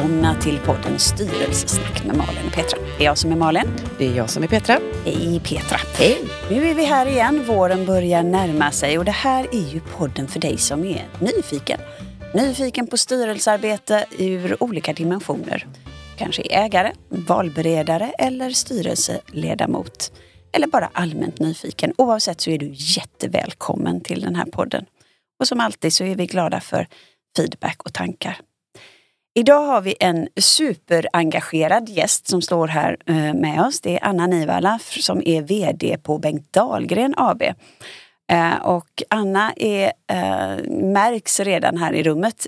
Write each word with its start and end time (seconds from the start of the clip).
välkomna 0.00 0.34
till 0.40 0.58
podden 0.58 0.98
Styrelsesnack 0.98 2.04
med 2.04 2.16
Malin 2.16 2.46
och 2.46 2.52
Petra. 2.52 2.78
Det 2.98 3.04
är 3.04 3.04
jag 3.04 3.18
som 3.18 3.32
är 3.32 3.36
Malin. 3.36 3.62
Det 3.98 4.06
är 4.06 4.16
jag 4.16 4.30
som 4.30 4.42
är 4.42 4.48
Petra. 4.48 4.78
Hej 5.04 5.40
Petra. 5.40 5.78
Hej. 5.98 6.18
Nu 6.50 6.70
är 6.70 6.74
vi 6.74 6.84
här 6.84 7.06
igen. 7.06 7.44
Våren 7.46 7.86
börjar 7.86 8.22
närma 8.22 8.70
sig 8.70 8.98
och 8.98 9.04
det 9.04 9.10
här 9.10 9.46
är 9.52 9.72
ju 9.72 9.80
podden 9.80 10.28
för 10.28 10.40
dig 10.40 10.58
som 10.58 10.84
är 10.84 11.08
nyfiken. 11.20 11.80
Nyfiken 12.34 12.86
på 12.86 12.96
styrelsearbete 12.96 14.04
ur 14.18 14.62
olika 14.62 14.92
dimensioner. 14.92 15.66
Kanske 16.18 16.42
ägare, 16.42 16.92
valberedare 17.08 18.12
eller 18.18 18.50
styrelseledamot. 18.50 20.12
Eller 20.52 20.66
bara 20.66 20.90
allmänt 20.92 21.38
nyfiken. 21.38 21.92
Oavsett 21.98 22.40
så 22.40 22.50
är 22.50 22.58
du 22.58 22.70
jättevälkommen 22.72 24.00
till 24.00 24.20
den 24.20 24.34
här 24.34 24.46
podden. 24.46 24.84
Och 25.40 25.48
som 25.48 25.60
alltid 25.60 25.92
så 25.92 26.04
är 26.04 26.14
vi 26.14 26.26
glada 26.26 26.60
för 26.60 26.86
feedback 27.36 27.82
och 27.82 27.94
tankar. 27.94 28.40
Idag 29.34 29.66
har 29.66 29.80
vi 29.80 29.94
en 30.00 30.28
superengagerad 30.36 31.88
gäst 31.88 32.28
som 32.28 32.42
står 32.42 32.68
här 32.68 32.96
eh, 33.06 33.34
med 33.34 33.60
oss. 33.60 33.80
Det 33.80 33.96
är 33.96 34.04
Anna 34.04 34.26
Nivala 34.26 34.78
som 34.78 35.22
är 35.24 35.42
VD 35.42 35.98
på 36.02 36.18
Bengt 36.18 36.52
Dahlgren 36.52 37.14
AB. 37.16 37.42
Eh, 38.32 38.62
och 38.62 39.02
Anna 39.10 39.52
är, 39.56 39.92
eh, 40.12 40.64
märks 40.68 41.40
redan 41.40 41.76
här 41.76 41.92
i 41.92 42.02
rummet, 42.02 42.46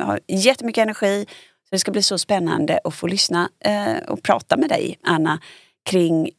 har 0.00 0.20
jättemycket 0.26 0.82
energi. 0.82 1.26
Så 1.64 1.68
det 1.70 1.78
ska 1.78 1.90
bli 1.90 2.02
så 2.02 2.18
spännande 2.18 2.80
att 2.84 2.94
få 2.94 3.06
lyssna 3.06 3.48
och 4.08 4.22
prata 4.22 4.56
med 4.56 4.68
dig, 4.68 4.98
Anna, 5.02 5.40
kring 5.84 6.30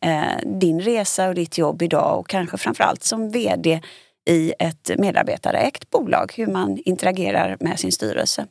din 0.45 0.81
resa 0.81 1.27
och 1.27 1.35
ditt 1.35 1.57
jobb 1.57 1.81
idag 1.81 2.19
och 2.19 2.27
kanske 2.27 2.57
framförallt 2.57 3.03
som 3.03 3.29
VD 3.29 3.81
i 4.29 4.53
ett 4.59 4.91
medarbetarägt 4.97 5.89
bolag, 5.89 6.33
hur 6.35 6.47
man 6.47 6.77
interagerar 6.85 7.57
med 7.59 7.79
sin 7.79 7.91
styrelse. 7.91 8.47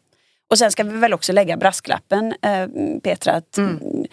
Och 0.50 0.58
sen 0.58 0.72
ska 0.72 0.84
vi 0.84 0.98
väl 0.98 1.14
också 1.14 1.32
lägga 1.32 1.56
brasklappen, 1.56 2.34
eh, 2.42 2.66
Petra, 3.02 3.32
att 3.32 3.58
mm. 3.58 4.06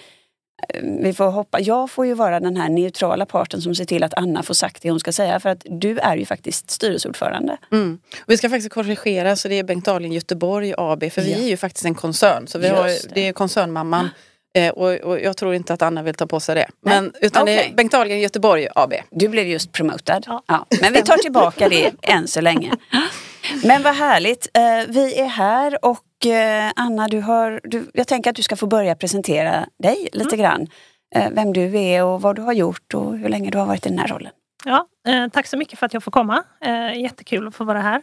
vi 1.03 1.13
får 1.13 1.25
hoppa. 1.25 1.59
Jag 1.59 1.91
får 1.91 2.05
ju 2.05 2.13
vara 2.13 2.39
den 2.39 2.57
här 2.57 2.69
neutrala 2.69 3.25
parten 3.25 3.61
som 3.61 3.75
ser 3.75 3.85
till 3.85 4.03
att 4.03 4.13
Anna 4.13 4.43
får 4.43 4.53
sagt 4.53 4.81
det 4.81 4.89
hon 4.89 4.99
ska 4.99 5.11
säga 5.11 5.39
för 5.39 5.49
att 5.49 5.65
du 5.69 5.99
är 5.99 6.17
ju 6.17 6.25
faktiskt 6.25 6.71
styrelseordförande. 6.71 7.57
Mm. 7.71 7.99
Vi 8.27 8.37
ska 8.37 8.49
faktiskt 8.49 8.73
korrigera 8.73 9.35
så 9.35 9.47
det 9.47 9.59
är 9.59 9.63
Bengt 9.63 9.85
Dahlin 9.85 10.11
Göteborg 10.11 10.73
AB 10.77 11.11
för 11.11 11.21
ja. 11.21 11.27
vi 11.27 11.43
är 11.43 11.49
ju 11.49 11.57
faktiskt 11.57 11.85
en 11.85 11.95
koncern. 11.95 12.47
Så 12.47 12.59
vi 12.59 12.67
har, 12.67 12.87
det. 12.87 13.13
det 13.13 13.27
är 13.27 13.33
koncernmamman 13.33 14.09
Eh, 14.55 14.71
och, 14.71 14.93
och, 14.93 15.19
jag 15.19 15.37
tror 15.37 15.55
inte 15.55 15.73
att 15.73 15.81
Anna 15.81 16.03
vill 16.03 16.15
ta 16.15 16.27
på 16.27 16.39
sig 16.39 16.55
det. 16.55 16.67
Men, 16.81 17.13
utan 17.21 17.43
okay. 17.43 17.55
det 17.55 17.69
är 17.69 17.73
Bengt 17.73 17.91
Dahlgren 17.91 18.19
Göteborg 18.19 18.67
AB. 18.75 18.93
Du 19.11 19.27
blev 19.27 19.47
just 19.47 19.71
promotad. 19.71 20.23
Ja. 20.27 20.43
ja. 20.47 20.65
Men 20.81 20.93
vi 20.93 21.01
tar 21.01 21.17
tillbaka 21.17 21.69
det 21.69 21.91
än 22.01 22.27
så 22.27 22.41
länge. 22.41 22.71
Men 23.63 23.83
vad 23.83 23.95
härligt. 23.95 24.47
Eh, 24.53 24.61
vi 24.87 25.19
är 25.19 25.25
här 25.25 25.85
och 25.85 25.99
eh, 26.25 26.71
Anna, 26.75 27.07
du 27.07 27.21
har, 27.21 27.61
du, 27.63 27.91
jag 27.93 28.07
tänker 28.07 28.29
att 28.29 28.35
du 28.35 28.43
ska 28.43 28.55
få 28.55 28.67
börja 28.67 28.95
presentera 28.95 29.65
dig 29.83 30.07
lite 30.13 30.35
mm. 30.35 30.43
grann. 30.43 30.67
Eh, 31.15 31.31
vem 31.31 31.53
du 31.53 31.79
är 31.79 32.03
och 32.03 32.21
vad 32.21 32.35
du 32.35 32.41
har 32.41 32.53
gjort 32.53 32.93
och 32.93 33.17
hur 33.17 33.29
länge 33.29 33.49
du 33.49 33.57
har 33.57 33.65
varit 33.65 33.85
i 33.85 33.89
den 33.89 33.99
här 33.99 34.07
rollen. 34.07 34.31
Ja, 34.65 34.87
eh, 35.07 35.27
tack 35.27 35.47
så 35.47 35.57
mycket 35.57 35.79
för 35.79 35.85
att 35.85 35.93
jag 35.93 36.03
får 36.03 36.11
komma. 36.11 36.43
Eh, 36.65 37.01
jättekul 37.01 37.47
att 37.47 37.55
få 37.55 37.63
vara 37.63 37.81
här. 37.81 38.01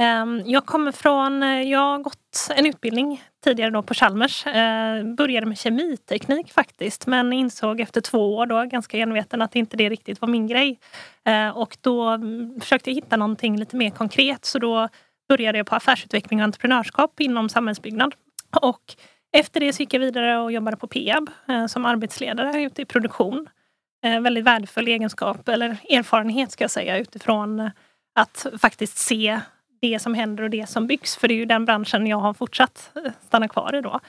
Ehm, 0.00 0.42
jag 0.46 0.66
kommer 0.66 0.92
från, 0.92 1.42
eh, 1.42 1.62
jag 1.62 1.78
har 1.78 1.98
gått 1.98 2.48
en 2.56 2.66
utbildning 2.66 3.22
tidigare 3.44 3.70
då 3.70 3.82
på 3.82 3.94
Chalmers. 3.94 4.46
Eh, 4.46 5.04
började 5.04 5.46
med 5.46 5.58
kemiteknik 5.58 6.52
faktiskt 6.52 7.06
men 7.06 7.32
insåg 7.32 7.80
efter 7.80 8.00
två 8.00 8.36
år 8.36 8.46
då 8.46 8.64
ganska 8.64 8.98
enveten 8.98 9.42
att 9.42 9.56
inte 9.56 9.76
det 9.76 9.88
riktigt 9.88 10.20
var 10.20 10.28
min 10.28 10.46
grej. 10.46 10.78
Och 11.54 11.76
då 11.80 12.08
mm, 12.08 12.60
försökte 12.60 12.90
jag 12.90 12.94
hitta 12.94 13.16
någonting 13.16 13.58
lite 13.58 13.76
mer 13.76 13.90
konkret 13.90 14.44
så 14.44 14.58
då 14.58 14.88
började 15.30 15.58
jag 15.58 15.66
på 15.66 15.74
affärsutveckling 15.74 16.40
och 16.40 16.44
entreprenörskap 16.44 17.20
inom 17.20 17.48
samhällsbyggnad. 17.48 18.14
Och 18.62 18.94
efter 19.32 19.60
det 19.60 19.72
så 19.72 19.82
gick 19.82 19.94
jag 19.94 20.00
vidare 20.00 20.38
och 20.38 20.52
jobbade 20.52 20.76
på 20.76 20.86
Peab 20.86 21.30
eh, 21.48 21.66
som 21.66 21.84
arbetsledare 21.84 22.62
ute 22.62 22.82
i 22.82 22.84
produktion. 22.84 23.48
Eh, 24.04 24.20
väldigt 24.20 24.44
värdefull 24.44 24.88
egenskap 24.88 25.48
eller 25.48 25.68
erfarenhet 25.68 26.52
ska 26.52 26.64
jag 26.64 26.70
säga 26.70 26.98
utifrån 26.98 27.60
eh, 27.60 27.70
att 28.14 28.46
faktiskt 28.58 28.98
se 28.98 29.40
det 29.80 29.98
som 29.98 30.14
händer 30.14 30.44
och 30.44 30.50
det 30.50 30.68
som 30.68 30.86
byggs. 30.86 31.16
För 31.16 31.28
det 31.28 31.34
är 31.34 31.38
ju 31.38 31.44
den 31.44 31.64
branschen 31.64 32.06
jag 32.06 32.16
har 32.16 32.34
fortsatt 32.34 32.92
stanna 33.26 33.48
kvar 33.48 33.74
i 33.74 33.80
då. 33.80 34.00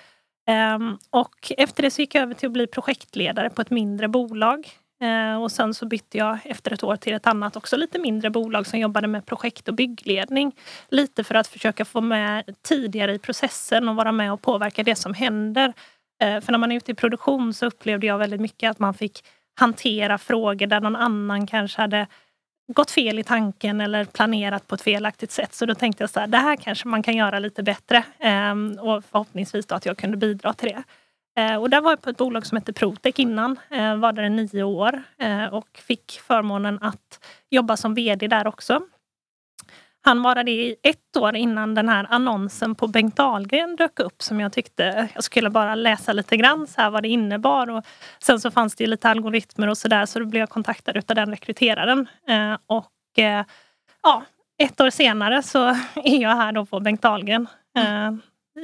Ehm, 0.47 0.97
och 1.09 1.51
efter 1.57 1.83
det 1.83 1.91
så 1.91 2.01
gick 2.01 2.15
jag 2.15 2.21
över 2.21 2.33
till 2.33 2.47
att 2.47 2.53
bli 2.53 2.67
projektledare 2.67 3.49
på 3.49 3.61
ett 3.61 3.69
mindre 3.69 4.07
bolag. 4.07 4.67
Eh, 5.01 5.41
och 5.41 5.51
sen 5.51 5.73
så 5.73 5.85
bytte 5.85 6.17
jag 6.17 6.39
efter 6.43 6.73
ett 6.73 6.83
år 6.83 6.95
till 6.95 7.13
ett 7.13 7.27
annat 7.27 7.55
också 7.55 7.77
lite 7.77 7.99
mindre 7.99 8.29
bolag 8.29 8.67
som 8.67 8.79
jobbade 8.79 9.07
med 9.07 9.25
projekt 9.25 9.67
och 9.67 9.73
byggledning. 9.73 10.55
Lite 10.89 11.23
för 11.23 11.35
att 11.35 11.47
försöka 11.47 11.85
få 11.85 12.01
med 12.01 12.55
tidigare 12.61 13.13
i 13.13 13.19
processen 13.19 13.89
och 13.89 13.95
vara 13.95 14.11
med 14.11 14.33
och 14.33 14.41
påverka 14.41 14.83
det 14.83 14.95
som 14.95 15.13
händer. 15.13 15.73
Eh, 16.23 16.41
för 16.41 16.51
när 16.51 16.59
man 16.59 16.71
är 16.71 16.75
ute 16.75 16.91
i 16.91 16.95
produktion 16.95 17.53
så 17.53 17.65
upplevde 17.65 18.07
jag 18.07 18.17
väldigt 18.17 18.41
mycket 18.41 18.71
att 18.71 18.79
man 18.79 18.93
fick 18.93 19.23
hantera 19.59 20.17
frågor 20.17 20.67
där 20.67 20.79
någon 20.79 20.95
annan 20.95 21.47
kanske 21.47 21.81
hade 21.81 22.07
gått 22.73 22.91
fel 22.91 23.19
i 23.19 23.23
tanken 23.23 23.81
eller 23.81 24.05
planerat 24.05 24.67
på 24.67 24.75
ett 24.75 24.81
felaktigt 24.81 25.31
sätt. 25.31 25.53
Så 25.53 25.65
då 25.65 25.75
tänkte 25.75 26.03
jag 26.03 26.09
så 26.09 26.19
här, 26.19 26.27
det 26.27 26.37
här 26.37 26.55
kanske 26.55 26.87
man 26.87 27.03
kan 27.03 27.15
göra 27.15 27.39
lite 27.39 27.63
bättre. 27.63 28.03
Ehm, 28.19 28.79
och 28.79 29.05
förhoppningsvis 29.05 29.65
då 29.65 29.75
att 29.75 29.85
jag 29.85 29.97
kunde 29.97 30.17
bidra 30.17 30.53
till 30.53 30.69
det. 30.69 30.83
Ehm, 31.35 31.61
och 31.61 31.69
där 31.69 31.81
var 31.81 31.91
jag 31.91 32.01
på 32.01 32.09
ett 32.09 32.17
bolag 32.17 32.45
som 32.45 32.55
hette 32.57 32.73
Protec 32.73 33.19
innan. 33.19 33.59
Ehm, 33.69 34.01
var 34.01 34.13
där 34.13 34.23
i 34.23 34.29
nio 34.29 34.63
år 34.63 35.03
och 35.51 35.77
fick 35.77 36.21
förmånen 36.27 36.79
att 36.81 37.25
jobba 37.49 37.77
som 37.77 37.93
VD 37.93 38.27
där 38.27 38.47
också. 38.47 38.81
Han 40.03 40.23
var 40.23 40.43
det 40.43 40.51
i 40.51 40.75
ett 40.83 41.17
år 41.17 41.35
innan 41.35 41.75
den 41.75 41.89
här 41.89 42.07
annonsen 42.09 42.75
på 42.75 42.87
Bengt 42.87 43.15
Dahlgren 43.15 43.75
dök 43.75 43.99
upp 43.99 44.21
som 44.21 44.39
jag 44.39 44.53
tyckte 44.53 45.09
jag 45.13 45.23
skulle 45.23 45.49
bara 45.49 45.75
läsa 45.75 46.13
lite 46.13 46.37
grann 46.37 46.67
så 46.67 46.81
här 46.81 46.89
vad 46.89 47.03
det 47.03 47.09
innebar. 47.09 47.69
Och 47.69 47.85
sen 48.19 48.39
så 48.39 48.51
fanns 48.51 48.75
det 48.75 48.87
lite 48.87 49.09
algoritmer 49.09 49.67
och 49.67 49.77
sådär 49.77 50.05
så 50.05 50.19
då 50.19 50.25
blev 50.25 50.39
jag 50.39 50.49
kontaktad 50.49 50.97
utav 50.97 51.15
den 51.15 51.29
rekryteraren. 51.29 52.07
Eh, 52.27 52.57
och 52.65 53.19
eh, 53.19 53.45
ja, 54.03 54.23
ett 54.57 54.81
år 54.81 54.89
senare 54.89 55.43
så 55.43 55.67
är 55.95 56.21
jag 56.21 56.35
här 56.35 56.51
då 56.51 56.65
på 56.65 56.79
Bengt 56.79 57.01
Dahlgren 57.01 57.47
eh, 57.77 58.11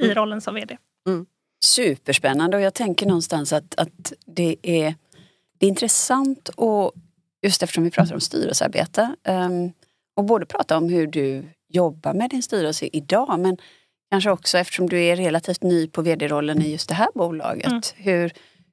i 0.02 0.14
rollen 0.14 0.40
som 0.40 0.54
VD. 0.54 0.76
Mm. 1.06 1.26
Superspännande 1.64 2.56
och 2.56 2.62
jag 2.62 2.74
tänker 2.74 3.06
någonstans 3.06 3.52
att, 3.52 3.74
att 3.74 4.12
det, 4.26 4.56
är, 4.62 4.94
det 5.58 5.66
är 5.66 5.70
intressant 5.70 6.48
och 6.48 6.92
just 7.42 7.62
eftersom 7.62 7.84
vi 7.84 7.90
pratar 7.90 8.14
om 8.14 8.20
styrelsearbete 8.20 9.14
um, 9.28 9.72
och 10.16 10.24
både 10.24 10.46
prata 10.46 10.76
om 10.76 10.88
hur 10.88 11.06
du 11.06 11.44
jobbar 11.68 12.14
med 12.14 12.30
din 12.30 12.42
styrelse 12.42 12.88
idag 12.92 13.40
men 13.40 13.56
kanske 14.10 14.30
också 14.30 14.58
eftersom 14.58 14.88
du 14.88 15.04
är 15.04 15.16
relativt 15.16 15.62
ny 15.62 15.88
på 15.88 16.02
vd-rollen 16.02 16.62
i 16.62 16.72
just 16.72 16.88
det 16.88 16.94
här 16.94 17.08
bolaget. 17.14 17.66
Mm. 17.66 17.82
Hur, 17.96 18.32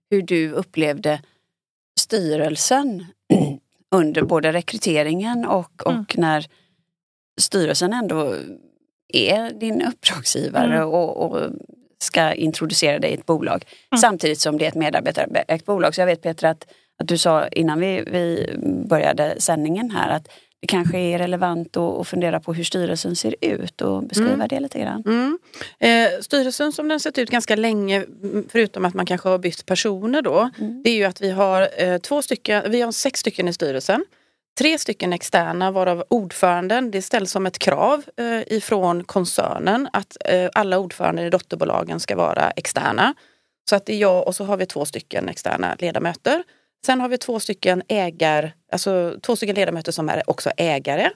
hur 0.09 0.22
du 0.22 0.51
upplevde 0.51 1.22
styrelsen 2.00 3.06
under 3.95 4.22
både 4.22 4.53
rekryteringen 4.53 5.45
och, 5.45 5.81
mm. 5.85 6.00
och 6.00 6.18
när 6.18 6.45
styrelsen 7.41 7.94
ändå 7.94 8.35
är 9.13 9.59
din 9.59 9.81
uppdragsgivare 9.81 10.75
mm. 10.75 10.90
och, 10.90 11.18
och, 11.18 11.51
ska 12.00 12.33
introducera 12.33 13.00
dig 13.00 13.11
i 13.11 13.13
ett 13.13 13.25
bolag. 13.25 13.66
Mm. 13.91 14.01
Samtidigt 14.01 14.39
som 14.39 14.57
det 14.57 14.66
är 14.66 14.69
ett 14.69 14.75
medarbetarägt 14.75 15.66
bolag. 15.66 15.95
Så 15.95 16.01
jag 16.01 16.06
vet 16.06 16.22
Peter 16.22 16.47
att, 16.47 16.67
att 17.00 17.07
du 17.07 17.17
sa 17.17 17.47
innan 17.47 17.79
vi, 17.79 18.03
vi 18.07 18.56
började 18.88 19.35
sändningen 19.38 19.91
här 19.91 20.09
att 20.09 20.28
det 20.66 20.67
kanske 20.67 20.97
är 20.97 21.17
relevant 21.17 21.78
att 21.78 22.07
fundera 22.07 22.39
på 22.39 22.53
hur 22.53 22.63
styrelsen 22.63 23.16
ser 23.16 23.35
ut 23.41 23.81
och 23.81 24.03
beskriva 24.03 24.33
mm. 24.33 24.47
det 24.47 24.59
lite 24.59 24.79
grann. 24.79 25.03
Mm. 25.06 25.39
Eh, 25.79 26.22
styrelsen 26.22 26.72
som 26.72 26.88
den 26.88 27.00
sett 27.00 27.17
ut 27.17 27.29
ganska 27.29 27.56
länge, 27.56 28.06
förutom 28.50 28.86
att 28.86 28.94
man 28.94 29.06
kanske 29.06 29.30
har 29.30 29.38
bytt 29.38 29.65
personer 29.65 30.21
då, 30.21 30.50
mm. 30.59 30.83
det 30.83 30.89
är 30.89 30.95
ju 30.95 31.03
att 31.03 31.21
vi 31.21 31.31
har 31.31 31.69
eh, 31.77 31.98
två 31.98 32.21
stycken, 32.21 32.71
vi 32.71 32.81
har 32.81 32.91
sex 32.91 33.19
stycken 33.19 33.48
i 33.48 33.53
styrelsen. 33.53 34.06
Tre 34.57 34.78
stycken 34.78 35.13
externa 35.13 35.72
varav 35.72 36.04
ordföranden, 36.10 36.92
det 36.92 37.02
ställs 37.02 37.31
som 37.31 37.46
ett 37.46 37.60
krav 37.60 38.04
eh, 38.18 38.54
ifrån 38.57 39.04
koncernen 39.04 39.90
att 39.94 40.18
eh, 40.25 40.50
alla 40.54 40.80
ordförande 40.80 41.24
i 41.25 41.30
dotterbolagen 41.30 42.00
ska 42.00 42.16
vara 42.16 42.52
externa. 42.52 43.13
Så 43.69 43.75
att 43.75 43.86
det 43.86 43.94
är 43.94 43.98
jag 43.98 44.28
och 44.28 44.36
så 44.36 44.44
har 44.44 44.57
vi 44.57 44.66
två 44.66 44.86
stycken 44.86 45.30
externa 45.30 45.75
ledamöter. 45.80 46.44
Sen 46.86 47.02
har 47.02 47.10
vi 47.10 47.18
två 47.18 47.40
stycken 47.40 47.84
ägar, 47.88 48.54
alltså 48.72 49.16
två 49.22 49.36
stycken 49.36 49.56
ledamöter 49.56 49.92
som 49.92 50.10
är 50.10 50.30
också 50.30 50.52
ägare. 50.58 51.10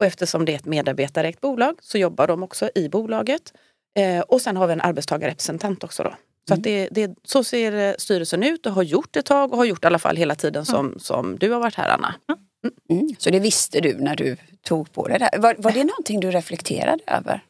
Och 0.00 0.06
eftersom 0.06 0.44
det 0.44 0.52
är 0.52 0.56
ett 0.56 0.64
medarbetarägt 0.64 1.40
bolag 1.40 1.78
så 1.82 1.98
jobbar 1.98 2.26
de 2.26 2.42
också 2.42 2.70
i 2.74 2.88
bolaget. 2.88 3.52
Eh, 3.98 4.20
och 4.20 4.40
sen 4.40 4.56
har 4.56 4.66
vi 4.66 4.72
en 4.72 4.80
arbetstagarrepresentant 4.80 5.84
också. 5.84 6.02
Då. 6.02 6.14
Så, 6.48 6.54
mm. 6.54 6.62
det, 6.62 6.88
det, 6.90 7.14
så 7.24 7.44
ser 7.44 7.72
eh, 7.72 7.94
styrelsen 7.98 8.42
ut 8.42 8.66
och 8.66 8.72
har 8.72 8.82
gjort 8.82 9.16
ett 9.16 9.26
tag 9.26 9.52
och 9.52 9.58
har 9.58 9.64
gjort 9.64 9.84
i 9.84 9.86
alla 9.86 9.98
fall 9.98 10.16
hela 10.16 10.34
tiden 10.34 10.66
som, 10.66 10.86
mm. 10.86 10.98
som 10.98 11.38
du 11.38 11.50
har 11.50 11.60
varit 11.60 11.74
här 11.74 11.88
Anna. 11.88 12.14
Mm. 12.28 12.47
Mm. 12.90 13.08
Så 13.18 13.30
det 13.30 13.40
visste 13.40 13.80
du 13.80 13.98
när 13.98 14.16
du 14.16 14.36
tog 14.62 14.92
på 14.92 15.08
dig 15.08 15.18
det? 15.18 15.38
Var, 15.38 15.54
var 15.58 15.72
det 15.72 15.84
någonting 15.84 16.20
du 16.20 16.30
reflekterade 16.30 17.02
över? 17.06 17.40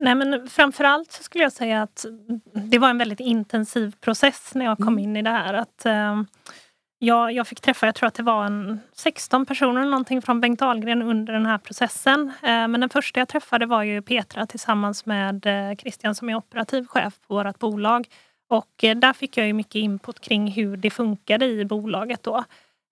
Nej 0.00 0.14
men 0.14 0.48
framförallt 0.48 1.12
skulle 1.12 1.44
jag 1.44 1.52
säga 1.52 1.82
att 1.82 2.06
det 2.52 2.78
var 2.78 2.90
en 2.90 2.98
väldigt 2.98 3.20
intensiv 3.20 3.94
process 4.00 4.50
när 4.54 4.64
jag 4.64 4.76
kom 4.76 4.88
mm. 4.88 4.98
in 4.98 5.16
i 5.16 5.22
det 5.22 5.30
här. 5.30 5.54
Att, 5.54 5.86
eh, 5.86 6.22
jag, 6.98 7.32
jag 7.32 7.46
fick 7.46 7.60
träffa, 7.60 7.86
jag 7.86 7.94
tror 7.94 8.06
att 8.06 8.14
det 8.14 8.22
var 8.22 8.44
en 8.44 8.80
16 8.92 9.46
personer 9.46 9.84
någonting 9.84 10.22
från 10.22 10.40
Bengt 10.40 10.62
Ahlgren 10.62 11.02
under 11.02 11.32
den 11.32 11.46
här 11.46 11.58
processen. 11.58 12.32
Eh, 12.42 12.68
men 12.68 12.80
den 12.80 12.88
första 12.88 13.20
jag 13.20 13.28
träffade 13.28 13.66
var 13.66 13.82
ju 13.82 14.02
Petra 14.02 14.46
tillsammans 14.46 15.06
med 15.06 15.46
eh, 15.46 15.76
Christian 15.76 16.14
som 16.14 16.28
är 16.28 16.34
operativ 16.34 16.86
chef 16.86 17.14
på 17.28 17.34
vårt 17.34 17.58
bolag. 17.58 18.08
Och 18.48 18.84
eh, 18.84 18.96
där 18.96 19.12
fick 19.12 19.36
jag 19.36 19.46
ju 19.46 19.52
mycket 19.52 19.74
input 19.74 20.20
kring 20.20 20.48
hur 20.50 20.76
det 20.76 20.90
funkade 20.90 21.46
i 21.46 21.64
bolaget 21.64 22.22
då. 22.22 22.44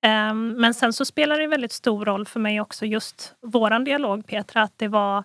Ehm, 0.06 0.48
men 0.48 0.74
sen 0.74 0.92
så 0.92 1.04
spelar 1.04 1.38
det 1.38 1.46
väldigt 1.46 1.72
stor 1.72 2.04
roll 2.04 2.26
för 2.26 2.40
mig 2.40 2.60
också 2.60 2.86
just 2.86 3.34
våran 3.40 3.84
dialog 3.84 4.26
Petra, 4.26 4.62
att 4.62 4.78
det 4.78 4.88
var 4.88 5.24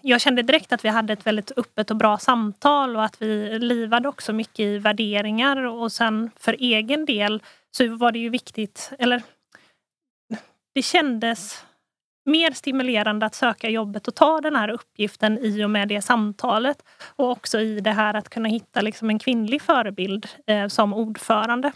jag 0.00 0.20
kände 0.20 0.42
direkt 0.42 0.72
att 0.72 0.84
vi 0.84 0.88
hade 0.88 1.12
ett 1.12 1.26
väldigt 1.26 1.58
öppet 1.58 1.90
och 1.90 1.96
bra 1.96 2.18
samtal 2.18 2.96
och 2.96 3.04
att 3.04 3.22
vi 3.22 3.58
livade 3.58 4.08
också 4.08 4.32
mycket 4.32 4.60
i 4.60 4.78
värderingar 4.78 5.56
och 5.56 5.92
sen 5.92 6.30
för 6.36 6.56
egen 6.58 7.04
del 7.04 7.42
så 7.70 7.96
var 7.96 8.12
det 8.12 8.18
ju 8.18 8.28
viktigt, 8.28 8.90
eller 8.98 9.22
det 10.74 10.82
kändes 10.82 11.64
mer 12.24 12.50
stimulerande 12.50 13.26
att 13.26 13.34
söka 13.34 13.68
jobbet 13.68 14.08
och 14.08 14.14
ta 14.14 14.40
den 14.40 14.56
här 14.56 14.68
uppgiften 14.68 15.38
i 15.38 15.64
och 15.64 15.70
med 15.70 15.88
det 15.88 16.02
samtalet. 16.02 16.82
Och 17.16 17.30
också 17.30 17.60
i 17.60 17.80
det 17.80 17.92
här 17.92 18.14
att 18.14 18.28
kunna 18.28 18.48
hitta 18.48 18.80
liksom 18.80 19.10
en 19.10 19.18
kvinnlig 19.18 19.62
förebild 19.62 20.26
eh, 20.46 20.68
som 20.68 20.94
ordförande. 20.94 21.72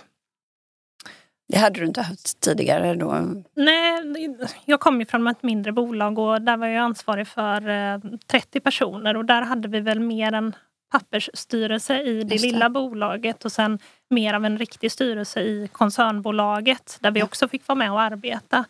Det 1.49 1.59
hade 1.59 1.81
du 1.81 1.87
inte 1.87 2.03
haft 2.03 2.41
tidigare 2.41 2.95
då? 2.95 3.43
Nej, 3.55 4.37
jag 4.65 4.81
kom 4.81 5.01
ju 5.01 5.07
från 5.07 5.27
ett 5.27 5.43
mindre 5.43 5.73
bolag 5.73 6.19
och 6.19 6.43
där 6.43 6.57
var 6.57 6.67
jag 6.67 6.85
ansvarig 6.85 7.29
för 7.29 7.69
eh, 7.69 7.99
30 8.27 8.61
personer 8.61 9.17
och 9.17 9.25
där 9.25 9.43
hade 9.43 9.69
vi 9.69 9.81
väl 9.81 10.01
mer 10.01 10.33
en 10.33 10.55
pappersstyrelse 10.91 12.03
i 12.03 12.15
det, 12.15 12.25
det, 12.25 12.43
lilla 12.43 12.71
bolaget 12.71 13.45
och 13.45 13.53
sen 13.53 13.79
mer 14.11 14.35
av 14.35 14.45
en 14.45 14.59
riktig 14.59 14.93
styrelse 14.93 15.41
i 15.41 15.69
koncernbolaget 15.73 16.99
där 17.01 17.11
vi 17.11 17.23
också 17.23 17.49
fick 17.49 17.69
vara 17.69 17.77
med 17.77 17.93
och 17.93 18.01
arbeta. 18.01 18.65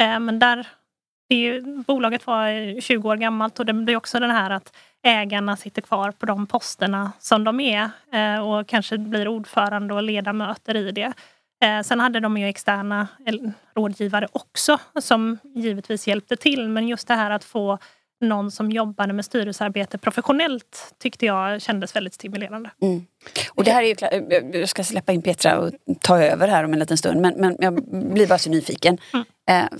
Eh, 0.00 0.20
men 0.20 0.38
där, 0.38 0.66
det, 1.28 1.60
bolaget 1.86 2.26
var 2.26 2.80
20 2.80 3.08
år 3.08 3.16
gammalt 3.16 3.58
och 3.58 3.66
det 3.66 3.72
blir 3.72 3.96
också 3.96 4.20
den 4.20 4.30
här 4.30 4.50
att 4.50 4.76
ägarna 5.02 5.56
sitter 5.56 5.82
kvar 5.82 6.10
på 6.10 6.26
de 6.26 6.46
posterna 6.46 7.12
som 7.18 7.44
de 7.44 7.60
är 7.60 7.90
eh, 8.12 8.48
och 8.48 8.66
kanske 8.66 8.98
blir 8.98 9.28
ordförande 9.28 9.94
och 9.94 10.02
ledamöter 10.02 10.76
i 10.76 10.92
det. 10.92 11.12
Eh, 11.62 11.82
sen 11.82 12.00
hade 12.00 12.20
de 12.20 12.36
ju 12.36 12.48
externa 12.48 13.08
rådgivare 13.76 14.28
också 14.32 14.78
som 15.00 15.38
givetvis 15.54 16.08
hjälpte 16.08 16.36
till 16.36 16.68
men 16.68 16.88
just 16.88 17.08
det 17.08 17.14
här 17.14 17.30
att 17.30 17.44
få 17.44 17.78
någon 18.20 18.50
som 18.50 18.70
jobbade 18.70 19.12
med 19.12 19.24
styrelsearbete 19.24 19.98
professionellt 19.98 20.94
tyckte 20.98 21.26
jag 21.26 21.62
kändes 21.62 21.96
väldigt 21.96 22.14
stimulerande. 22.14 22.70
Mm. 22.82 23.06
Och 23.50 23.64
det 23.64 23.70
här 23.70 23.82
är 23.82 23.86
ju, 23.86 24.60
jag 24.60 24.68
ska 24.68 24.84
släppa 24.84 25.12
in 25.12 25.22
Petra 25.22 25.58
och 25.58 25.72
ta 26.00 26.22
över 26.22 26.48
här 26.48 26.64
om 26.64 26.72
en 26.72 26.78
liten 26.78 26.98
stund 26.98 27.20
men, 27.20 27.34
men 27.34 27.56
jag 27.60 27.74
blir 27.90 28.26
bara 28.26 28.38
så 28.38 28.50
nyfiken. 28.50 28.98
Mm. 29.12 29.26
Eh, 29.50 29.78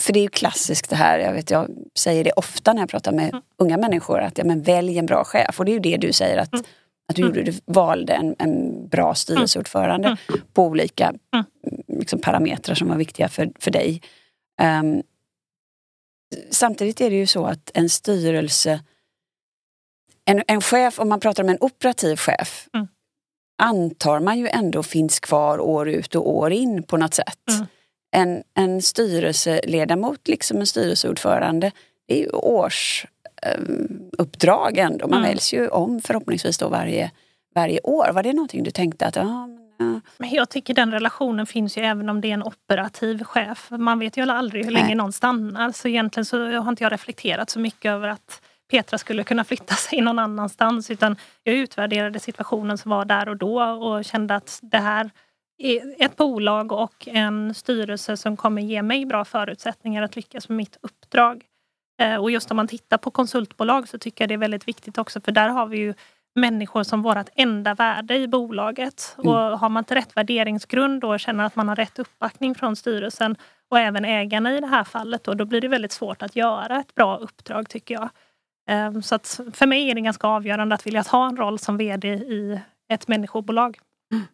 för 0.00 0.12
det 0.12 0.18
är 0.18 0.22
ju 0.22 0.28
klassiskt 0.28 0.90
det 0.90 0.96
här, 0.96 1.18
jag, 1.18 1.32
vet, 1.32 1.50
jag 1.50 1.70
säger 1.94 2.24
det 2.24 2.32
ofta 2.32 2.72
när 2.72 2.82
jag 2.82 2.88
pratar 2.88 3.12
med 3.12 3.28
mm. 3.28 3.42
unga 3.58 3.76
människor 3.76 4.20
att 4.20 4.38
ja, 4.38 4.44
men 4.44 4.62
välj 4.62 4.98
en 4.98 5.06
bra 5.06 5.24
chef 5.24 5.58
och 5.58 5.64
det 5.64 5.70
är 5.70 5.72
ju 5.72 5.78
det 5.78 5.96
du 5.96 6.12
säger 6.12 6.38
att, 6.38 6.52
mm. 6.52 6.64
Att 7.08 7.16
du, 7.16 7.42
du 7.42 7.52
valde 7.64 8.12
en, 8.12 8.36
en 8.38 8.88
bra 8.88 9.14
styrelseordförande 9.14 10.08
mm. 10.08 10.40
på 10.52 10.64
olika 10.64 11.14
liksom, 11.86 12.20
parametrar 12.20 12.74
som 12.74 12.88
var 12.88 12.96
viktiga 12.96 13.28
för, 13.28 13.52
för 13.58 13.70
dig. 13.70 14.02
Um, 14.62 15.02
samtidigt 16.50 17.00
är 17.00 17.10
det 17.10 17.16
ju 17.16 17.26
så 17.26 17.46
att 17.46 17.70
en 17.74 17.88
styrelse, 17.88 18.80
en, 20.24 20.42
en 20.46 20.60
chef, 20.60 20.98
om 20.98 21.08
man 21.08 21.20
pratar 21.20 21.42
om 21.42 21.48
en 21.48 21.58
operativ 21.60 22.16
chef, 22.16 22.68
mm. 22.74 22.86
antar 23.62 24.20
man 24.20 24.38
ju 24.38 24.48
ändå 24.48 24.82
finns 24.82 25.20
kvar 25.20 25.60
år 25.60 25.88
ut 25.88 26.14
och 26.14 26.30
år 26.30 26.52
in 26.52 26.82
på 26.82 26.96
något 26.96 27.14
sätt. 27.14 27.48
Mm. 27.50 27.66
En, 28.16 28.42
en 28.54 28.82
styrelseledamot, 28.82 30.28
liksom 30.28 30.58
en 30.58 30.66
styrelseordförande, 30.66 31.72
det 32.06 32.14
är 32.14 32.18
ju 32.18 32.30
årsuppdrag 32.30 33.13
um, 34.18 34.76
ändå. 34.76 35.08
Man 35.08 35.18
mm. 35.18 35.28
väljs 35.28 35.54
ju 35.54 35.68
om 35.68 36.00
förhoppningsvis 36.00 36.58
då 36.58 36.68
varje, 36.68 37.10
varje 37.54 37.80
år. 37.80 38.12
Var 38.12 38.22
det 38.22 38.32
någonting 38.32 38.62
du 38.62 38.70
tänkte 38.70 39.06
att 39.06 39.16
ah, 39.16 39.48
men 40.18 40.30
jag 40.30 40.48
tycker 40.48 40.74
den 40.74 40.92
relationen 40.92 41.46
finns 41.46 41.78
ju 41.78 41.82
även 41.82 42.08
om 42.08 42.20
det 42.20 42.28
är 42.28 42.34
en 42.34 42.42
operativ 42.42 43.24
chef. 43.24 43.70
Man 43.70 43.98
vet 43.98 44.16
ju 44.16 44.30
aldrig 44.30 44.64
hur 44.64 44.72
länge 44.72 44.86
Nej. 44.86 44.94
någon 44.94 45.12
stannar. 45.12 45.72
Så 45.72 45.88
egentligen 45.88 46.24
så 46.24 46.60
har 46.60 46.68
inte 46.68 46.82
jag 46.82 46.92
reflekterat 46.92 47.50
så 47.50 47.58
mycket 47.60 47.90
över 47.90 48.08
att 48.08 48.42
Petra 48.70 48.98
skulle 48.98 49.24
kunna 49.24 49.44
flytta 49.44 49.74
sig 49.74 50.00
någon 50.00 50.18
annanstans. 50.18 50.90
Utan 50.90 51.16
jag 51.42 51.54
utvärderade 51.54 52.20
situationen 52.20 52.78
som 52.78 52.90
var 52.90 53.04
där 53.04 53.28
och 53.28 53.36
då 53.36 53.62
och 53.62 54.04
kände 54.04 54.34
att 54.34 54.58
det 54.62 54.78
här 54.78 55.10
är 55.58 55.94
ett 55.98 56.16
bolag 56.16 56.72
och 56.72 57.08
en 57.08 57.54
styrelse 57.54 58.16
som 58.16 58.36
kommer 58.36 58.62
ge 58.62 58.82
mig 58.82 59.06
bra 59.06 59.24
förutsättningar 59.24 60.02
att 60.02 60.16
lyckas 60.16 60.48
med 60.48 60.56
mitt 60.56 60.76
uppdrag. 60.80 61.44
Eh, 62.00 62.16
och 62.16 62.30
just 62.30 62.50
om 62.50 62.56
man 62.56 62.68
tittar 62.68 62.98
på 62.98 63.10
konsultbolag 63.10 63.88
så 63.88 63.98
tycker 63.98 64.24
jag 64.24 64.28
det 64.28 64.34
är 64.34 64.38
väldigt 64.38 64.68
viktigt 64.68 64.98
också 64.98 65.20
för 65.20 65.32
där 65.32 65.48
har 65.48 65.66
vi 65.66 65.78
ju 65.78 65.94
människor 66.34 66.82
som 66.82 67.02
vårt 67.02 67.28
enda 67.34 67.74
värde 67.74 68.16
i 68.16 68.28
bolaget. 68.28 69.16
Mm. 69.18 69.30
Och 69.30 69.58
har 69.58 69.68
man 69.68 69.80
inte 69.80 69.94
rätt 69.94 70.16
värderingsgrund 70.16 71.04
och 71.04 71.20
känner 71.20 71.44
att 71.44 71.56
man 71.56 71.68
har 71.68 71.76
rätt 71.76 71.98
uppbackning 71.98 72.54
från 72.54 72.76
styrelsen 72.76 73.36
och 73.70 73.78
även 73.78 74.04
ägarna 74.04 74.56
i 74.56 74.60
det 74.60 74.66
här 74.66 74.84
fallet, 74.84 75.24
då, 75.24 75.34
då 75.34 75.44
blir 75.44 75.60
det 75.60 75.68
väldigt 75.68 75.92
svårt 75.92 76.22
att 76.22 76.36
göra 76.36 76.80
ett 76.80 76.94
bra 76.94 77.16
uppdrag 77.16 77.68
tycker 77.68 77.94
jag. 77.94 78.08
Ehm, 78.68 79.02
så 79.02 79.14
att 79.14 79.40
för 79.52 79.66
mig 79.66 79.90
är 79.90 79.94
det 79.94 80.00
ganska 80.00 80.26
avgörande 80.26 80.74
att 80.74 80.86
vilja 80.86 81.04
ta 81.04 81.26
en 81.28 81.36
roll 81.36 81.58
som 81.58 81.76
VD 81.76 82.08
i 82.08 82.60
ett 82.88 83.08
människobolag. 83.08 83.78
Mm. 84.12 84.24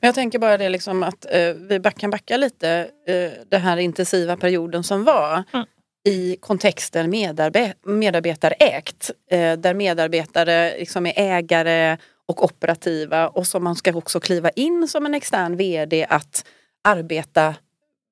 Men 0.00 0.08
jag 0.08 0.14
tänker 0.14 0.38
bara 0.38 0.58
det 0.58 0.68
liksom 0.68 1.02
att 1.02 1.24
eh, 1.24 1.54
vi 1.54 1.80
kan 1.96 2.10
backa 2.10 2.36
lite 2.36 2.90
eh, 3.06 3.48
den 3.48 3.60
här 3.60 3.76
intensiva 3.76 4.36
perioden 4.36 4.84
som 4.84 5.04
var. 5.04 5.44
Mm 5.52 5.66
i 6.04 6.36
kontexten 6.40 7.10
medarbe 7.10 7.74
medarbetarägt. 7.82 9.10
Eh, 9.30 9.52
där 9.52 9.74
medarbetare 9.74 10.78
liksom 10.78 11.06
är 11.06 11.12
ägare 11.16 11.96
och 12.26 12.44
operativa 12.44 13.28
och 13.28 13.46
som 13.46 13.64
man 13.64 13.76
ska 13.76 13.96
också 13.96 14.20
kliva 14.20 14.50
in 14.50 14.88
som 14.88 15.06
en 15.06 15.14
extern 15.14 15.56
VD 15.56 16.06
att 16.08 16.44
arbeta, 16.84 17.54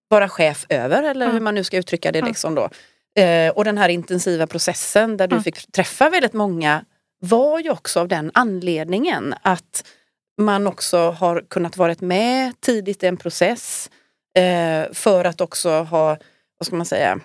vara 0.09 0.29
chef 0.29 0.67
över 0.69 1.03
eller 1.03 1.25
mm. 1.25 1.35
hur 1.35 1.41
man 1.41 1.55
nu 1.55 1.65
ska 1.65 1.77
uttrycka 1.77 2.13
det. 2.13 2.19
Mm. 2.19 2.29
Liksom 2.29 2.55
då. 2.55 2.69
Eh, 3.23 3.51
och 3.51 3.65
den 3.65 3.79
här 3.79 3.89
intensiva 3.89 4.47
processen 4.47 5.17
där 5.17 5.29
du 5.29 5.35
mm. 5.35 5.45
fick 5.45 5.73
träffa 5.73 6.11
väldigt 6.11 6.33
många 6.33 6.85
var 7.21 7.59
ju 7.59 7.71
också 7.71 8.01
av 8.01 8.09
den 8.09 8.31
anledningen 8.35 9.35
att 9.43 9.85
man 10.39 10.67
också 10.67 11.11
har 11.11 11.45
kunnat 11.49 11.77
varit 11.77 12.01
med 12.01 12.61
tidigt 12.61 13.03
i 13.03 13.07
en 13.07 13.17
process 13.17 13.91
eh, 14.39 14.93
för 14.93 15.25
att 15.25 15.41
också 15.41 15.71
ha, 15.71 16.17
vad 16.59 16.67
ska 16.67 16.77
man 16.77 16.87
säga, 16.87 17.21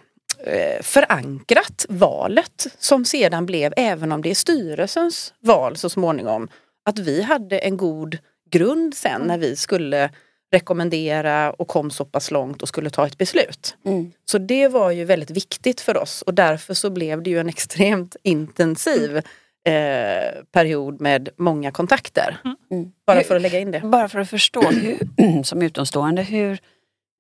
förankrat 0.82 1.86
valet 1.90 2.68
som 2.80 3.06
sedan 3.06 3.46
blev, 3.46 3.74
även 3.78 4.12
om 4.12 4.22
det 4.22 4.30
är 4.30 4.36
styrelsens 4.36 5.34
val 5.40 5.78
så 5.78 5.90
småningom, 5.90 6.48
att 6.86 7.00
vi 7.00 7.22
hade 7.22 7.60
en 7.60 7.78
god 7.78 8.18
grund 8.50 8.96
sen 8.96 9.22
när 9.22 9.38
vi 9.38 9.56
skulle 9.56 10.10
rekommendera 10.52 11.52
och 11.52 11.68
kom 11.68 11.92
så 11.92 12.06
pass 12.06 12.32
långt 12.32 12.62
och 12.62 12.68
skulle 12.68 12.90
ta 12.90 13.08
ett 13.08 13.18
beslut. 13.18 13.78
Mm. 13.86 14.12
Så 14.26 14.38
det 14.38 14.68
var 14.68 14.92
ju 14.92 15.06
väldigt 15.06 15.30
viktigt 15.30 15.82
för 15.82 15.98
oss 15.98 16.22
och 16.22 16.34
därför 16.34 16.74
så 16.74 16.90
blev 16.90 17.24
det 17.24 17.30
ju 17.30 17.40
en 17.40 17.50
extremt 17.56 18.16
intensiv 18.24 19.18
eh, 19.18 20.44
period 20.52 21.02
med 21.02 21.30
många 21.38 21.72
kontakter. 21.72 22.38
Mm. 22.72 22.92
Bara 23.06 23.24
för 23.24 23.36
att 23.36 23.42
lägga 23.42 23.60
in 23.60 23.72
det. 23.72 23.80
Bara 23.80 24.10
för 24.10 24.20
att 24.20 24.30
förstå 24.30 24.62
hur, 24.62 25.44
som 25.44 25.62
utomstående, 25.62 26.22
hur 26.22 26.60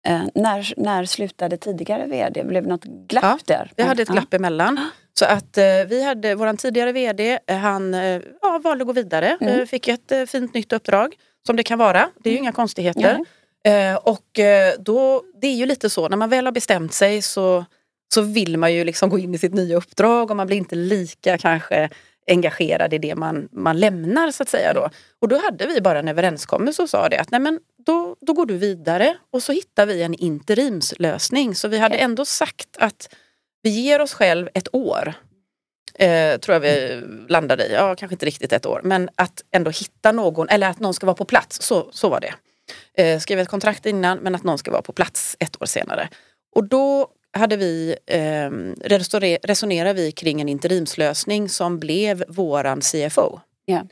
Eh, 0.06 0.24
när, 0.36 0.74
när 0.78 1.06
slutade 1.06 1.58
tidigare 1.58 2.06
VD? 2.06 2.44
Blev 2.44 2.64
det 2.64 2.70
något 2.70 2.84
glapp 2.84 3.24
ja, 3.24 3.38
där? 3.46 3.72
Vi 3.76 3.84
hade 3.84 4.02
ett 4.02 4.10
glapp 4.10 4.34
emellan. 4.34 4.90
Så 5.20 5.26
att 5.26 5.58
eh, 5.58 5.64
vi 5.88 6.04
hade 6.04 6.36
vår 6.36 6.54
tidigare 6.54 6.92
VD, 6.92 7.40
eh, 7.48 7.58
han 7.58 7.94
eh, 7.94 8.22
ja, 8.42 8.60
valde 8.64 8.82
att 8.82 8.88
gå 8.88 8.94
vidare. 8.94 9.38
Mm. 9.42 9.60
Eh, 9.60 9.66
fick 9.66 9.88
ett 9.88 10.12
fint 10.28 10.54
nytt 10.54 10.74
uppdrag. 10.74 11.16
Som 11.48 11.56
det 11.56 11.64
kan 11.64 11.80
vara. 11.80 12.10
Det 12.20 12.30
är 12.30 12.32
ju 12.32 12.38
mm. 12.38 12.44
inga 12.44 12.52
konstigheter. 12.52 13.26
och 14.02 14.40
då, 14.80 15.24
det 15.42 15.48
är 15.48 15.56
ju 15.56 15.66
lite 15.66 15.90
så, 15.90 16.10
när 16.10 16.18
man 16.18 16.30
väl 16.30 16.46
har 16.46 16.52
bestämt 16.52 16.94
sig 16.94 17.22
så, 17.22 17.66
så 18.14 18.22
vill 18.22 18.58
man 18.58 18.74
ju 18.74 18.84
liksom 18.84 19.10
gå 19.10 19.20
in 19.20 19.36
i 19.36 19.38
sitt 19.38 19.54
nya 19.54 19.78
uppdrag 19.78 20.32
och 20.32 20.38
man 20.38 20.48
blir 20.48 20.58
inte 20.58 20.76
lika 20.76 21.38
kanske 21.38 21.90
engagerad 22.28 22.94
i 22.94 22.98
det 22.98 23.16
man, 23.16 23.50
man 23.52 23.80
lämnar 23.80 24.32
så 24.32 24.44
att 24.44 24.50
säga 24.50 24.74
då. 24.74 24.90
Och 25.20 25.28
då 25.28 25.38
hade 25.38 25.68
vi 25.68 25.82
bara 25.82 26.00
en 26.00 26.08
överenskommelse 26.08 26.82
och 26.82 26.90
sa 26.90 27.10
det 27.10 27.18
att 27.18 27.32
nej 27.32 27.40
men 27.40 27.60
då, 27.86 28.16
då 28.22 28.34
går 28.34 28.46
du 28.46 28.58
vidare 28.58 29.18
och 29.32 29.44
så 29.44 29.52
hittar 29.52 29.86
vi 29.86 30.04
en 30.04 30.14
interimslösning. 30.14 31.56
Så 31.56 31.68
vi 31.68 31.78
hade 31.78 31.98
ändå 31.98 32.26
sagt 32.26 32.78
att 32.78 33.16
vi 33.62 33.70
ger 33.70 34.02
oss 34.02 34.14
själv 34.14 34.50
ett 34.54 34.76
år. 34.76 35.14
Eh, 36.00 36.40
tror 36.40 36.54
jag 36.54 36.60
vi 36.60 37.04
landade 37.30 37.66
i, 37.66 37.74
ja 37.74 37.96
kanske 37.96 38.14
inte 38.14 38.26
riktigt 38.26 38.54
ett 38.54 38.66
år 38.66 38.82
men 38.84 39.10
att 39.16 39.44
ändå 39.52 39.72
hitta 39.72 40.12
någon 40.12 40.50
eller 40.50 40.70
att 40.70 40.80
någon 40.80 40.94
ska 40.94 41.06
vara 41.06 41.16
på 41.16 41.26
plats, 41.26 41.62
så, 41.62 41.90
så 41.92 42.10
var 42.10 42.20
det. 42.20 42.34
Eh, 43.04 43.20
skrev 43.20 43.40
ett 43.40 43.50
kontrakt 43.50 43.86
innan 43.86 44.18
men 44.18 44.36
att 44.36 44.44
någon 44.44 44.58
ska 44.58 44.72
vara 44.72 44.82
på 44.82 44.94
plats 44.94 45.38
ett 45.40 45.62
år 45.62 45.66
senare. 45.66 46.10
Och 46.56 46.64
då 46.64 47.08
hade 47.34 47.58
vi, 47.58 47.96
eh, 48.06 48.50
resonerade 49.44 49.94
vi 49.94 50.12
kring 50.12 50.42
en 50.42 50.50
interimslösning 50.50 51.50
som 51.50 51.80
blev 51.80 52.24
våran 52.28 52.82
CFO. 52.82 53.40
Yeah. 53.68 53.86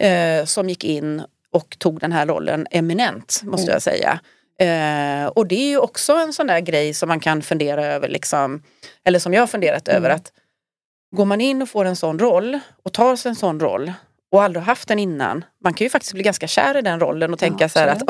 Eh, 0.00 0.44
som 0.44 0.68
gick 0.68 0.84
in 0.84 1.22
och 1.50 1.76
tog 1.78 2.00
den 2.00 2.12
här 2.12 2.26
rollen 2.26 2.66
eminent 2.70 3.40
måste 3.44 3.64
mm. 3.64 3.72
jag 3.72 3.82
säga. 3.82 4.20
Eh, 4.58 5.26
och 5.26 5.46
det 5.46 5.54
är 5.54 5.68
ju 5.68 5.78
också 5.78 6.12
en 6.12 6.32
sån 6.32 6.46
där 6.46 6.60
grej 6.60 6.94
som 6.94 7.08
man 7.08 7.20
kan 7.20 7.42
fundera 7.42 7.86
över, 7.86 8.08
liksom, 8.08 8.62
eller 9.04 9.18
som 9.18 9.34
jag 9.34 9.42
har 9.42 9.46
funderat 9.46 9.88
över. 9.88 10.10
att 10.10 10.32
Går 11.16 11.24
man 11.24 11.40
in 11.40 11.62
och 11.62 11.68
får 11.68 11.84
en 11.84 11.96
sån 11.96 12.18
roll 12.18 12.58
och 12.82 12.92
tar 12.92 13.16
sig 13.16 13.28
en 13.28 13.36
sån 13.36 13.60
roll 13.60 13.92
och 14.32 14.42
aldrig 14.42 14.64
haft 14.64 14.88
den 14.88 14.98
innan. 14.98 15.44
Man 15.64 15.74
kan 15.74 15.84
ju 15.84 15.90
faktiskt 15.90 16.12
bli 16.14 16.22
ganska 16.22 16.46
kär 16.46 16.76
i 16.76 16.82
den 16.82 17.00
rollen 17.00 17.32
och 17.32 17.38
tänka 17.38 17.68
så 17.68 17.78
här 17.78 17.88
att 17.88 18.02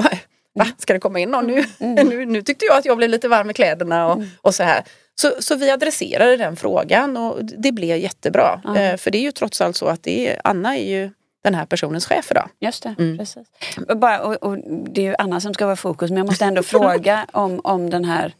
va, 0.55 0.67
ska 0.79 0.93
det 0.93 1.01
komma 1.01 1.19
in 1.19 1.31
någon 1.31 1.47
nu? 1.47 1.65
Mm. 1.81 2.09
nu? 2.09 2.27
Nu 2.27 2.43
tyckte 2.43 2.65
jag 2.65 2.77
att 2.79 2.85
jag 2.85 2.97
blev 2.97 3.11
lite 3.11 3.29
varm 3.29 3.51
i 3.51 3.55
kläderna 3.55 4.13
och, 4.13 4.23
och 4.41 4.55
så 4.55 4.63
här. 4.63 4.83
Så, 5.15 5.33
så 5.39 5.55
vi 5.57 5.71
adresserade 5.71 6.37
den 6.37 6.57
frågan 6.57 7.17
och 7.17 7.45
det 7.45 7.73
blev 7.73 7.97
jättebra. 7.97 8.61
Eh, 8.77 8.97
för 8.97 9.11
det 9.11 9.19
är 9.19 9.23
ju 9.23 9.33
trots 9.33 9.61
allt 9.61 9.77
så 9.77 9.87
att 9.87 10.07
är, 10.07 10.41
Anna 10.45 10.77
är 10.79 10.85
ju 10.91 11.11
den 11.45 11.55
här 11.55 11.67
personens 11.67 12.07
chef 12.07 12.31
idag. 12.31 12.49
Just 12.61 12.83
det, 12.83 12.95
Mm. 12.99 13.19
precis. 13.19 13.49
Bara, 13.97 14.21
och, 14.21 14.35
och 14.35 14.59
det 14.93 15.01
är 15.01 15.05
ju 15.05 15.15
Anna 15.19 15.41
som 15.41 15.55
ska 15.55 15.67
vara 15.67 15.77
fokus 15.77 16.11
men 16.11 16.17
jag 16.17 16.27
måste 16.27 16.45
ändå 16.45 16.63
fråga 16.63 17.27
om, 17.33 17.61
om 17.65 17.91
den 17.91 18.05
här 18.05 18.35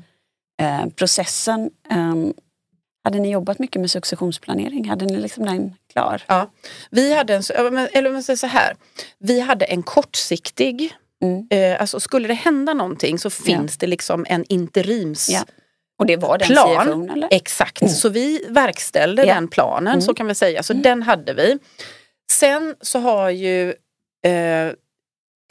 eh, 0.63 0.87
processen. 0.97 1.71
Ehm, 1.91 2.33
hade 3.05 3.19
ni 3.19 3.31
jobbat 3.31 3.59
mycket 3.59 3.81
med 3.81 3.91
successionsplanering? 3.91 4.89
Hade 4.89 5.05
ni 5.05 5.17
liksom 5.17 5.45
den 5.45 5.75
klar? 5.93 6.23
Ja. 6.27 6.51
Vi 6.91 7.15
hade 7.15 7.35
en, 7.35 7.43
eller 7.93 8.11
man 8.13 8.23
säger 8.23 8.37
så 8.37 8.47
här. 8.47 8.77
Vi 9.19 9.41
hade 9.41 9.65
en 9.65 9.83
kortsiktig, 9.83 10.95
Mm. 11.23 11.47
eh, 11.51 11.81
alltså 11.81 12.01
skulle 12.01 12.29
det 12.29 12.35
hända 12.35 12.75
någonting 12.75 13.19
så 13.19 13.31
finns 13.31 13.79
det 13.79 13.87
liksom 13.87 14.27
en 14.29 14.45
interims 14.49 15.29
Ja. 15.31 15.45
Och 15.99 16.07
det 16.07 16.17
var 16.17 16.39
den 16.39 16.49
Plan. 16.49 16.87
CFOn 16.87 17.11
eller? 17.11 17.29
Exakt, 17.31 17.91
så 17.91 18.09
vi 18.09 18.45
verkställde 18.49 19.25
Ja. 19.27 19.35
den 19.35 19.49
planen 19.49 20.03
så 20.03 20.11
Mm. 20.11 20.15
kan 20.15 20.27
vi 20.27 20.35
säga. 20.35 20.63
Så 20.63 20.73
Mm. 20.73 20.83
den 20.83 21.03
hade 21.03 21.35
vi. 21.35 21.59
Sen 22.33 22.75
så 22.81 22.99
har 22.99 23.31
ju 23.31 23.69
eh, 24.27 24.73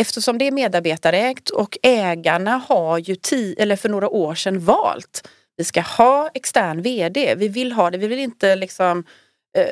Eftersom 0.01 0.37
det 0.37 0.47
är 0.47 0.51
medarbetarägt 0.51 1.49
och 1.49 1.77
ägarna 1.83 2.61
har 2.67 2.97
ju 2.97 3.15
ti, 3.15 3.55
eller 3.59 3.75
för 3.75 3.89
några 3.89 4.09
år 4.09 4.35
sedan 4.35 4.59
valt 4.59 5.27
vi 5.57 5.63
ska 5.63 5.81
ha 5.81 6.29
extern 6.33 6.81
VD. 6.81 7.35
Vi 7.35 7.47
vill 7.47 7.71
ha 7.71 7.89
det, 7.91 7.97
vi 7.97 8.07
vill 8.07 8.19
inte 8.19 8.55
liksom 8.55 9.03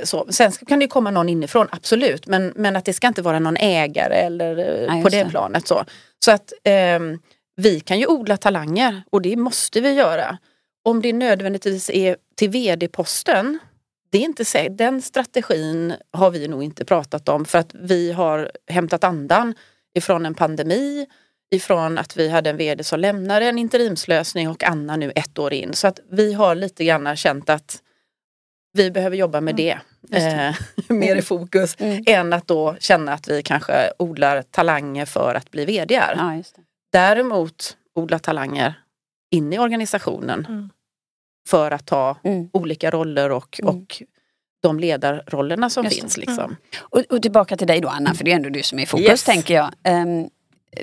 så. 0.04 0.28
Sen 0.30 0.52
kan 0.52 0.80
det 0.80 0.88
komma 0.88 1.12
någon 1.12 1.30
inifrån, 1.30 1.68
absolut. 1.72 2.28
Men, 2.28 2.54
men 2.56 2.76
att 2.76 2.86
det 2.86 2.94
ska 2.94 3.08
inte 3.08 3.22
vara 3.22 3.40
någon 3.40 3.58
ägare 3.58 4.16
eller 4.16 4.58
eh, 4.58 4.94
Nej, 4.94 5.04
på 5.04 5.10
det 5.10 5.24
det. 5.24 5.30
planet. 5.30 5.68
Så, 5.68 5.86
så 6.26 6.32
att 6.32 6.54
ehm, 6.64 7.20
vi 7.56 7.80
kan 7.80 8.00
ju 8.00 8.08
odla 8.08 8.38
talanger 8.38 9.04
och 9.10 9.22
det 9.22 9.36
måste 9.36 9.82
vi 9.82 9.94
göra. 9.94 10.38
Om 10.84 11.02
det 11.02 11.14
nödvändigtvis 11.14 11.90
är 11.90 12.18
till 12.36 12.50
vd-posten, 12.50 13.60
det 14.12 14.18
är 14.18 14.22
inte 14.22 14.46
säkert. 14.46 14.78
Den 14.78 15.02
strategin 15.02 15.94
har 16.12 16.32
vi 16.32 16.48
nog 16.48 16.64
inte 16.64 16.86
pratat 16.86 17.30
om 17.30 17.46
för 17.46 17.58
att 17.58 17.74
vi 17.74 18.12
har 18.12 18.52
hämtat 18.68 19.04
andan 19.04 19.54
ifrån 19.96 20.26
en 20.26 20.34
pandemi, 20.34 21.06
ifrån 21.52 21.98
att 21.98 22.18
vi 22.18 22.30
hade 22.30 22.50
en 22.50 22.58
vd 22.58 22.84
som 22.84 23.00
lämnade 23.00 23.46
en 23.46 23.58
interimslösning 23.58 24.50
och 24.50 24.64
Anna 24.64 24.96
nu 24.96 25.12
ett 25.16 25.40
år 25.40 25.54
in. 25.54 25.74
Så 25.74 25.88
att 25.88 26.00
vi 26.12 26.34
har 26.34 26.56
lite 26.56 26.86
grann 26.86 27.16
känt 27.16 27.50
att 27.50 27.82
vi 28.74 28.92
behöver 28.92 29.18
jobba 29.18 29.42
med 29.42 29.56
det, 29.56 29.78
just 30.10 30.28
eh, 30.28 30.56
mer 30.96 31.16
i 31.16 31.22
fokus 31.22 31.76
Mm. 31.80 32.04
än 32.08 32.34
att 32.34 32.48
då 32.48 32.76
känna 32.80 33.14
att 33.14 33.28
vi 33.28 33.44
kanske 33.44 33.92
odlar 34.00 34.42
talanger 34.42 35.06
för 35.06 35.36
att 35.36 35.52
bli 35.52 35.66
vdar. 35.66 36.14
Ja, 36.18 36.24
det. 36.56 36.62
Däremot 36.92 37.78
odla 37.96 38.20
talanger 38.20 38.74
in 39.32 39.54
i 39.54 39.60
organisationen 39.60 40.46
Mm. 40.50 40.70
för 41.50 41.72
att 41.72 41.86
ta 41.86 42.18
Mm. 42.24 42.50
olika 42.54 42.92
roller 42.92 43.32
och, 43.32 43.60
Mm. 43.64 43.76
och 43.76 44.04
de 44.62 44.80
ledarrollerna 44.80 45.70
som 45.70 45.84
Just 45.84 45.96
det. 45.96 46.02
finns. 46.02 46.18
Liksom. 46.18 46.56
Och, 46.80 47.00
och 47.10 47.22
tillbaka 47.22 47.58
till 47.58 47.68
dig 47.68 47.82
då 47.82 47.88
Anna, 47.88 48.14
för 48.14 48.24
det 48.24 48.32
är 48.32 48.36
ändå 48.36 48.50
du 48.50 48.64
som 48.64 48.80
är 48.80 48.84
i 48.84 48.86
fokus 48.86 49.06
Yes. 49.10 49.24
tänker 49.24 49.54
jag. 49.54 49.74
Ehm, 49.84 50.30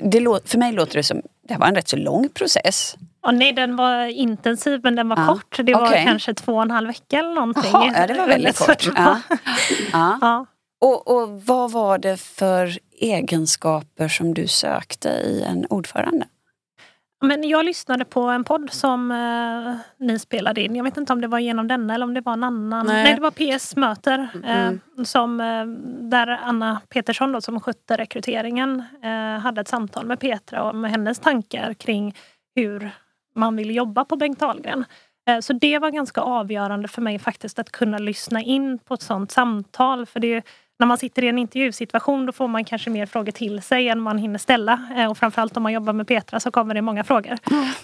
det 0.03 0.49
för 0.49 0.57
mig 0.57 0.71
låter 0.71 0.95
det 0.95 1.03
som 1.03 1.21
det 1.47 1.53
här 1.53 1.59
var 1.59 1.67
en 1.67 1.75
rätt 1.75 1.87
så 1.87 1.95
lång 1.95 2.29
process. 2.29 2.95
Ja, 3.21 3.31
nej, 3.31 3.53
den 3.53 3.75
var 3.75 4.05
intensiv 4.05 4.79
men 4.83 4.95
den 4.95 5.09
var 5.09 5.17
Ja, 5.17 5.27
kort. 5.27 5.59
Det 5.65 5.73
var 5.73 6.03
kanske 6.05 6.33
två 6.33 6.55
och 6.55 6.61
en 6.61 6.71
halv 6.71 6.87
vecka 6.87 7.19
eller 7.19 7.33
någonting. 7.35 7.71
Jaha, 7.73 7.93
ja, 7.95 8.07
det 8.07 8.13
var 8.13 8.27
väldigt 8.27 8.57
kort. 8.57 8.87
Ja. 8.95 9.21
Ja. 10.21 10.45
Och, 10.81 11.07
och 11.07 11.41
vad 11.45 11.71
var 11.71 11.97
det 11.97 12.17
för 12.17 12.77
egenskaper 12.99 14.07
som 14.07 14.33
du 14.33 14.47
sökte 14.47 15.09
i 15.09 15.43
en 15.43 15.65
ordförande? 15.69 16.25
Men 17.21 17.49
jag 17.49 17.65
lyssnade 17.65 18.05
på 18.05 18.21
en 18.21 18.43
podd 18.43 18.69
som 18.71 19.11
eh, 19.11 19.75
ni 20.05 20.19
spelade 20.19 20.61
in. 20.61 20.75
Jag 20.75 20.83
vet 20.83 20.97
inte 20.97 21.13
om 21.13 21.21
det 21.21 21.27
var 21.27 21.39
genom 21.39 21.67
denna 21.67 21.95
eller 21.95 22.05
om 22.05 22.13
det 22.13 22.21
var 22.21 22.33
en 22.33 22.43
annan. 22.43 22.85
Nej. 22.85 23.03
Nej, 23.03 23.15
det 23.15 23.21
var 23.21 23.57
PS 23.57 23.75
Möter. 23.75 24.27
Mm. 24.43 24.79
Eh, 24.97 25.03
som, 25.03 25.41
eh, 25.41 25.65
där 26.09 26.27
Anna 26.27 26.81
Petersson 26.89 27.31
då, 27.31 27.41
som 27.41 27.59
skötte 27.59 27.97
rekryteringen 27.97 28.83
eh, 29.03 29.39
hade 29.41 29.61
ett 29.61 29.67
samtal 29.67 30.05
med 30.05 30.19
Petra 30.19 30.63
om 30.63 30.83
hennes 30.83 31.19
tankar 31.19 31.73
kring 31.73 32.15
hur 32.55 32.89
man 33.35 33.55
vill 33.55 33.75
jobba 33.75 34.05
på 34.05 34.15
Bengt 34.15 34.41
Ahlgren. 34.41 34.85
Eh, 35.29 35.39
Så 35.39 35.53
det 35.53 35.79
var 35.79 35.91
ganska 35.91 36.21
avgörande 36.21 36.87
för 36.87 37.01
mig 37.01 37.19
faktiskt 37.19 37.59
att 37.59 37.71
kunna 37.71 37.97
lyssna 37.97 38.41
in 38.41 38.79
på 38.79 38.93
ett 38.93 39.01
sånt 39.01 39.31
samtal. 39.31 40.05
För 40.05 40.19
det 40.19 40.33
är, 40.33 40.43
när 40.79 40.87
man 40.87 40.97
sitter 40.97 41.23
i 41.23 41.27
en 41.27 41.37
intervjusituation 41.37 42.25
då 42.25 42.31
får 42.31 42.47
man 42.47 42.65
kanske 42.65 42.89
mer 42.89 43.05
frågor 43.05 43.31
till 43.31 43.61
sig 43.61 43.89
än 43.89 44.01
man 44.01 44.17
hinner 44.17 44.39
ställa. 44.39 44.87
Eh, 44.97 45.09
Och 45.11 45.17
framförallt 45.17 45.57
om 45.57 45.63
man 45.63 45.73
jobbar 45.73 45.93
med 45.93 46.07
Petra 46.07 46.39
så 46.39 46.51
kommer 46.51 46.73
det 46.73 46.81
många 46.81 47.03
frågor. 47.03 47.37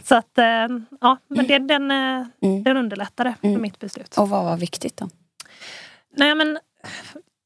Så 0.03 0.15
att, 0.15 0.37
eh, 0.37 0.67
ja, 1.01 1.17
men 1.27 1.47
det, 1.47 1.59
den, 1.59 1.91
eh, 1.91 2.25
Mm. 2.41 2.63
den 2.63 2.77
underlättade 2.77 3.35
för 3.41 3.47
Mm. 3.47 3.61
mitt 3.61 3.79
beslut. 3.79 4.17
Och 4.17 4.29
vad 4.29 4.43
var 4.45 4.57
viktigt 4.57 4.97
då? 4.97 5.09
Nej, 6.17 6.35
men 6.35 6.59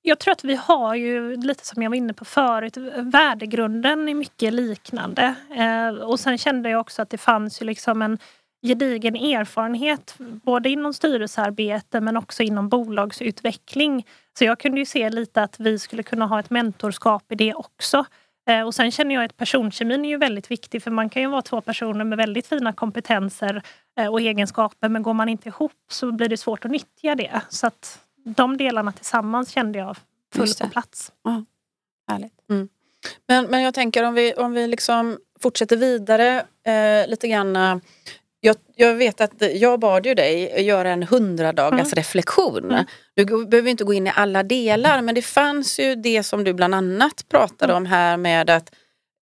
jag 0.01 0.19
tror 0.19 0.31
att 0.31 0.43
vi 0.43 0.55
har 0.55 0.95
ju, 0.95 1.35
lite 1.35 1.65
som 1.65 1.83
jag 1.83 1.89
var 1.89 1.95
inne 1.95 2.13
på 2.13 2.25
förut, 2.25 2.77
värdegrunden 2.97 4.09
är 4.09 4.13
mycket 4.13 4.53
liknande. 4.53 5.35
Eh, 5.57 5.87
och 6.03 6.19
sen 6.19 6.37
kände 6.37 6.69
jag 6.69 6.79
också 6.81 7.01
att 7.01 7.09
det 7.09 7.17
fanns 7.17 7.61
ju 7.61 7.65
liksom 7.65 8.01
en 8.01 8.17
gedigen 8.61 9.15
erfarenhet 9.15 10.15
både 10.19 10.69
inom 10.69 10.93
styrelsearbete 10.93 12.01
men 12.01 12.17
också 12.17 12.43
inom 12.43 12.69
bolagsutveckling. 12.69 14.05
Så 14.39 14.45
jag 14.45 14.59
kunde 14.59 14.79
ju 14.79 14.85
se 14.85 15.09
lite 15.09 15.43
att 15.43 15.59
vi 15.59 15.79
skulle 15.79 16.03
kunna 16.03 16.25
ha 16.25 16.39
ett 16.39 16.49
mentorskap 16.49 17.31
i 17.31 17.35
det 17.35 17.53
också. 17.53 18.05
Eh, 18.49 18.61
Och 18.61 18.75
sen 18.75 18.91
känner 18.91 19.15
jag 19.15 19.23
att 19.23 19.37
personkemin 19.37 20.05
är 20.05 20.09
ju 20.09 20.17
väldigt 20.17 20.51
viktig 20.51 20.83
för 20.83 20.91
man 20.91 21.09
kan 21.09 21.21
ju 21.21 21.27
vara 21.27 21.41
två 21.41 21.61
personer 21.61 22.05
med 22.05 22.17
väldigt 22.17 22.47
fina 22.47 22.73
kompetenser 22.73 23.61
eh, 23.99 24.07
och 24.07 24.21
egenskaper 24.21 24.89
men 24.89 25.03
går 25.03 25.13
man 25.13 25.29
inte 25.29 25.49
ihop 25.49 25.71
så 25.91 26.11
blir 26.11 26.29
det 26.29 26.37
svårt 26.37 26.65
att 26.65 26.71
nyttja 26.71 27.15
det. 27.15 27.41
Så 27.49 27.67
att 27.67 27.99
de 28.25 28.57
delarna 28.57 28.91
tillsammans 28.91 29.49
kände 29.51 29.79
jag 29.79 29.97
full 30.33 30.41
Just 30.41 30.59
det. 30.59 30.65
på 30.65 30.71
plats. 30.71 31.11
Härligt. 32.07 32.33
Men, 33.27 33.45
men 33.45 33.61
jag 33.61 33.73
tänker 33.73 34.03
om 34.03 34.13
vi, 34.13 34.33
om 34.33 34.53
vi 34.53 34.67
liksom 34.67 35.17
fortsätter 35.39 35.77
vidare 35.77 36.45
eh, 36.63 37.07
lite 37.09 37.27
grann. 37.27 37.81
Eh, 38.43 38.47
Jag, 38.47 38.55
jag 38.75 38.95
vet 38.95 39.21
att 39.21 39.43
jag 39.55 39.79
bad 39.79 40.05
ju 40.05 40.13
dig 40.13 40.61
göra 40.61 40.89
en 40.89 41.03
hundradagars 41.03 41.79
Mm. 41.93 41.95
reflektion. 41.95 42.71
Mm. 42.71 42.85
Du 43.15 43.45
behöver 43.45 43.69
inte 43.69 43.83
gå 43.83 43.93
in 43.93 44.07
i 44.07 44.11
alla 44.15 44.43
delar 44.43 45.01
men 45.01 45.15
det 45.15 45.21
fanns 45.21 45.79
ju 45.79 45.95
det 45.95 46.23
som 46.23 46.43
du 46.43 46.53
bland 46.53 46.75
annat 46.75 47.25
pratade 47.29 47.73
Mm. 47.73 47.83
om 47.83 47.85
här 47.85 48.17
med 48.17 48.49
att 48.49 48.73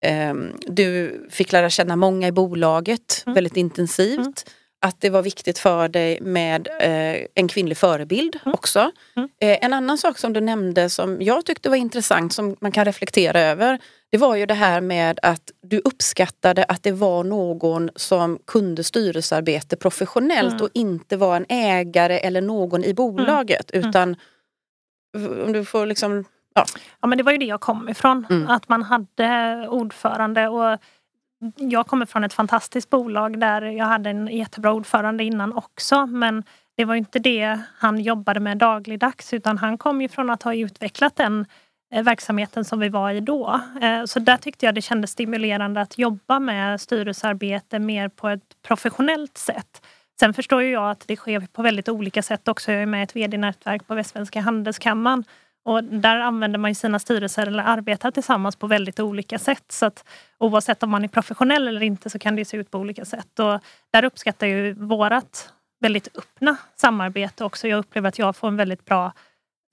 ehm, 0.05 0.51
du 0.67 1.22
fick 1.31 1.51
lära 1.51 1.69
känna 1.69 1.95
många 1.95 2.27
i 2.27 2.31
bolaget 2.31 3.24
Mm. 3.25 3.34
väldigt 3.36 3.57
intensivt. 3.57 4.51
Mm. 4.86 4.89
Att 4.89 5.01
det 5.01 5.10
var 5.10 5.22
viktigt 5.22 5.60
för 5.60 5.88
dig 5.88 6.20
med 6.22 6.68
eh, 6.82 7.25
en 7.36 7.48
kvinnlig 7.48 7.77
förebild 7.77 8.39
Mm. 8.46 8.54
också. 8.54 8.92
Mm. 9.15 9.30
Eh, 9.42 9.58
en 9.65 9.74
annan 9.74 9.98
sak 9.98 10.18
som 10.18 10.34
du 10.34 10.42
nämnde 10.42 10.89
som 10.89 11.22
jag 11.22 11.46
tyckte 11.46 11.70
var 11.70 11.75
intressant 11.77 12.34
som 12.34 12.56
man 12.62 12.72
kan 12.72 12.86
reflektera 12.86 13.39
över. 13.39 13.80
Det 14.12 14.18
var 14.18 14.36
ju 14.36 14.46
det 14.46 14.54
här 14.54 14.82
med 14.82 15.20
att 15.22 15.51
du 15.62 15.80
uppskattade 15.86 16.63
att 16.63 16.84
det 16.84 16.92
var 16.92 17.24
någon 17.24 17.89
som 17.96 18.39
kunde 18.48 18.84
styrelsearbete 18.84 19.75
professionellt 19.75 20.51
Mm. 20.54 20.63
och 20.63 20.70
inte 20.74 21.18
var 21.18 21.36
en 21.36 21.46
ägare 21.50 22.18
eller 22.20 22.42
någon 22.42 22.84
i 22.84 22.94
bolaget. 22.94 23.72
Mm. 23.74 23.89
Utan 23.89 24.15
om 25.46 25.54
du 25.54 25.65
får 25.65 25.86
liksom... 25.86 26.25
Ja 27.01 27.08
men 27.08 27.18
det 27.18 27.24
var 27.24 27.32
ju 27.32 27.38
det 27.38 27.46
jag 27.46 27.62
kom 27.62 27.89
ifrån. 27.89 28.25
Mm. 28.30 28.48
Att 28.48 28.70
man 28.70 28.84
hade 28.84 29.68
ordförande 29.70 30.48
och 30.48 30.80
jag 31.56 31.88
kommer 31.88 32.06
från 32.06 32.24
ett 32.24 32.34
fantastiskt 32.34 32.89
bolag 32.89 33.39
där 33.39 33.62
jag 33.62 33.86
hade 33.86 34.10
en 34.10 34.27
jättebra 34.27 34.74
ordförande 34.74 35.24
innan 35.24 35.54
också. 35.54 36.06
Men 36.06 36.44
det 36.77 36.86
var 36.86 36.96
inte 36.96 37.20
det 37.20 37.60
han 37.77 38.00
jobbade 38.00 38.39
med 38.39 38.58
dagligdags 38.58 39.34
utan 39.34 39.58
han 39.58 39.77
kom 39.77 40.01
ju 40.01 40.10
från 40.10 40.30
att 40.30 40.44
ha 40.44 40.56
utvecklat 40.56 41.15
den 41.15 41.46
eh, 41.94 42.04
verksamheten 42.04 42.65
som 42.65 42.80
vi 42.80 42.89
var 42.89 43.12
i 43.12 43.20
då. 43.20 43.62
Eh, 43.82 44.06
så 44.06 44.20
där 44.20 44.38
tyckte 44.38 44.65
jag 44.65 44.75
det 44.75 44.82
kändes 44.82 45.12
stimulerande 45.12 45.82
att 45.82 45.98
jobba 45.98 46.39
med 46.39 46.82
styrelsearbete 46.82 47.80
mer 47.80 48.10
på 48.10 48.30
ett 48.30 48.62
professionellt 48.68 49.38
sätt. 49.38 49.82
Sen 50.20 50.34
förstår 50.34 50.62
ju 50.62 50.70
jag 50.70 50.92
att 50.92 51.04
det 51.08 51.15
sker 51.15 51.39
på 51.39 51.62
väldigt 51.62 51.89
olika 51.89 52.22
sätt 52.22 52.48
också. 52.48 52.72
Jag 52.72 52.82
är 52.82 52.86
med 52.86 53.00
i 53.00 53.04
ett 53.04 53.15
vd-nätverk 53.15 53.88
på 53.88 53.96
Västsvenska 53.96 54.42
Handelskammaren 54.42 55.24
och 55.65 55.84
där 55.84 56.19
använder 56.19 56.60
man 56.60 56.72
ju 56.72 56.75
sina 56.75 57.00
styrelser 57.00 57.48
eller 57.48 57.63
arbetar 57.63 58.12
tillsammans 58.12 58.55
på 58.55 58.67
väldigt 58.67 59.00
olika 59.00 59.39
sätt. 59.39 59.65
Så 59.72 59.86
att 59.86 60.05
oavsett 60.38 60.84
om 60.84 60.89
man 60.89 61.03
är 61.03 61.07
professionell 61.07 61.67
eller 61.67 61.84
inte 61.84 62.10
så 62.10 62.19
kan 62.19 62.36
det 62.36 62.45
se 62.45 62.57
ut 62.57 62.72
på 62.72 62.77
olika 62.77 63.05
sätt. 63.05 63.39
Och 63.39 63.60
där 63.91 64.05
uppskattar 64.05 64.48
jag 64.48 64.60
ju 64.60 64.74
vårat 64.74 65.53
väldigt 65.79 66.17
öppna 66.17 66.57
samarbete 66.75 67.43
också. 67.43 67.67
Jag 67.67 67.79
upplever 67.79 68.10
att 68.10 68.19
jag 68.19 68.36
får 68.36 68.48
en 68.48 68.57
väldigt 68.57 68.86
bra 68.86 69.12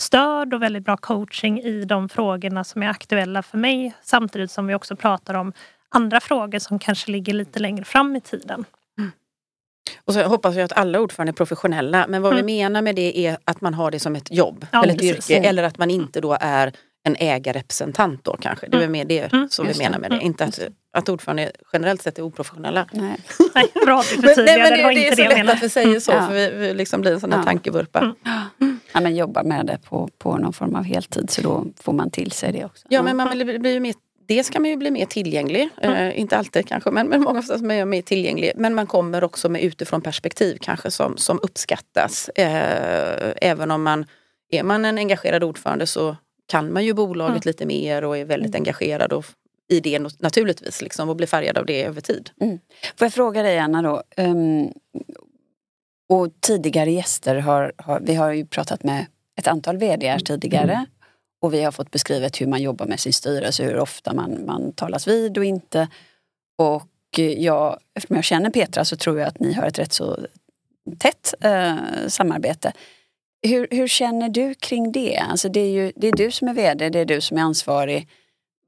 stöd 0.02 0.54
och 0.54 0.62
väldigt 0.62 0.84
bra 0.84 0.96
coaching 0.96 1.60
i 1.60 1.84
de 1.84 2.08
frågorna 2.08 2.64
som 2.64 2.82
är 2.82 2.88
aktuella 2.88 3.42
för 3.42 3.58
mig. 3.58 3.94
Samtidigt 4.02 4.50
som 4.50 4.66
vi 4.66 4.74
också 4.74 4.96
pratar 4.96 5.34
om 5.34 5.52
andra 5.88 6.20
frågor 6.20 6.58
som 6.58 6.78
kanske 6.78 7.10
ligger 7.10 7.34
lite 7.34 7.58
längre 7.58 7.84
fram 7.84 8.16
i 8.16 8.20
tiden. 8.20 8.64
Och 10.04 10.14
så 10.14 10.22
hoppas 10.22 10.54
jag 10.56 10.64
att 10.64 10.72
alla 10.72 11.00
ordförande 11.00 11.30
är 11.30 11.34
professionella. 11.34 12.06
Men 12.08 12.22
vad 12.22 12.32
Mm. 12.32 12.46
vi 12.46 12.52
menar 12.56 12.82
med 12.82 12.96
det 12.96 13.26
är 13.26 13.38
att 13.44 13.60
man 13.60 13.74
har 13.74 13.90
det 13.90 14.00
som 14.00 14.16
ett 14.16 14.30
jobb 14.30 14.66
Ja, 14.72 14.82
eller 14.82 14.94
ett 14.94 15.00
precis. 15.00 15.30
yrke. 15.30 15.48
Eller 15.48 15.62
att 15.62 15.78
man 15.78 15.90
inte 15.90 16.20
då 16.20 16.36
är 16.40 16.72
en 17.04 17.16
ägarrepresentant 17.18 18.24
då 18.24 18.36
kanske. 18.40 18.66
Det 18.68 18.76
är 18.76 18.80
väl 18.80 18.90
mer 18.90 19.04
det 19.04 19.32
Mm, 19.32 19.48
som 19.48 19.66
vi 19.66 19.78
menar 19.78 19.98
med 19.98 20.10
det. 20.10 20.14
Mm, 20.16 20.26
Inte 20.26 20.44
att, 20.44 20.60
att 20.92 21.08
ordförande 21.08 21.52
generellt 21.72 22.02
sett 22.02 22.18
är 22.18 22.22
oprofessionella. 22.22 22.86
Nej. 22.92 23.16
Nej, 23.54 23.64
bra 23.84 23.98
att 24.00 24.08
du 24.10 24.16
Men, 24.16 24.24
nej, 24.24 24.34
förtydligade, 24.34 24.70
men 24.70 24.78
det 24.78 24.84
var 24.84 24.90
är 24.92 25.10
så 25.10 25.16
det 25.16 25.22
jag 25.22 25.46
lätt 25.46 25.56
att 25.56 25.62
vi 25.62 25.68
säger 25.68 26.00
så 26.00 26.12
Ja. 26.12 26.26
för 26.26 26.34
vi, 26.34 26.50
vi 26.56 26.74
liksom 26.74 27.00
blir 27.00 27.12
en 27.12 27.20
sån 27.20 27.30
där 27.30 27.36
Ja. 27.36 27.42
tankevurpa. 27.44 27.98
Mm. 28.60 28.80
Ja, 28.92 29.00
men 29.00 29.16
jobbar 29.16 29.42
med 29.44 29.66
det 29.66 29.78
på, 29.88 30.08
på 30.18 30.36
någon 30.36 30.52
form 30.52 30.74
av 30.74 30.84
heltid 30.84 31.30
så 31.30 31.42
då 31.42 31.64
får 31.80 31.92
man 31.92 32.10
till 32.10 32.30
sig 32.32 32.52
det 32.52 32.64
också. 32.64 32.86
Ja 32.90 33.02
men 33.02 33.16
man 33.16 33.30
blir, 33.30 33.58
blir 33.58 33.72
ju 33.72 33.80
mer, 33.80 33.94
dels 34.34 34.50
kan 34.50 34.62
man 34.62 34.70
ju 34.70 34.76
bli 34.76 34.90
mer 34.90 35.06
tillgänglig. 35.06 35.68
Eh, 35.82 36.20
inte 36.20 36.36
alltid 36.36 36.68
kanske 36.68 36.90
men, 36.90 37.08
men 37.08 37.22
många 37.22 37.38
oftast 37.38 37.62
är 37.62 37.66
man 37.66 37.88
mer 37.88 38.02
tillgänglig. 38.02 38.52
Men 38.56 38.74
man 38.74 38.86
kommer 38.86 39.24
också 39.24 39.48
med 39.48 39.62
utifrån 39.62 40.02
perspektiv 40.02 40.58
kanske 40.60 40.90
som, 40.90 41.16
som 41.16 41.40
uppskattas. 41.42 42.28
Eh, 42.28 43.32
även 43.36 43.70
om 43.70 43.82
man 43.82 44.06
är 44.50 44.62
man 44.62 44.84
en 44.84 44.98
engagerad 44.98 45.44
ordförande 45.44 45.86
så 45.86 46.16
kan 46.46 46.72
man 46.72 46.84
ju 46.84 46.92
bolaget 46.94 47.30
Mm. 47.30 47.42
lite 47.44 47.66
mer 47.66 48.04
och 48.04 48.18
är 48.18 48.24
väldigt 48.24 48.54
engagerad 48.54 49.12
och, 49.12 49.24
i 49.68 49.80
det 49.80 49.98
naturligtvis 49.98 50.82
liksom, 50.82 51.08
och 51.08 51.16
blir 51.16 51.26
färgad 51.26 51.58
av 51.58 51.66
det 51.66 51.84
över 51.84 52.00
tid. 52.00 52.30
Får 52.96 53.04
jag 53.04 53.12
fråga 53.12 53.42
dig 53.42 53.58
Anna 53.58 53.82
då? 53.82 54.02
ehm, 54.16 54.68
och 56.08 56.28
tidigare 56.40 56.90
gäster 56.90 57.36
har, 57.36 57.72
har, 57.78 58.00
vi 58.00 58.14
har 58.14 58.32
ju 58.32 58.46
pratat 58.46 58.84
med 58.84 59.06
ett 59.38 59.46
antal 59.46 59.76
VD 59.76 60.18
tidigare. 60.24 60.86
Och 61.42 61.54
vi 61.54 61.62
har 61.62 61.72
fått 61.72 61.90
beskrivet 61.90 62.40
hur 62.40 62.46
man 62.46 62.62
jobbar 62.62 62.86
med 62.86 63.00
sin 63.00 63.12
styrelse, 63.12 63.64
hur 63.64 63.78
ofta 63.78 64.14
man, 64.14 64.46
man 64.46 64.72
talas 64.72 65.08
vid 65.08 65.38
och 65.38 65.44
inte. 65.44 65.88
Och 66.58 67.18
eh, 67.18 67.42
jag, 67.42 67.78
eftersom 67.94 68.16
jag 68.16 68.24
känner 68.24 68.50
Petra 68.50 68.84
så 68.84 68.96
tror 68.96 69.18
jag 69.18 69.28
att 69.28 69.40
ni 69.40 69.52
har 69.52 69.66
ett 69.66 69.78
rätt 69.78 69.92
så 69.92 70.18
tätt 70.98 71.34
eh, 71.40 71.76
samarbete. 72.08 72.72
Hur, 73.42 73.68
hur 73.70 73.88
känner 73.88 74.28
du 74.28 74.54
kring 74.54 74.92
det? 74.92 75.18
Alltså 75.18 75.48
det, 75.48 75.60
är 75.60 75.70
ju, 75.70 75.92
det 75.96 76.08
är 76.08 76.12
du 76.12 76.30
som 76.30 76.48
är 76.48 76.54
VD, 76.54 76.90
det 76.90 76.98
är 76.98 77.04
du 77.04 77.20
som 77.20 77.36
är 77.36 77.42
ansvarig. 77.42 78.08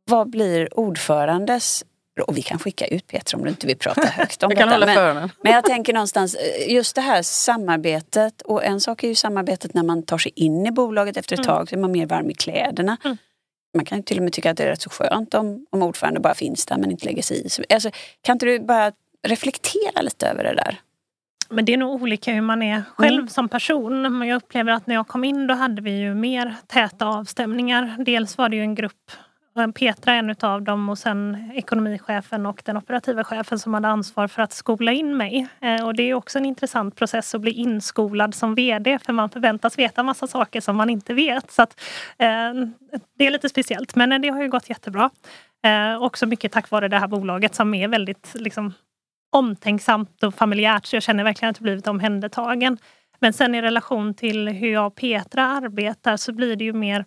Vad 0.05 0.31
blir 0.31 0.79
ordförandes 0.79 1.85
och 2.23 2.37
vi 2.37 2.43
kan 2.43 2.59
skicka 2.59 2.87
ut 2.87 3.07
Petra 3.07 3.39
om 3.39 3.45
du 3.45 3.51
inte 3.51 3.67
vill 3.67 3.79
prata 3.79 4.07
högt 4.07 4.43
om 4.43 4.51
Jag 4.51 4.59
kan 4.59 4.69
detta. 4.69 4.81
hålla 4.81 5.15
men, 5.15 5.29
för 5.29 5.37
men 5.43 5.53
jag 5.53 5.65
tänker 5.65 5.93
någonstans, 5.93 6.35
eh, 6.35 6.73
just 6.75 6.95
det 6.95 7.01
här 7.01 7.23
samarbetet 7.23 8.43
och 8.43 8.65
en 8.65 8.81
sak 8.81 9.05
är 9.05 9.09
ju 9.09 9.15
samarbetet 9.15 9.75
när 9.75 9.83
man 9.83 10.03
tar 10.03 10.19
sig 10.19 10.33
in 10.37 10.67
i 10.67 10.71
bolaget 10.71 11.17
efter 11.17 11.35
ett 11.35 11.47
Mm. 11.47 11.57
tag 11.57 11.69
så 11.69 11.75
är 11.75 11.79
man 11.81 11.93
mer 11.93 12.07
varm 12.07 12.31
i 12.31 12.35
kläderna. 12.35 12.97
Mm. 13.05 13.17
Man 13.77 13.85
kan 13.85 13.99
ju 13.99 14.05
till 14.05 14.17
och 14.17 14.23
med 14.25 14.33
tycka 14.33 14.51
att 14.51 14.57
det 14.57 14.63
är 14.65 14.69
rätt 14.69 14.83
så 14.83 14.91
skönt 14.91 15.35
om, 15.35 15.67
om 15.71 15.83
ordförande 15.83 16.21
bara 16.21 16.35
finns 16.35 16.67
där 16.67 16.77
men 16.79 16.91
inte 16.91 17.05
lägger 17.07 17.23
sig 17.23 17.47
i. 17.47 17.49
Så, 17.49 17.63
Alltså, 17.75 17.91
kan 18.23 18.33
inte 18.35 18.47
du 18.47 18.59
bara 18.61 18.93
reflektera 19.27 20.03
lite 20.03 20.29
över 20.29 20.45
det 20.45 20.55
där? 20.55 20.81
Men 21.51 21.65
det 21.65 21.73
är 21.73 21.77
nog 21.77 22.03
olika 22.03 22.33
hur 22.33 22.41
man 22.41 22.63
är 22.63 22.83
själv 22.97 23.19
Mm. 23.19 23.29
som 23.29 23.49
person. 23.49 24.19
Men 24.19 24.29
jag 24.29 24.37
upplever 24.37 24.73
att 24.73 24.87
när 24.87 24.95
jag 24.95 25.09
kom 25.09 25.25
in 25.25 25.47
då 25.47 25.55
hade 25.55 25.83
vi 25.83 25.91
ju 25.91 26.15
mer 26.15 26.55
täta 26.67 27.07
avstämningar. 27.07 27.97
Dels 27.99 28.39
var 28.39 28.49
det 28.49 28.57
ju 28.57 28.63
en 28.63 28.75
grupp, 28.75 29.11
Petra 29.75 30.13
är 30.13 30.19
en 30.19 30.35
av 30.41 30.63
dem 30.63 30.89
och 30.89 30.99
sen 30.99 31.51
ekonomichefen 31.55 32.47
och 32.47 32.63
den 32.65 32.77
operativa 32.77 33.25
chefen 33.25 33.59
som 33.59 33.75
hade 33.75 33.89
ansvar 33.89 34.29
för 34.29 34.43
att 34.43 34.53
skola 34.53 34.93
in 34.93 35.17
mig. 35.17 35.47
Eh, 35.61 35.87
och 35.87 35.95
det 35.95 36.03
är 36.03 36.15
också 36.15 36.39
en 36.39 36.45
intressant 36.45 36.97
process 36.97 37.35
att 37.35 37.41
bli 37.41 37.51
inskolad 37.51 38.35
som 38.35 38.55
VD 38.55 38.99
för 38.99 39.13
man 39.13 39.31
förväntas 39.31 39.79
veta 39.79 40.03
massa 40.03 40.27
saker 40.27 40.61
som 40.61 40.77
man 40.77 40.91
inte 40.91 41.15
vet. 41.15 41.51
Så 41.51 41.63
att, 41.63 41.81
eh, 42.19 42.53
det 43.19 43.27
är 43.27 43.31
lite 43.31 43.49
speciellt 43.49 43.95
men 43.95 44.13
eh, 44.13 44.19
det 44.19 44.29
har 44.29 44.43
ju 44.43 44.49
gått 44.49 44.69
jättebra. 44.69 45.11
Eh, 45.67 46.03
också 46.03 46.27
mycket 46.27 46.53
tack 46.53 46.71
vare 46.71 46.89
det 46.89 46.99
här 46.99 47.09
bolaget 47.09 47.55
som 47.55 47.75
är 47.75 47.89
väldigt 47.89 48.33
liksom, 48.35 48.73
omtänksamt 49.33 50.23
och 50.23 50.35
familjärt 50.35 50.87
så 50.87 50.97
jag 50.97 51.03
känner 51.03 51.25
verkligen 51.25 51.51
att 51.51 51.57
jag 51.57 51.63
blivit 51.63 51.87
omhändertagen. 51.87 52.79
Men 53.19 53.33
sen 53.33 53.55
i 53.55 53.63
relation 53.63 54.15
till 54.15 54.49
hur 54.49 54.73
jag 54.73 54.87
och 54.87 54.95
Petra 54.95 55.45
arbetar 55.45 56.17
så 56.17 56.33
blir 56.33 56.57
det 56.57 56.65
ju 56.65 56.73
mer 56.73 57.05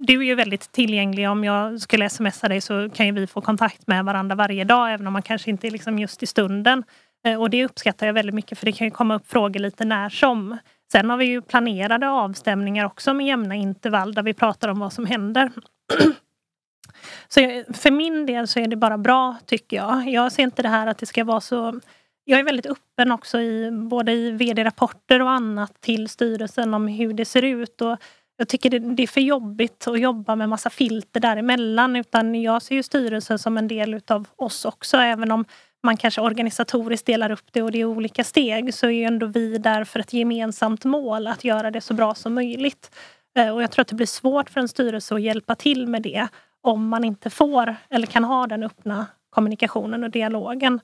du 0.00 0.20
är 0.20 0.24
ju 0.24 0.34
väldigt 0.34 0.72
tillgänglig. 0.72 1.28
Om 1.28 1.44
jag 1.44 1.80
skulle 1.80 2.10
smsa 2.10 2.48
dig 2.48 2.60
så 2.60 2.90
kan 2.90 3.06
ju 3.06 3.12
vi 3.12 3.26
få 3.26 3.40
kontakt 3.40 3.86
med 3.86 4.04
varandra 4.04 4.36
varje 4.36 4.64
dag 4.64 4.92
även 4.92 5.06
om 5.06 5.12
man 5.12 5.22
kanske 5.22 5.50
inte 5.50 5.66
är 5.66 5.70
liksom 5.70 5.98
just 5.98 6.22
i 6.22 6.26
stunden. 6.26 6.84
Eh, 7.26 7.40
och 7.40 7.50
det 7.50 7.64
uppskattar 7.64 8.06
jag 8.06 8.14
väldigt 8.14 8.34
mycket 8.34 8.58
för 8.58 8.66
det 8.66 8.72
kan 8.72 8.86
ju 8.86 8.90
komma 8.90 9.14
upp 9.14 9.30
frågor 9.30 9.60
lite 9.60 9.84
när 9.84 10.08
som. 10.08 10.58
Sen 10.92 11.10
har 11.10 11.16
vi 11.16 11.24
ju 11.24 11.42
planerade 11.42 12.08
avstämningar 12.08 12.84
också 12.84 13.14
med 13.14 13.26
jämna 13.26 13.54
intervall 13.54 14.14
där 14.14 14.22
vi 14.22 14.34
pratar 14.34 14.68
om 14.68 14.78
vad 14.78 14.92
som 14.92 15.06
händer. 15.06 15.52
Så 17.28 17.40
jag, 17.40 17.76
för 17.76 17.90
min 17.90 18.26
del 18.26 18.48
så 18.48 18.60
är 18.60 18.68
det 18.68 18.76
bara 18.76 18.98
bra 18.98 19.36
tycker 19.46 19.76
jag. 19.76 20.08
Jag 20.08 20.32
ser 20.32 20.42
inte 20.42 20.62
det 20.62 20.68
här 20.68 20.86
att 20.86 20.98
det 20.98 21.06
ska 21.06 21.24
vara 21.24 21.40
så 21.40 21.80
jag 22.24 22.40
är 22.40 22.44
väldigt 22.44 22.66
öppen 22.66 23.12
också 23.12 23.40
i 23.40 23.70
både 23.70 24.12
i 24.12 24.30
vd-rapporter 24.30 25.22
och 25.22 25.30
annat 25.30 25.80
till 25.80 26.08
styrelsen 26.08 26.74
om 26.74 26.88
hur 26.88 27.12
det 27.12 27.24
ser 27.24 27.42
ut. 27.42 27.80
Och 27.80 27.96
jag 28.40 28.48
tycker 28.48 28.70
det, 28.70 28.78
det 28.78 29.02
är 29.02 29.06
för 29.06 29.20
jobbigt 29.20 29.86
att 29.86 30.00
jobba 30.00 30.36
med 30.36 30.48
massa 30.48 30.70
filter 30.70 31.20
däremellan. 31.20 31.96
Utan 31.96 32.42
jag 32.42 32.62
ser 32.62 32.74
ju 32.74 32.82
styrelsen 32.82 33.38
som 33.38 33.58
en 33.58 33.68
del 33.68 33.94
utav 33.94 34.26
oss 34.36 34.64
också. 34.64 34.96
Även 34.96 35.32
om 35.32 35.44
man 35.82 35.96
kanske 35.96 36.20
organisatoriskt 36.20 37.06
delar 37.06 37.30
upp 37.30 37.52
det 37.52 37.62
och 37.62 37.72
det 37.72 37.80
är 37.80 37.84
olika 37.84 38.24
steg 38.24 38.74
så 38.74 38.86
är 38.86 38.90
ju 38.90 39.04
ändå 39.04 39.26
vi 39.26 39.58
där 39.58 39.84
för 39.84 40.00
ett 40.00 40.12
gemensamt 40.12 40.84
mål 40.84 41.26
att 41.26 41.44
göra 41.44 41.70
det 41.70 41.80
så 41.80 41.94
bra 41.94 42.14
som 42.14 42.34
möjligt. 42.34 42.96
Eh, 43.36 43.48
och 43.48 43.62
jag 43.62 43.70
tror 43.70 43.82
att 43.82 43.88
det 43.88 43.94
blir 43.94 44.06
svårt 44.06 44.50
för 44.50 44.60
en 44.60 44.68
styrelse 44.68 45.14
att 45.14 45.22
hjälpa 45.22 45.54
till 45.54 45.86
med 45.86 46.02
det 46.02 46.28
om 46.60 46.88
man 46.88 47.04
inte 47.04 47.30
får 47.30 47.76
eller 47.90 48.06
kan 48.06 48.24
ha 48.24 48.46
den 48.46 48.62
öppna 48.62 49.06
kommunikationen 49.30 50.04
och 50.04 50.10
dialogen. 50.10 50.80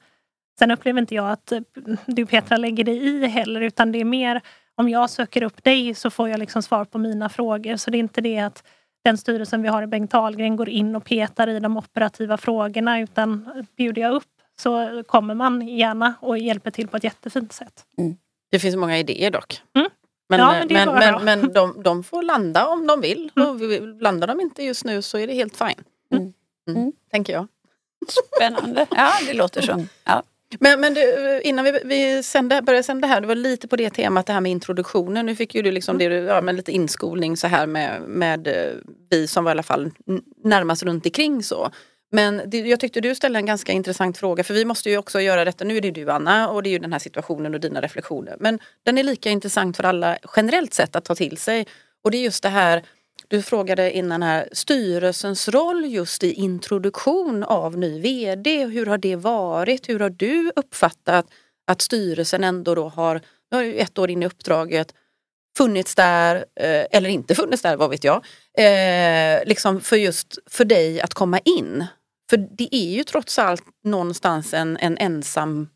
Sen 0.59 0.71
upplever 0.71 1.01
inte 1.01 1.15
jag 1.15 1.31
att 1.31 1.53
eh, 1.53 1.61
du 2.07 2.27
Petra 2.27 2.57
lägger 2.57 2.85
dig 2.85 2.97
i 2.97 3.27
heller 3.27 3.61
utan 3.61 3.93
det 3.93 4.01
är 4.01 4.05
mer 4.05 4.43
om 4.77 4.89
jag 4.89 5.11
söker 5.11 5.43
upp 5.43 5.65
dig 5.65 5.95
så 5.95 6.11
får 6.11 6.29
jag 6.29 6.39
liksom 6.41 6.63
svar 6.63 6.85
på 6.85 6.99
mina 6.99 7.29
frågor. 7.29 7.77
Så 7.77 7.91
det 7.91 7.97
är 7.97 8.01
inte 8.01 8.21
det 8.21 8.39
att 8.39 8.65
den 9.05 9.19
styrelsen 9.19 9.63
vi 9.63 9.69
har 9.69 9.83
i 9.83 9.87
Bengt 9.87 10.15
Ahlgren 10.15 10.57
går 10.57 10.69
in 10.69 10.97
och 10.97 11.05
petar 11.05 11.49
i 11.49 11.61
de 11.61 11.77
operativa 11.77 12.37
frågorna 12.37 13.01
utan 13.01 13.51
bjuder 13.77 14.03
jag 14.03 14.13
upp 14.15 14.25
så 14.61 15.03
kommer 15.07 15.35
man 15.35 15.69
gärna 15.69 16.15
och 16.21 16.39
hjälper 16.39 16.71
till 16.71 16.89
på 16.89 16.97
ett 16.97 17.05
jättefint 17.05 17.53
sätt. 17.53 17.85
Det 18.51 18.59
finns 18.59 18.77
många 18.77 18.99
idéer 18.99 19.31
dock. 19.31 19.63
Mm. 19.75 19.89
Men, 20.29 20.41
Ja, 20.41 20.65
men 20.71 20.89
men, 20.89 20.95
men, 20.95 21.25
men 21.25 21.53
de, 21.53 21.83
de 21.83 22.05
får 22.05 22.23
landa 22.23 22.67
om 22.67 22.87
de 22.87 23.01
vill. 23.01 23.31
Mm. 23.37 23.99
Landar 24.01 24.27
de 24.27 24.41
inte 24.41 24.63
just 24.63 24.85
nu 24.85 25.03
så 25.03 25.19
är 25.19 25.27
det 25.27 25.35
helt 25.35 25.57
fine. 25.57 25.85
Mm. 26.13 26.33
Mm. 26.69 26.83
Mm. 26.83 26.93
Tänker 27.11 27.33
jag. 27.33 27.47
Spännande. 28.37 28.87
Ja, 28.91 29.13
det 29.27 29.35
låter 29.35 29.63
som. 29.63 29.89
Ja. 30.05 30.23
Men, 30.61 30.81
men 30.81 30.95
du, 30.95 31.41
innan 31.45 31.65
vi, 31.65 31.81
vi 31.85 32.23
sände, 32.23 32.63
började 32.63 32.83
sända 32.83 33.09
här, 33.09 33.21
det 33.21 33.27
var 33.27 33.35
lite 33.35 33.69
på 33.69 33.77
det 33.77 33.91
temat 33.91 34.27
det 34.27 34.33
här 34.33 34.41
med 34.41 34.53
introduktionen. 34.53 35.27
Nu 35.27 35.37
fick 35.37 35.55
ju 35.55 35.63
du 35.63 35.71
liksom 35.71 35.99
det, 35.99 36.09
du- 36.09 36.15
ja, 36.15 36.41
men 36.41 36.57
lite 36.57 36.73
inskolning 36.73 37.37
så 37.37 37.47
här 37.47 37.67
med, 37.67 38.03
med 38.03 38.47
eh, 38.47 38.73
vi 39.11 39.27
som 39.27 39.45
var 39.45 39.51
i 39.51 39.53
alla 39.53 39.63
fall 39.63 39.91
närmast 40.45 40.83
runt 40.83 41.07
omkring 41.07 41.43
så. 41.43 41.71
Men 42.13 42.43
det, 42.47 42.59
jag 42.59 42.81
tyckte 42.81 43.01
du 43.01 43.15
ställde 43.15 43.39
en 43.39 43.47
ganska 43.47 43.73
intressant 43.73 44.19
fråga 44.19 44.45
för 44.45 44.55
vi 44.55 44.65
måste 44.65 44.91
ju 44.91 44.99
också 44.99 45.21
göra 45.21 45.45
detta, 45.45 45.65
nu 45.65 45.77
är 45.77 45.81
det 45.81 45.91
du 45.91 46.11
Anna 46.11 46.49
och 46.51 46.63
det 46.63 46.69
är 46.69 46.73
ju 46.73 46.79
den 46.79 46.93
här 46.93 46.99
situationen 46.99 47.55
och 47.55 47.61
dina 47.61 47.81
reflektioner. 47.81 48.37
Men 48.41 48.59
den 48.83 48.99
är 48.99 49.03
lika 49.03 49.31
intressant 49.31 49.77
för 49.77 49.85
alla 49.85 50.19
generellt 50.37 50.75
sett 50.75 50.97
att 50.97 51.05
ta 51.05 51.15
till 51.15 51.37
sig. 51.37 51.67
Och 52.05 52.11
det 52.11 52.17
är 52.17 52.23
just 52.23 52.43
det 52.43 52.49
här, 52.49 52.83
du 53.29 53.43
frågade 53.43 53.93
innan 53.93 54.23
här, 54.23 54.49
styrelsens 54.53 55.49
roll 55.49 55.85
just 55.85 56.25
i 56.25 56.33
introduktion 56.33 57.43
av 57.43 57.79
ny 57.79 58.01
VD. 58.01 58.67
Hur 58.67 58.87
har 58.87 58.99
det 58.99 59.17
varit? 59.17 59.89
Hur 59.89 60.01
har 60.01 60.11
du 60.11 60.53
uppfattat 60.57 61.27
att 61.67 61.83
styrelsen 61.83 62.45
ändå 62.45 62.75
då 62.75 62.89
har, 62.89 63.15
nu 63.51 63.57
har 63.57 63.63
ju 63.63 63.79
ett 63.79 63.99
år 63.99 64.11
in 64.11 64.23
i 64.23 64.27
uppdraget, 64.27 64.95
funnits 65.57 65.95
där 65.95 66.37
eh, 66.37 66.87
eller 66.91 67.09
inte 67.09 67.35
funnits 67.35 67.63
där, 67.63 67.77
vad 67.77 67.91
vet 67.91 68.05
jag. 68.05 68.25
Eh, 68.59 69.45
liksom 69.47 69.81
för 69.81 69.97
just 69.97 70.39
för 70.51 70.65
dig 70.65 71.01
att 71.01 71.15
komma 71.15 71.39
in. 71.39 71.85
För 72.31 72.37
det 72.37 72.75
är 72.75 72.91
ju 72.91 73.05
trots 73.05 73.39
allt 73.39 73.65
någonstans 73.85 74.55
en, 74.55 74.77
en 74.77 74.99
ensam 74.99 75.69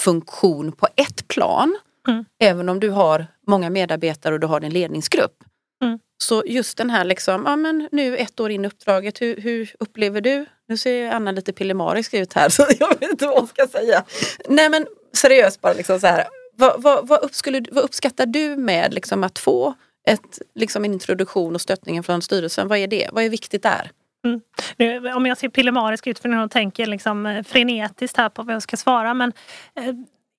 funktion 0.00 0.72
på 0.72 0.88
ett 0.96 1.28
plan. 1.28 1.78
Mm. 2.08 2.24
Även 2.38 2.68
om 2.68 2.80
du 2.80 2.90
har 2.90 3.26
många 3.46 3.70
medarbetare 3.70 4.34
och 4.34 4.40
du 4.40 4.46
har 4.46 4.60
din 4.60 4.72
ledningsgrupp. 4.72 5.44
Mm. 5.82 5.98
Så 6.22 6.42
just 6.46 6.78
den 6.78 6.90
här 6.90 7.04
liksom, 7.04 7.42
ja 7.46 7.56
men 7.56 7.88
nu 7.92 8.16
ett 8.16 8.40
år 8.40 8.50
in 8.50 8.64
i 8.64 8.68
uppdraget, 8.68 9.20
hur, 9.20 9.36
hur 9.36 9.72
upplever 9.78 10.20
du? 10.20 10.46
Nu 10.68 10.76
ser 10.76 11.10
Anna 11.10 11.32
lite 11.32 11.52
pillemarisk 11.52 12.14
ut 12.14 12.32
här 12.32 12.48
så 12.48 12.66
jag 12.78 12.88
vet 13.00 13.10
inte 13.10 13.26
vad 13.26 13.38
hon 13.38 13.48
ska 13.48 13.66
säga. 13.66 14.04
Nej 14.48 14.68
men 14.68 14.86
seriöst 15.12 15.60
bara 15.60 15.72
liksom 15.72 16.00
så 16.00 16.06
här. 16.06 16.24
Vad, 16.56 16.82
vad, 16.82 17.08
vad, 17.08 17.22
upp, 17.22 17.34
skulle, 17.34 17.64
vad 17.70 17.84
uppskattar 17.84 18.26
du 18.26 18.56
med 18.56 18.94
liksom 18.94 19.24
att 19.24 19.38
få 19.38 19.74
ett, 20.08 20.38
liksom 20.54 20.84
en 20.84 20.92
introduktion 20.92 21.54
och 21.54 21.60
stöttningen 21.60 22.02
från 22.02 22.22
styrelsen? 22.22 22.68
Vad 22.68 22.78
är 22.78 22.86
det? 22.86 23.08
Vad 23.12 23.24
är 23.24 23.28
viktigt 23.28 23.62
där? 23.62 23.90
Mm. 24.24 24.40
Nu, 24.76 25.12
om 25.12 25.26
jag 25.26 25.38
ser 25.38 25.48
pillemarisk 25.48 26.06
ut 26.06 26.18
för 26.18 26.28
nu 26.28 26.36
tänker 26.36 26.48
tänker 26.48 26.86
liksom 26.86 27.26
eh, 27.26 27.42
frenetiskt 27.42 28.16
här 28.16 28.28
på 28.28 28.42
vad 28.42 28.54
jag 28.54 28.62
ska 28.62 28.76
svara 28.76 29.14
men 29.14 29.32
eh, 29.76 29.94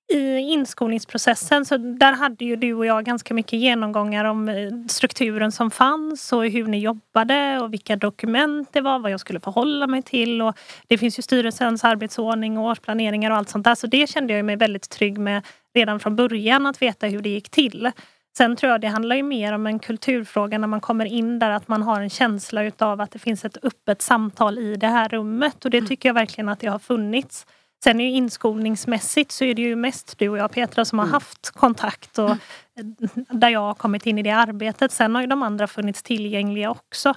i 0.08 0.38
inskolningsprocessen 0.38 1.64
så 1.64 1.76
där 1.76 2.12
hade 2.12 2.44
ju 2.44 2.56
du 2.56 2.74
och 2.74 2.86
jag 2.86 3.04
ganska 3.04 3.34
mycket 3.34 3.58
genomgångar 3.58 4.24
om 4.24 4.48
eh, 4.48 4.70
strukturen 4.88 5.52
som 5.52 5.70
fanns 5.70 6.32
och 6.32 6.44
hur 6.44 6.66
ni 6.66 6.78
jobbade 6.78 7.60
och 7.60 7.72
vilka 7.72 7.96
dokument 7.96 8.68
det 8.72 8.80
var, 8.80 8.98
vad 8.98 9.10
jag 9.10 9.20
skulle 9.20 9.40
förhålla 9.40 9.86
mig 9.86 10.02
till. 10.02 10.42
Och 10.42 10.58
det 10.86 10.98
finns 10.98 11.18
ju 11.18 11.22
styrelsens 11.22 11.84
arbetsordning 11.84 12.58
och 12.58 12.64
årsplaneringar 12.64 13.30
och 13.30 13.36
allt 13.36 13.48
sånt 13.48 13.64
där 13.64 13.74
så 13.74 13.86
det 13.86 14.10
kände 14.10 14.32
jag 14.32 14.44
mig 14.44 14.56
väldigt 14.56 14.90
trygg 14.90 15.18
med 15.18 15.42
redan 15.74 16.00
från 16.00 16.16
början 16.16 16.66
att 16.66 16.82
veta 16.82 17.06
hur 17.06 17.20
det 17.20 17.28
gick 17.28 17.50
till. 17.50 17.90
Sen 18.36 18.56
tror 18.56 18.72
jag 18.72 18.80
det 18.80 18.88
handlar 18.88 19.16
ju 19.16 19.22
mer 19.22 19.52
om 19.52 19.66
en 19.66 19.78
kulturfråga 19.78 20.58
när 20.58 20.68
man 20.68 20.80
kommer 20.80 21.06
in 21.06 21.38
där 21.38 21.50
att 21.50 21.68
man 21.68 21.82
har 21.82 22.00
en 22.00 22.10
känsla 22.10 22.64
utav 22.64 23.00
att 23.00 23.10
det 23.10 23.18
finns 23.18 23.44
ett 23.44 23.64
öppet 23.64 24.02
samtal 24.02 24.58
i 24.58 24.76
det 24.76 24.86
här 24.86 25.08
rummet 25.08 25.64
och 25.64 25.70
det 25.70 25.78
mm. 25.78 25.88
tycker 25.88 26.08
jag 26.08 26.14
verkligen 26.14 26.48
att 26.48 26.60
det 26.60 26.66
har 26.66 26.78
funnits. 26.78 27.46
Sen 27.84 28.00
är 28.00 28.04
ju 28.04 28.10
inskolningsmässigt 28.10 29.32
så 29.32 29.44
är 29.44 29.54
det 29.54 29.62
ju 29.62 29.76
mest 29.76 30.18
du 30.18 30.28
och 30.28 30.38
jag 30.38 30.50
Petra 30.50 30.84
som 30.84 30.98
har 30.98 31.06
mm. 31.06 31.12
haft 31.12 31.50
kontakt 31.50 32.18
och 32.18 32.30
mm. 32.30 32.96
där 33.30 33.48
jag 33.48 33.60
har 33.60 33.74
kommit 33.74 34.06
in 34.06 34.18
i 34.18 34.22
det 34.22 34.30
arbetet. 34.30 34.92
Sen 34.92 35.14
har 35.14 35.22
ju 35.22 35.26
de 35.26 35.42
andra 35.42 35.66
funnits 35.66 36.02
tillgängliga 36.02 36.70
också 36.70 37.08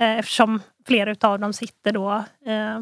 eh, 0.00 0.18
eftersom 0.18 0.62
flera 0.86 1.10
utav 1.10 1.38
dem 1.40 1.52
sitter 1.52 1.92
då 1.92 2.24
eh, 2.46 2.80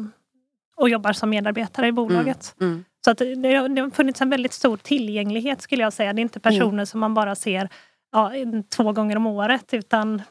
och 0.75 0.89
jobbar 0.89 1.13
som 1.13 1.29
medarbetare 1.29 1.87
i 1.87 1.91
bolaget. 1.91 2.55
Mm. 2.61 2.73
Mm. 2.73 2.85
Så 3.05 3.11
att 3.11 3.17
det, 3.17 3.35
det 3.35 3.55
har 3.55 3.89
funnits 3.89 4.21
en 4.21 4.29
väldigt 4.29 4.53
stor 4.53 4.77
tillgänglighet 4.77 5.61
skulle 5.61 5.83
jag 5.83 5.93
säga. 5.93 6.13
Det 6.13 6.19
är 6.19 6.23
inte 6.23 6.39
mm. 6.43 6.59
personer 6.59 6.85
som 6.85 6.99
man 6.99 7.13
bara 7.13 7.35
ser 7.35 7.69
ja, 8.11 8.31
två 8.69 8.91
gånger 8.91 9.15
om 9.15 9.25
året 9.25 9.73
utan 9.73 10.21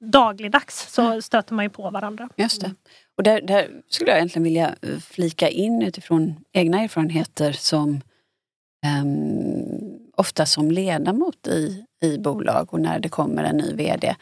dagligdags 0.00 0.92
så 0.92 1.22
stöter 1.22 1.54
man 1.54 1.64
ju 1.64 1.68
på 1.68 1.90
varandra. 1.90 2.28
Just 2.36 2.60
det. 2.60 2.74
Och 3.16 3.22
där, 3.22 3.40
där, 3.40 3.70
skulle 3.88 4.10
jag 4.10 4.18
egentligen 4.18 4.44
vilja 4.44 4.74
eh, 4.82 4.98
flika 4.98 5.48
in 5.48 5.82
utifrån 5.82 6.44
egna 6.52 6.82
erfarenheter 6.82 7.52
som 7.52 8.00
um, 9.02 9.98
ofta 10.16 10.46
som 10.46 10.70
ledamot 10.70 11.46
i, 11.46 11.84
i 12.02 12.18
bolag 12.18 12.74
och 12.74 12.80
när 12.80 13.00
det 13.00 13.08
kommer 13.08 13.44
en 13.44 13.56
ny 13.56 13.74
VD. 13.74 14.16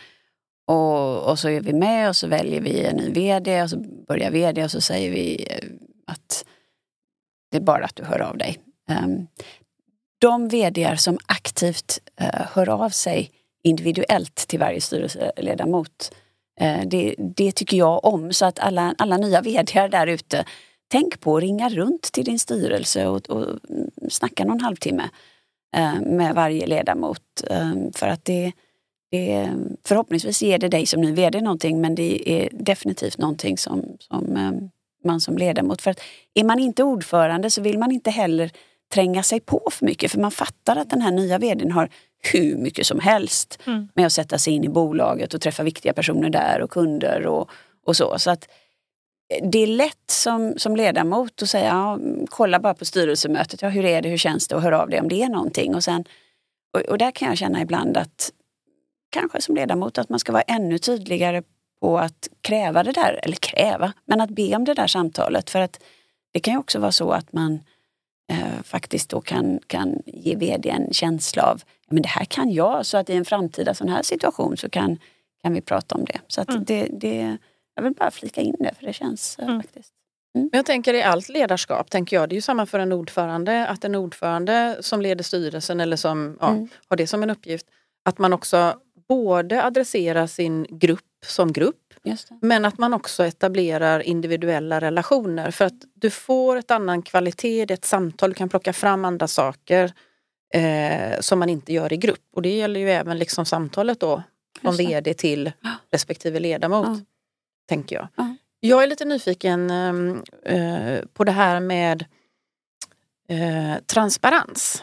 Och, 0.67 1.31
och 1.31 1.39
så 1.39 1.49
är 1.49 1.61
vi 1.61 1.73
med 1.73 2.09
och 2.09 2.17
så 2.17 2.27
väljer 2.27 2.61
vi 2.61 2.85
en 2.85 2.97
ny 2.97 3.11
VD 3.11 3.63
och 3.63 3.71
så 3.71 3.77
börjar 4.09 4.31
VD 4.31 4.65
och 4.65 4.71
så 4.71 4.81
säger 4.81 5.11
vi 5.11 5.47
eh, 5.51 5.69
att 6.07 6.45
det 7.51 7.57
är 7.57 7.61
bara 7.61 7.85
att 7.85 7.97
du 7.97 8.05
hör 8.05 8.21
av 8.21 8.39
dig. 8.39 8.59
Um, 8.91 9.27
de 10.19 10.49
VD 10.49 10.97
som 10.97 11.19
aktivt 11.27 11.99
eh, 12.21 12.47
hör 12.53 12.69
av 12.69 12.91
sig 12.91 13.31
individuellt 13.63 14.35
till 14.35 14.59
varje 14.59 14.81
styrelseledamot 14.81 16.11
Eh, 16.61 16.87
det, 16.87 17.15
det, 17.19 17.53
tycker 17.53 17.77
jag 17.77 18.05
om. 18.05 18.33
Så 18.33 18.47
att 18.47 18.59
alla, 18.59 18.95
alla 18.99 19.17
nya 19.17 19.41
VD 19.41 19.89
där 19.89 20.07
ute, 20.07 20.45
tänk 20.89 21.21
på 21.21 21.37
att 21.37 21.43
ringa 21.43 21.69
runt 21.69 22.03
till 22.03 22.25
din 22.25 22.39
styrelse 22.39 23.07
och, 23.07 23.31
och 23.31 23.47
snacka 24.09 24.45
någon 24.45 24.61
halvtimme 24.61 25.09
eh, 25.77 26.01
med 26.01 26.35
varje 26.35 26.67
ledamot. 26.67 27.23
Eh, 27.51 27.75
för 27.95 28.09
att 28.09 28.25
det, 28.25 28.53
det, 29.11 29.51
förhoppningsvis 29.85 30.43
ger 30.43 30.59
det 30.59 30.69
dig 30.69 30.87
som 30.87 31.01
ny 31.01 31.13
VD 31.13 31.41
någonting 31.41 31.81
men 31.81 31.95
det 31.95 32.31
är 32.31 32.49
definitivt 32.53 33.19
någonting 33.19 33.59
som, 33.59 33.97
som 33.99 34.37
eh, 34.37 34.53
man 35.05 35.21
som 35.21 35.39
ledamot. 35.39 35.83
För 35.83 35.91
att 35.91 36.01
är 36.35 36.45
man 36.45 36.59
inte 36.59 36.83
ordförande 36.83 37.51
så 37.51 37.63
vill 37.63 37.79
man 37.79 37.93
inte 37.93 38.11
heller 38.11 38.51
tränga 38.95 39.23
sig 39.23 39.41
på 39.41 39.69
för 39.73 39.87
mycket 39.87 40.11
för 40.11 40.19
man 40.19 40.31
fattar 40.31 40.77
att 40.77 40.91
den 40.91 41.01
här 41.01 41.11
nya 41.11 41.39
VDn 41.39 41.73
har 41.73 41.89
hur 42.33 42.57
mycket 42.57 42.87
som 42.87 43.01
helst 43.01 43.59
mm. 43.67 43.89
med 43.95 44.07
att 44.07 44.13
sätta 44.13 44.39
sig 44.39 44.53
in 44.53 44.65
i 44.65 44.69
bolaget 44.69 45.35
och 45.35 45.41
träffa 45.41 45.63
viktiga 45.63 45.93
personer 45.93 46.31
där 46.31 46.63
och 46.63 46.71
kunder 46.71 47.27
och, 47.27 47.51
och 47.87 47.97
så. 47.97 48.19
så 48.19 48.31
att 48.31 48.49
eh, 49.35 49.49
det 49.49 49.59
är 49.59 49.67
lätt 49.67 50.11
som, 50.11 50.55
som 50.57 50.77
ledamot 50.77 51.43
att 51.43 51.49
säga, 51.49 51.69
ja, 51.69 51.99
kolla 52.31 52.61
bara 52.61 52.75
på 52.75 52.85
styrelsemötet, 52.85 53.63
ja, 53.63 53.69
hur 53.69 53.85
är 53.85 54.03
det, 54.03 54.09
hur 54.09 54.17
känns 54.17 54.49
det 54.49 54.55
och 54.55 54.63
hör 54.63 54.73
av 54.73 54.91
dig 54.91 55.01
om 55.01 55.09
det 55.09 55.23
är 55.23 55.29
någonting. 55.29 55.75
Och, 55.75 55.85
sen, 55.85 56.05
och, 56.75 56.81
och 56.81 56.99
där 56.99 57.11
kan 57.11 57.29
jag 57.29 57.39
känna 57.39 57.63
ibland 57.63 57.97
att 57.97 58.33
kanske 59.11 59.41
som 59.41 59.55
ledamot 59.55 59.99
att 59.99 60.09
man 60.09 60.19
ska 60.19 60.33
vara 60.33 60.43
ännu 60.43 60.79
tydligare 60.79 61.43
på 61.81 61.99
att 61.99 62.29
kräva 62.41 62.83
det 62.83 62.93
där, 62.93 63.21
eller 63.23 63.37
kräva, 63.37 63.93
men 64.05 64.21
att 64.21 64.31
be 64.31 64.57
om 64.57 64.65
det 64.65 64.75
där 64.75 64.87
samtalet. 64.87 65.51
För 65.51 65.61
att 65.61 65.81
det 66.33 66.41
kan 66.41 66.55
ju 66.55 66.59
också 66.59 66.79
vara 66.79 66.93
så 66.93 67.11
att 67.11 67.33
man 67.33 67.61
eh, 68.33 68.63
faktiskt 68.63 69.11
då 69.11 69.21
kan, 69.21 69.61
kan 69.67 70.03
ge 70.07 70.37
vd 70.37 70.71
en 70.71 70.93
känsla 70.93 71.43
av 71.43 71.63
men 71.91 72.03
det 72.03 72.09
här 72.09 72.25
kan 72.25 72.53
jag 72.53 72.87
så 72.87 72.97
att 72.97 73.11
i 73.11 73.15
en 73.15 73.25
framtida 73.25 73.75
sån 73.75 73.89
här 73.89 74.03
situation 74.03 74.57
så 74.57 74.69
kan, 74.69 74.99
kan 75.43 75.53
vi 75.53 75.61
prata 75.61 75.95
om 75.95 76.05
det. 76.05 76.21
Så 76.27 76.41
att 76.41 76.49
mm. 76.49 76.65
det, 76.65 76.89
det, 76.93 77.37
jag 77.75 77.83
vill 77.83 77.93
bara 77.93 78.11
flika 78.11 78.41
in 78.41 78.57
det 78.59 78.75
för 78.79 78.87
det 78.87 78.93
känns 78.93 79.39
eh, 79.39 79.49
mm. 79.49 79.63
faktiskt. 79.63 79.93
Mm. 80.35 80.51
Jag 80.53 80.67
tänker 80.67 80.95
i 80.95 81.03
allt 81.03 81.29
ledarskap, 81.29 81.91
tänker 81.91 82.17
jag, 82.17 82.29
det 82.29 82.33
är 82.33 82.37
ju 82.37 82.43
samma 82.43 82.67
för 82.67 82.79
en 82.79 82.93
ordförande, 82.93 83.67
att 83.67 83.85
en 83.85 83.95
ordförande 83.95 84.77
som 84.81 85.01
leder 85.03 85.25
styrelsen 85.25 85.81
eller 85.81 85.97
som 85.97 86.39
ja, 86.41 86.49
mm. 86.49 86.69
har 86.89 86.97
det 86.97 87.07
som 87.07 87.23
en 87.23 87.31
uppgift, 87.31 87.67
att 88.05 88.19
man 88.19 88.33
också 88.33 88.81
både 89.09 89.65
adresserar 89.65 90.27
sin 90.27 90.67
grupp 90.71 91.01
som 91.27 91.53
grupp 91.53 91.86
men 92.41 92.65
att 92.65 92.79
man 92.79 92.95
också 92.95 93.25
etablerar 93.25 94.01
individuella 94.01 94.81
relationer 94.81 95.51
för 95.51 95.65
att 95.65 95.85
du 95.95 96.11
får 96.11 96.57
ett 96.57 96.71
annan 96.71 97.03
kvalitet 97.03 97.71
i 97.71 97.73
ett 97.73 97.85
samtal, 97.85 98.31
du 98.31 98.35
kan 98.35 98.49
plocka 98.49 98.73
fram 98.73 99.05
andra 99.05 99.29
saker 99.29 99.93
eh, 100.55 101.21
som 101.21 101.39
man 101.39 101.49
inte 101.49 101.73
gör 101.73 101.93
i 101.93 101.97
grupp. 101.97 102.25
Och 102.33 102.43
det 102.43 102.57
gäller 102.57 102.81
ju 102.81 102.91
även 102.91 103.19
liksom 103.19 103.47
samtalet 103.47 104.01
då 104.01 104.23
från 104.61 104.77
VD 104.77 105.15
till 105.15 105.53
respektive 105.91 106.41
ledamot. 106.41 106.87
Ja. 106.87 107.01
Tänker 107.69 107.97
jag. 107.97 108.09
Ja. 108.17 108.37
Jag 108.61 108.83
är 108.83 108.87
lite 108.87 109.05
nyfiken 109.05 109.71
ehm, 109.71 110.23
eh, 110.45 111.01
på 111.13 111.25
det 111.25 111.33
här 111.33 111.61
med 111.61 112.05
eh, 113.29 113.83
transparens. 113.87 114.83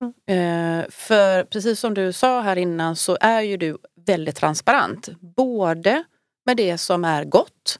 Mm. 0.00 0.80
Eh, 0.80 0.86
för 0.90 1.44
precis 1.44 1.80
som 1.80 1.94
du 1.94 2.12
sa 2.12 2.40
här 2.40 2.56
innan 2.56 2.96
så 2.96 3.18
är 3.20 3.40
ju 3.40 3.56
du 3.56 3.78
väldigt 4.06 4.36
transparent. 4.36 5.08
Både 5.20 6.04
med 6.44 6.56
det 6.56 6.78
som 6.78 7.04
är 7.04 7.24
gott 7.24 7.78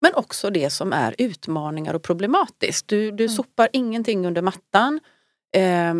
men 0.00 0.14
också 0.14 0.50
det 0.50 0.70
som 0.70 0.92
är 0.92 1.14
utmaningar 1.18 1.94
och 1.94 2.02
problematiskt. 2.02 2.88
Du, 2.88 3.10
du 3.10 3.24
mm. 3.24 3.36
sopar 3.36 3.68
ingenting 3.72 4.26
under 4.26 4.42
mattan. 4.42 5.00
Eh, 5.56 5.94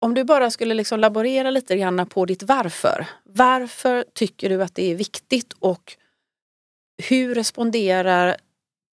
om 0.00 0.14
du 0.14 0.24
bara 0.24 0.50
skulle 0.50 0.74
liksom 0.74 1.00
laborera 1.00 1.50
lite 1.50 1.76
grann 1.76 2.06
på 2.06 2.24
ditt 2.24 2.42
varför. 2.42 3.06
Varför 3.24 4.04
tycker 4.14 4.48
du 4.48 4.62
att 4.62 4.74
det 4.74 4.90
är 4.90 4.94
viktigt 4.94 5.52
och 5.52 5.96
hur 7.02 7.34
responderar 7.34 8.36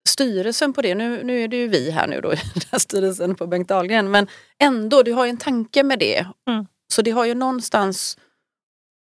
styrelsen 0.09 0.73
på 0.73 0.83
det? 0.83 0.95
Nu, 0.95 1.25
nu 1.25 1.45
är 1.45 1.49
det 1.49 1.57
ju 1.57 1.69
vi 1.69 1.91
här 1.91 2.07
nu 2.07 2.21
då 2.21 2.33
styrelsen 2.79 3.35
på 3.35 3.47
Bengt 3.47 3.69
Dahlgren 3.69 4.11
men 4.11 4.27
ändå, 4.59 5.03
du 5.03 5.13
har 5.13 5.25
ju 5.25 5.31
en 5.31 5.37
tanke 5.37 5.83
med 5.83 5.99
det. 5.99 6.27
Mm. 6.49 6.67
Så 6.93 7.03
det 7.03 7.11
har 7.11 7.25
ju 7.25 7.35
någonstans, 7.35 8.19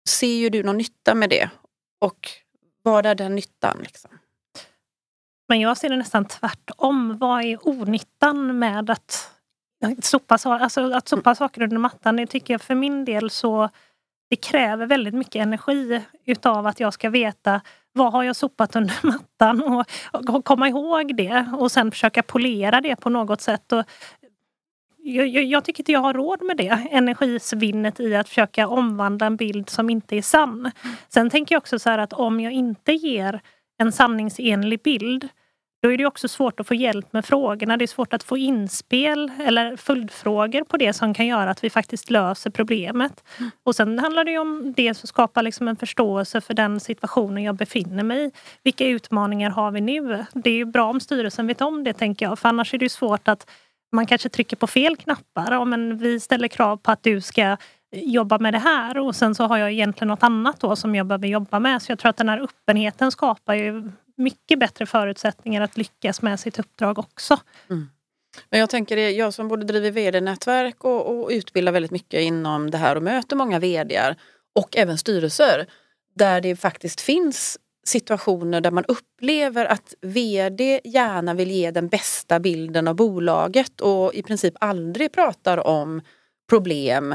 ser 0.08 0.34
ju 0.34 0.50
du 0.50 0.62
någon 0.62 0.78
nytta 0.78 1.14
med 1.14 1.30
det? 1.30 1.50
Och 2.00 2.43
vad 2.84 3.06
är 3.06 3.14
den 3.14 3.34
nyttan? 3.34 3.78
Liksom? 3.80 4.10
Men 5.48 5.60
jag 5.60 5.76
ser 5.76 5.88
det 5.88 5.96
nästan 5.96 6.24
tvärtom. 6.24 7.18
Vad 7.18 7.44
är 7.44 7.68
onyttan 7.68 8.58
med 8.58 8.90
att 8.90 9.30
sopa, 10.02 10.38
alltså 10.44 10.92
att 10.92 11.08
sopa 11.08 11.34
saker 11.34 11.62
under 11.62 11.78
mattan? 11.78 12.16
Det 12.16 12.26
tycker 12.26 12.54
jag 12.54 12.60
för 12.60 12.74
min 12.74 13.04
del 13.04 13.30
så 13.30 13.68
det 14.30 14.36
kräver 14.36 14.86
väldigt 14.86 15.14
mycket 15.14 15.42
energi 15.42 16.02
utav 16.24 16.66
att 16.66 16.80
jag 16.80 16.94
ska 16.94 17.10
veta 17.10 17.60
vad 17.92 18.12
har 18.12 18.22
jag 18.22 18.36
sopat 18.36 18.76
under 18.76 18.94
mattan 19.06 19.62
och, 19.62 19.86
och 20.28 20.44
komma 20.44 20.68
ihåg 20.68 21.16
det 21.16 21.46
och 21.58 21.72
sen 21.72 21.90
försöka 21.90 22.22
polera 22.22 22.80
det 22.80 22.96
på 22.96 23.10
något 23.10 23.40
sätt. 23.40 23.72
Och 23.72 23.84
jag, 25.04 25.28
jag, 25.28 25.44
jag, 25.44 25.64
tycker 25.64 25.80
inte 25.80 25.92
jag 25.92 26.00
har 26.00 26.14
råd 26.14 26.42
med 26.42 26.56
det, 26.56 26.88
energisvinnet 26.90 28.00
i 28.00 28.14
att 28.14 28.28
försöka 28.28 28.68
omvandla 28.68 29.26
en 29.26 29.36
bild 29.36 29.70
som 29.70 29.90
inte 29.90 30.16
är 30.16 30.22
sann. 30.22 30.70
Sen 31.08 31.30
tänker 31.30 31.54
jag 31.54 31.60
också 31.60 31.78
så 31.78 31.90
här 31.90 31.98
att 31.98 32.12
om 32.12 32.40
jag 32.40 32.52
inte 32.52 32.92
ger 32.92 33.40
en 33.78 33.92
sanningsenlig 33.92 34.82
bild 34.82 35.28
då 35.84 35.92
är 35.92 35.98
det 35.98 36.06
också 36.06 36.28
svårt 36.28 36.60
att 36.60 36.68
få 36.68 36.74
hjälp 36.74 37.12
med 37.12 37.24
frågorna. 37.24 37.76
Det 37.76 37.84
är 37.84 37.86
svårt 37.86 38.12
att 38.12 38.22
få 38.22 38.36
inspel 38.36 39.32
eller 39.38 39.76
följdfrågor 39.76 40.64
på 40.64 40.76
det 40.76 40.92
som 40.92 41.14
kan 41.14 41.26
göra 41.26 41.50
att 41.50 41.64
vi 41.64 41.70
faktiskt 41.70 42.10
löser 42.10 42.50
problemet. 42.50 43.24
Mm. 43.38 43.50
Och 43.62 43.76
sen 43.76 43.98
handlar 43.98 44.24
det 44.24 44.38
om 44.38 44.72
det 44.76 44.94
som 44.94 45.06
skapar 45.06 45.42
liksom 45.42 45.68
en 45.68 45.76
förståelse 45.76 46.40
för 46.40 46.54
den 46.54 46.80
situationen 46.80 47.42
jag 47.42 47.54
befinner 47.54 48.02
mig 48.02 48.26
i. 48.26 48.30
Vilka 48.62 48.86
utmaningar 48.86 49.50
har 49.50 49.70
vi 49.70 49.80
nu? 49.80 50.24
Det 50.34 50.50
är 50.50 50.64
bra 50.64 50.90
om 50.90 51.00
styrelsen 51.00 51.46
vet 51.46 51.60
om 51.60 51.84
det 51.84 51.92
tänker 51.92 52.26
jag. 52.26 52.38
För 52.38 52.48
annars 52.48 52.74
är 52.74 52.78
det 52.78 52.88
svårt 52.88 53.28
att 53.28 53.50
man 53.94 54.06
kanske 54.06 54.28
trycker 54.28 54.56
på 54.56 54.66
fel 54.66 54.96
knappar. 54.96 55.52
Ja, 55.52 55.64
men 55.64 55.98
vi 55.98 56.20
ställer 56.20 56.48
krav 56.48 56.76
på 56.76 56.90
att 56.90 57.02
du 57.02 57.20
ska 57.20 57.56
jobba 57.92 58.38
med 58.38 58.54
det 58.54 58.58
här 58.58 58.98
och 58.98 59.16
sen 59.16 59.34
så 59.34 59.44
har 59.44 59.58
jag 59.58 59.72
egentligen 59.72 60.08
något 60.08 60.22
annat 60.22 60.60
då 60.60 60.76
som 60.76 60.94
jag 60.94 61.06
behöver 61.06 61.28
jobba 61.28 61.60
med. 61.60 61.82
Så 61.82 61.92
jag 61.92 61.98
tror 61.98 62.10
att 62.10 62.16
den 62.16 62.28
här 62.28 62.40
öppenheten 62.40 63.12
skapar 63.12 63.54
ju 63.54 63.90
mycket 64.16 64.58
bättre 64.58 64.86
förutsättningar 64.86 65.62
att 65.62 65.76
lyckas 65.76 66.22
med 66.22 66.40
sitt 66.40 66.58
uppdrag 66.58 66.98
också. 66.98 67.36
Mm. 67.70 67.88
Men 68.50 68.60
jag 68.60 68.70
tänker, 68.70 68.96
jag 68.96 69.34
som 69.34 69.48
både 69.48 69.64
driver 69.64 69.90
vd-nätverk 69.90 70.84
och, 70.84 71.20
och, 71.20 71.28
utbildar 71.30 71.72
väldigt 71.72 71.90
mycket 71.90 72.20
inom 72.20 72.70
det 72.70 72.78
här 72.78 72.96
och 72.96 73.02
möter 73.02 73.36
många 73.36 73.58
vd 73.58 74.14
och 74.54 74.76
även 74.76 74.98
styrelser 74.98 75.66
där 76.14 76.40
det 76.40 76.56
faktiskt 76.56 77.00
finns 77.00 77.58
situationer 77.84 78.60
där 78.60 78.70
man 78.70 78.84
upplever 78.84 79.64
att 79.64 79.94
VD 80.00 80.80
gärna 80.84 81.34
vill 81.34 81.50
ge 81.50 81.70
den 81.70 81.88
bästa 81.88 82.40
bilden 82.40 82.88
av 82.88 82.94
bolaget 82.94 83.80
och 83.80 84.14
i 84.14 84.22
princip 84.22 84.54
aldrig 84.60 85.12
pratar 85.12 85.66
om 85.66 86.00
problem, 86.48 87.12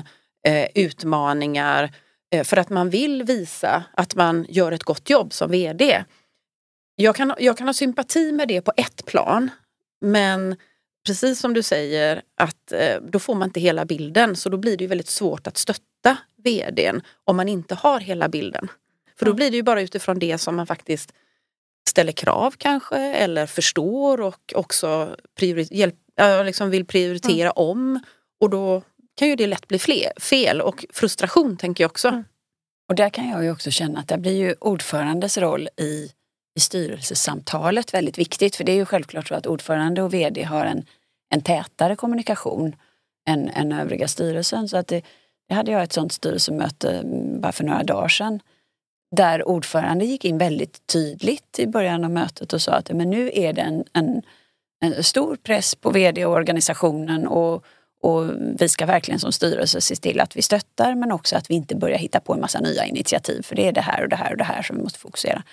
eh, 0.47 0.67
utmaningar 0.75 1.95
eh, 2.31 2.43
för 2.43 2.57
att 2.57 2.69
man 2.69 2.89
vill 2.89 3.23
visa 3.23 3.83
att 3.93 4.15
man 4.15 4.45
gör 4.49 4.71
ett 4.71 4.83
gott 4.83 5.09
jobb 5.09 5.33
som 5.33 5.51
VD. 5.51 6.03
Jag 6.95 7.15
kan, 7.15 7.33
jag 7.39 7.57
kan 7.57 7.67
ha 7.67 7.73
sympati 7.73 8.31
med 8.31 8.47
det 8.47 8.61
på 8.61 8.73
ett 8.77 9.05
plan 9.05 9.49
men 10.01 10.55
precis 11.05 11.39
som 11.39 11.53
du 11.53 11.63
säger 11.63 12.21
att 12.35 12.71
eh, 12.71 13.01
då 13.01 13.19
får 13.19 13.35
man 13.35 13.47
inte 13.47 13.59
hela 13.59 13.85
bilden 13.85 14.35
så 14.35 14.49
då 14.49 14.57
blir 14.57 14.77
det 14.77 14.87
väldigt 14.87 15.09
svårt 15.09 15.47
att 15.47 15.57
stötta 15.57 16.17
VDn 16.43 17.01
om 17.23 17.37
man 17.37 17.49
inte 17.49 17.75
har 17.75 17.99
hela 17.99 18.29
bilden. 18.29 18.67
För 19.19 19.25
då 19.25 19.33
blir 19.33 19.51
det 19.51 19.57
ju 19.57 19.63
bara 19.63 19.81
utifrån 19.81 20.19
det 20.19 20.37
som 20.37 20.55
man 20.55 20.67
faktiskt 20.67 21.13
ställer 21.89 22.11
krav 22.11 22.53
kanske 22.57 22.97
eller 22.97 23.45
förstår 23.45 24.21
och 24.21 24.53
också 24.55 25.15
hjälp, 25.69 25.95
liksom 26.45 26.69
vill 26.69 26.85
prioritera 26.85 27.49
mm. 27.49 27.53
om. 27.55 27.99
Och 28.39 28.49
då 28.49 28.81
kan 29.15 29.27
ju 29.27 29.35
det 29.35 29.47
lätt 29.47 29.67
bli 29.67 29.79
fler, 29.79 30.19
fel 30.19 30.61
och 30.61 30.85
frustration 30.93 31.57
tänker 31.57 31.83
jag 31.83 31.91
också. 31.91 32.07
Mm. 32.07 32.23
Och 32.89 32.95
där 32.95 33.09
kan 33.09 33.29
jag 33.29 33.43
ju 33.43 33.51
också 33.51 33.71
känna 33.71 33.99
att 33.99 34.07
det 34.07 34.17
blir 34.17 34.37
ju 34.37 34.55
ordförandes 34.59 35.37
roll 35.37 35.69
i, 35.77 36.11
i 36.55 36.59
styrelsesamtalet 36.59 37.93
väldigt 37.93 38.17
viktigt. 38.17 38.55
För 38.55 38.63
det 38.63 38.71
är 38.71 38.75
ju 38.75 38.85
självklart 38.85 39.27
så 39.27 39.35
att 39.35 39.47
ordförande 39.47 40.01
och 40.01 40.13
VD 40.13 40.43
har 40.43 40.65
en, 40.65 40.85
en 41.29 41.41
tätare 41.41 41.95
kommunikation 41.95 42.75
än, 43.27 43.49
än 43.49 43.71
övriga 43.71 44.07
styrelsen. 44.07 44.69
Så 44.69 44.77
att 44.77 44.87
det, 44.87 45.01
det 45.47 45.53
hade 45.53 45.71
jag 45.71 45.83
ett 45.83 45.93
sånt 45.93 46.11
styrelsemöte 46.11 46.91
mm, 46.91 47.41
bara 47.41 47.51
för 47.51 47.63
några 47.63 47.83
dagar 47.83 48.07
sedan 48.07 48.39
där 49.15 49.47
ordförande 49.47 50.05
gick 50.05 50.25
in 50.25 50.37
väldigt 50.37 50.87
tydligt 50.87 51.59
i 51.59 51.67
början 51.67 52.03
av 52.03 52.11
mötet 52.11 52.53
och 52.53 52.61
sa 52.61 52.71
att 52.71 52.91
men 52.91 53.09
nu 53.09 53.31
är 53.33 53.53
det 53.53 53.61
en, 53.61 53.83
en, 53.93 54.21
en 54.81 55.03
stor 55.03 55.35
press 55.35 55.75
på 55.75 55.91
vd 55.91 56.25
och 56.25 56.33
organisationen 56.33 57.27
och, 57.27 57.65
och 58.01 58.25
vi 58.59 58.69
ska 58.69 58.85
verkligen 58.85 59.19
som 59.19 59.31
styrelse 59.31 59.81
se 59.81 59.95
till 59.95 60.19
att 60.19 60.35
vi 60.35 60.41
stöttar 60.41 60.95
men 60.95 61.11
också 61.11 61.37
att 61.37 61.49
vi 61.49 61.55
inte 61.55 61.75
börjar 61.75 61.97
hitta 61.97 62.19
på 62.19 62.33
en 62.33 62.41
massa 62.41 62.59
nya 62.59 62.85
initiativ 62.85 63.41
för 63.41 63.55
det 63.55 63.67
är 63.67 63.71
det 63.71 63.81
här 63.81 64.03
och 64.03 64.09
det 64.09 64.15
här 64.15 64.31
och 64.31 64.37
det 64.37 64.43
här 64.43 64.61
som 64.61 64.77
vi 64.77 64.83
måste 64.83 64.99
fokusera. 64.99 65.43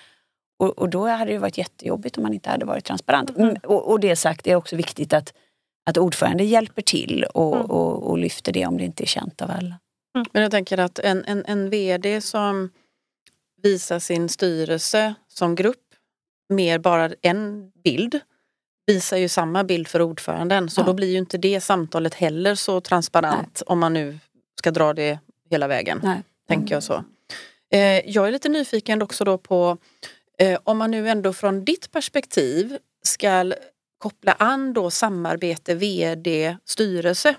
Och, 0.58 0.78
och 0.78 0.88
då 0.88 1.06
hade 1.06 1.32
det 1.32 1.38
varit 1.38 1.58
jättejobbigt 1.58 2.16
om 2.16 2.22
man 2.22 2.34
inte 2.34 2.50
hade 2.50 2.64
varit 2.64 2.84
transparent. 2.84 3.36
Mm. 3.36 3.56
Och, 3.62 3.90
och, 3.90 4.00
det 4.00 4.16
sagt, 4.16 4.44
det 4.44 4.52
är 4.52 4.56
också 4.56 4.76
viktigt 4.76 5.12
att, 5.12 5.34
att 5.90 5.98
ordförande 5.98 6.44
hjälper 6.44 6.82
till 6.82 7.24
och, 7.34 7.56
mm. 7.56 7.70
och, 7.70 8.10
och 8.10 8.18
lyfter 8.18 8.52
det 8.52 8.66
om 8.66 8.78
det 8.78 8.84
inte 8.84 9.04
är 9.04 9.06
känt 9.06 9.42
av 9.42 9.50
alla. 9.50 9.74
Mm. 10.16 10.26
Men 10.32 10.42
jag 10.42 10.50
tänker 10.50 10.78
att 10.78 10.98
en, 10.98 11.24
en, 11.24 11.44
en 11.46 11.70
VD 11.70 12.20
som 12.20 12.70
visar 13.62 13.98
sin 13.98 14.28
styrelse 14.28 15.14
som 15.28 15.54
grupp 15.54 15.82
mer 16.48 16.78
bara 16.78 17.10
en 17.22 17.70
bild 17.84 18.20
visar 18.86 19.16
ju 19.16 19.28
samma 19.28 19.64
bild 19.64 19.88
för 19.88 20.02
ordföranden 20.02 20.70
så 20.70 20.80
ja. 20.80 20.84
då 20.84 20.92
blir 20.92 21.08
ju 21.08 21.18
inte 21.18 21.38
det 21.38 21.60
samtalet 21.60 22.14
heller 22.14 22.54
så 22.54 22.80
transparent 22.80 23.52
Nej. 23.54 23.64
om 23.66 23.78
man 23.78 23.92
nu 23.92 24.18
ska 24.58 24.70
dra 24.70 24.92
det 24.92 25.18
hela 25.50 25.68
vägen. 25.68 26.00
Nej. 26.02 26.22
Tänker 26.48 26.74
jag 26.74 26.82
så. 26.82 27.04
Eh, 27.72 28.10
jag 28.10 28.28
är 28.28 28.32
lite 28.32 28.48
nyfiken 28.48 29.02
också 29.02 29.24
då 29.24 29.38
på 29.38 29.78
eh, 30.38 30.58
om 30.64 30.78
man 30.78 30.90
nu 30.90 31.08
ändå 31.08 31.32
från 31.32 31.64
ditt 31.64 31.92
perspektiv 31.92 32.78
ska 33.02 33.52
koppla 33.98 34.32
an 34.32 34.72
då 34.72 34.90
samarbete, 34.90 35.74
VD, 35.74 36.56
styrelse. 36.64 37.34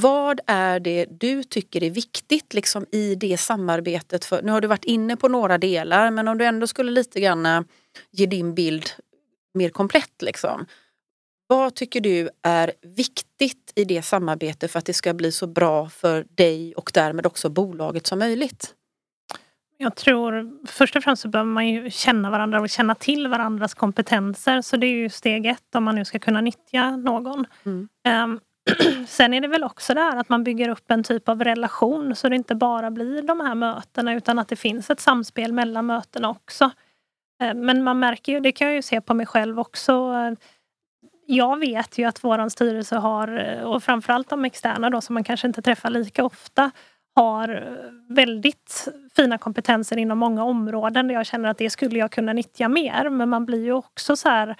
Vad 0.00 0.40
är 0.46 0.80
det 0.80 1.06
du 1.10 1.42
tycker 1.42 1.82
är 1.82 1.90
viktigt 1.90 2.54
liksom 2.54 2.86
i 2.92 3.14
det 3.14 3.36
samarbetet? 3.36 4.24
För, 4.24 4.42
nu 4.42 4.52
har 4.52 4.60
du 4.60 4.68
varit 4.68 4.84
inne 4.84 5.16
på 5.16 5.28
några 5.28 5.58
delar 5.58 6.10
men 6.10 6.28
om 6.28 6.38
du 6.38 6.44
ändå 6.44 6.66
skulle 6.66 6.90
lite 6.90 7.20
grann 7.20 7.46
eh, 7.46 7.60
ge 8.10 8.26
din 8.26 8.54
bild 8.54 8.90
mer 9.54 9.68
komplett. 9.68 10.22
Liksom. 10.22 10.66
Vad 11.46 11.74
tycker 11.74 12.00
du 12.00 12.28
är 12.42 12.72
viktigt 12.82 13.72
i 13.74 13.84
det 13.84 14.02
samarbetet 14.02 14.70
för 14.70 14.78
att 14.78 14.84
det 14.84 14.92
ska 14.92 15.14
bli 15.14 15.32
så 15.32 15.46
bra 15.46 15.88
för 15.88 16.26
dig 16.30 16.74
och 16.74 16.90
därmed 16.94 17.26
också 17.26 17.48
bolaget 17.48 18.06
som 18.06 18.18
möjligt? 18.18 18.74
Jag 19.76 19.96
tror 19.96 20.50
först 20.66 20.96
och 20.96 21.02
främst 21.02 21.22
så 21.22 21.28
behöver 21.28 21.50
man 21.50 21.68
ju 21.68 21.90
känna 21.90 22.30
varandra 22.30 22.60
och 22.60 22.68
känna 22.68 22.94
till 22.94 23.28
varandras 23.28 23.74
kompetenser. 23.74 24.62
Så 24.62 24.76
det 24.76 24.86
är 24.86 24.94
ju 24.94 25.10
steg 25.10 25.46
ett 25.46 25.74
om 25.74 25.84
man 25.84 25.94
nu 25.94 26.04
ska 26.04 26.18
kunna 26.18 26.40
nyttja 26.40 26.96
någon. 26.96 27.46
Mm. 27.64 27.88
Um, 28.08 28.40
Sen 29.06 29.34
är 29.34 29.40
det 29.40 29.48
väl 29.48 29.64
också 29.64 29.94
det 29.94 30.00
här 30.00 30.16
att 30.16 30.28
man 30.28 30.44
bygger 30.44 30.68
upp 30.68 30.90
en 30.90 31.02
typ 31.02 31.28
av 31.28 31.44
relation 31.44 32.16
så 32.16 32.28
det 32.28 32.36
inte 32.36 32.54
bara 32.54 32.90
blir 32.90 33.22
de 33.22 33.40
här 33.40 33.54
mötena 33.54 34.14
utan 34.14 34.38
att 34.38 34.48
det 34.48 34.56
finns 34.56 34.90
ett 34.90 35.00
samspel 35.00 35.52
mellan 35.52 35.86
mötena 35.86 36.30
också. 36.30 36.70
Eh, 37.42 37.54
men 37.54 37.82
man 37.82 37.98
märker 37.98 38.32
ju, 38.32 38.40
det 38.40 38.52
kan 38.52 38.66
jag 38.66 38.74
ju 38.74 38.82
se 38.82 39.00
på 39.00 39.14
mig 39.14 39.26
själv 39.26 39.60
också. 39.60 40.12
Jag 41.26 41.58
vet 41.58 41.98
ju 41.98 42.04
att 42.04 42.24
våran 42.24 42.50
styrelse 42.50 42.96
har, 42.96 43.60
och 43.64 43.82
framförallt 43.82 44.28
de 44.28 44.44
externa 44.44 44.90
då 44.90 45.00
som 45.00 45.14
man 45.14 45.24
kanske 45.24 45.46
inte 45.46 45.62
träffar 45.62 45.90
lika 45.90 46.24
ofta, 46.24 46.70
har 47.14 47.78
väldigt 48.08 48.88
fina 49.16 49.38
kompetenser 49.38 49.96
inom 49.96 50.18
många 50.18 50.44
områden 50.44 51.08
där 51.08 51.14
jag 51.14 51.26
känner 51.26 51.48
att 51.48 51.58
det 51.58 51.70
skulle 51.70 51.98
jag 51.98 52.10
kunna 52.10 52.32
nyttja 52.32 52.68
mer. 52.68 53.08
Men 53.08 53.28
man 53.28 53.46
blir 53.46 53.64
ju 53.64 53.72
också 53.72 54.16
så 54.16 54.28
här 54.28 54.56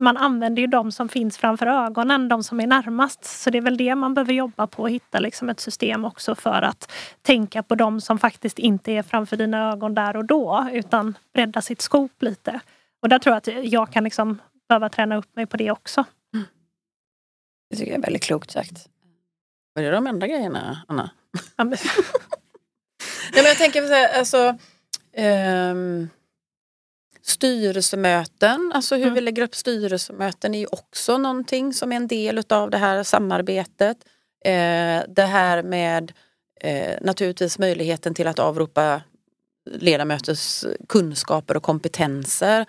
man 0.00 0.16
använder 0.16 0.60
ju 0.60 0.66
de 0.66 0.92
som 0.92 1.08
finns 1.08 1.38
framför 1.38 1.66
ögonen, 1.66 2.28
de 2.28 2.44
som 2.44 2.60
är 2.60 2.66
närmast. 2.66 3.24
Så 3.24 3.50
det 3.50 3.58
är 3.58 3.62
väl 3.62 3.76
det 3.76 3.94
man 3.94 4.14
behöver 4.14 4.32
jobba 4.32 4.66
på, 4.66 4.84
att 4.84 4.90
hitta 4.90 5.18
liksom 5.18 5.48
ett 5.48 5.60
system 5.60 6.04
också 6.04 6.34
för 6.34 6.62
att 6.62 6.92
tänka 7.22 7.62
på 7.62 7.74
de 7.74 8.00
som 8.00 8.18
faktiskt 8.18 8.58
inte 8.58 8.92
är 8.92 9.02
framför 9.02 9.36
dina 9.36 9.72
ögon 9.72 9.94
där 9.94 10.16
och 10.16 10.24
då, 10.24 10.68
utan 10.72 11.18
bredda 11.34 11.62
sitt 11.62 11.80
skop 11.80 12.22
lite. 12.22 12.60
Och 13.02 13.08
där 13.08 13.18
tror 13.18 13.32
jag 13.32 13.38
att 13.38 13.64
jag 13.72 13.92
kan 13.92 14.04
liksom 14.04 14.38
behöva 14.68 14.88
träna 14.88 15.16
upp 15.16 15.36
mig 15.36 15.46
på 15.46 15.56
det 15.56 15.70
också. 15.70 16.04
Mm. 16.34 16.46
Det 17.70 17.76
tycker 17.76 17.92
jag 17.92 17.98
är 17.98 18.02
väldigt 18.02 18.22
klokt 18.22 18.50
sagt. 18.50 18.88
Var 19.74 19.82
det 19.82 19.90
de 19.90 20.06
enda 20.06 20.26
grejerna, 20.26 20.82
Anna? 20.88 21.10
Ja, 21.56 21.64
men... 21.64 21.70
Nej, 23.32 23.42
men 23.42 23.44
jag 23.44 23.56
tänker 23.56 23.82
så 23.82 23.94
här, 23.94 24.18
alltså 24.18 24.58
um 25.16 26.08
Styrelsemöten, 27.28 28.72
alltså 28.74 28.94
hur 28.94 29.02
mm. 29.02 29.14
vi 29.14 29.20
lägger 29.20 29.42
upp 29.42 29.54
styrelsemöten 29.54 30.54
är 30.54 30.58
ju 30.58 30.66
också 30.66 31.18
någonting 31.18 31.72
som 31.72 31.92
är 31.92 31.96
en 31.96 32.06
del 32.06 32.38
utav 32.38 32.70
det 32.70 32.78
här 32.78 33.02
samarbetet. 33.02 33.96
Eh, 34.44 35.02
det 35.08 35.28
här 35.28 35.62
med 35.62 36.12
eh, 36.60 36.98
naturligtvis 37.00 37.58
möjligheten 37.58 38.14
till 38.14 38.26
att 38.26 38.38
avropa 38.38 39.02
ledamöters 39.70 40.64
kunskaper 40.88 41.56
och 41.56 41.62
kompetenser. 41.62 42.66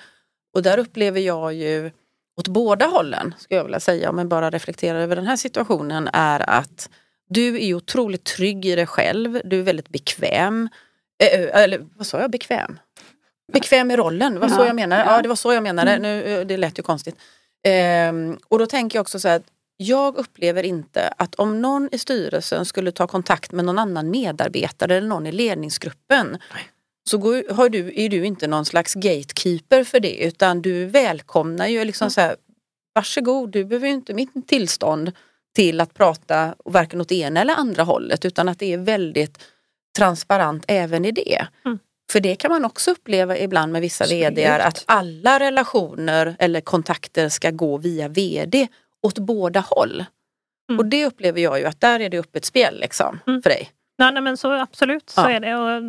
Och 0.54 0.64
där 0.64 0.78
upplever 0.78 1.20
jag 1.20 1.54
ju 1.54 1.92
åt 2.38 2.48
båda 2.48 2.86
hållen, 2.86 3.34
ska 3.38 3.56
jag 3.56 3.64
vilja 3.64 3.80
säga, 3.80 4.10
om 4.10 4.16
man 4.16 4.30
bara 4.30 4.50
reflekterar 4.50 5.00
över 5.00 5.16
den 5.16 5.28
här 5.28 5.36
situationen, 5.36 6.10
är 6.14 6.50
att 6.50 6.90
du 7.30 7.68
är 7.68 7.74
otroligt 7.74 8.24
trygg 8.24 8.66
i 8.66 8.76
dig 8.76 8.88
själv, 8.88 9.42
du 9.44 9.60
är 9.60 9.64
väldigt 9.64 9.90
bekväm. 9.90 10.70
Eh, 11.24 11.62
eller 11.64 11.88
vad 11.96 12.08
sa 12.08 12.22
jag, 12.22 12.32
bekväm? 12.32 12.80
Bekväm 13.52 13.92
i 13.92 13.98
rollen, 13.98 14.34
det 14.34 14.40
var 14.40 14.48
så 14.48 14.66
jag 14.66 14.76
menade. 14.76 15.04
Ja, 15.04 15.22
det 15.22 15.30
var 15.30 15.36
så 15.36 15.54
jag 15.54 15.64
menade. 15.64 15.92
Mm. 15.92 16.02
Nu, 16.02 16.40
eh, 16.40 16.46
det 16.46 16.58
lät 16.58 16.80
ju 16.80 16.84
konstigt. 16.84 17.16
Ehm, 17.68 18.38
och 18.48 18.60
då 18.60 18.66
tänker 18.66 18.98
jag 18.98 19.02
också 19.02 19.20
så 19.20 19.28
här 19.28 19.42
jag 19.82 20.18
upplever 20.18 20.64
inte 20.64 21.14
att 21.18 21.36
om 21.36 21.62
någon 21.62 21.90
i 21.92 21.98
styrelsen 21.98 22.66
skulle 22.66 22.92
ta 22.92 23.08
kontakt 23.08 23.52
med 23.52 23.66
någon 23.66 23.80
annan 23.80 24.10
medarbetare 24.10 24.98
eller 24.98 25.08
någon 25.08 25.28
i 25.28 25.32
ledningsgruppen 25.32 26.38
så 27.10 27.18
går, 27.18 27.54
har 27.54 27.70
du, 27.70 27.94
är 27.96 28.10
du 28.10 28.26
inte 28.26 28.48
någon 28.48 28.66
slags 28.66 28.94
gatekeeper 28.94 29.84
för 29.84 30.00
det 30.00 30.24
utan 30.24 30.62
du 30.62 30.86
välkomnar 30.86 31.68
ju 31.68 31.86
liksom 31.86 32.06
mm. 32.06 32.12
så 32.12 32.22
här, 32.22 32.36
varsågod 32.94 33.52
du 33.52 33.66
behöver 33.66 33.88
inte 33.88 34.14
mitt 34.14 34.48
tillstånd 34.48 35.12
till 35.56 35.82
att 35.82 35.94
prata 35.94 36.56
varken 36.66 37.02
åt 37.02 37.12
ena 37.12 37.42
eller 37.42 37.56
andra 37.56 37.84
hållet 37.84 38.26
utan 38.26 38.50
att 38.50 38.60
det 38.60 38.74
är 38.74 38.78
väldigt 38.78 39.44
transparent 39.98 40.66
även 40.68 41.06
i 41.06 41.12
det. 41.12 41.48
Mm. 41.66 41.80
För 42.12 42.20
det 42.20 42.36
kan 42.36 42.52
man 42.52 42.66
också 42.66 42.92
uppleva 42.92 43.38
ibland 43.38 43.72
med 43.72 43.82
vissa 43.82 44.06
VD 44.06 44.48
att 44.48 44.84
alla 44.88 45.40
relationer 45.40 46.36
eller 46.40 46.62
kontakter 46.62 47.30
ska 47.30 47.52
gå 47.52 47.78
via 47.78 48.08
VD 48.08 48.68
åt 49.02 49.20
båda 49.20 49.60
håll. 49.60 50.06
Mm. 50.70 50.80
Och 50.80 50.86
det 50.86 51.06
upplever 51.06 51.42
jag 51.42 51.60
ju 51.60 51.66
att 51.66 51.82
där 51.82 52.00
är 52.00 52.10
det 52.10 52.20
öppet 52.20 52.46
spel 52.46 52.80
liksom, 52.80 53.20
mm. 53.28 53.42
för 53.42 53.50
dig. 53.50 53.70
Ja, 53.98 54.12
nej, 54.12 54.24
men 54.24 54.38
så 54.38 54.54
absolut, 54.54 55.10
så 55.10 55.22
ja. 55.22 55.30
är 55.30 55.40
det. 55.40 55.56
Och 55.56 55.82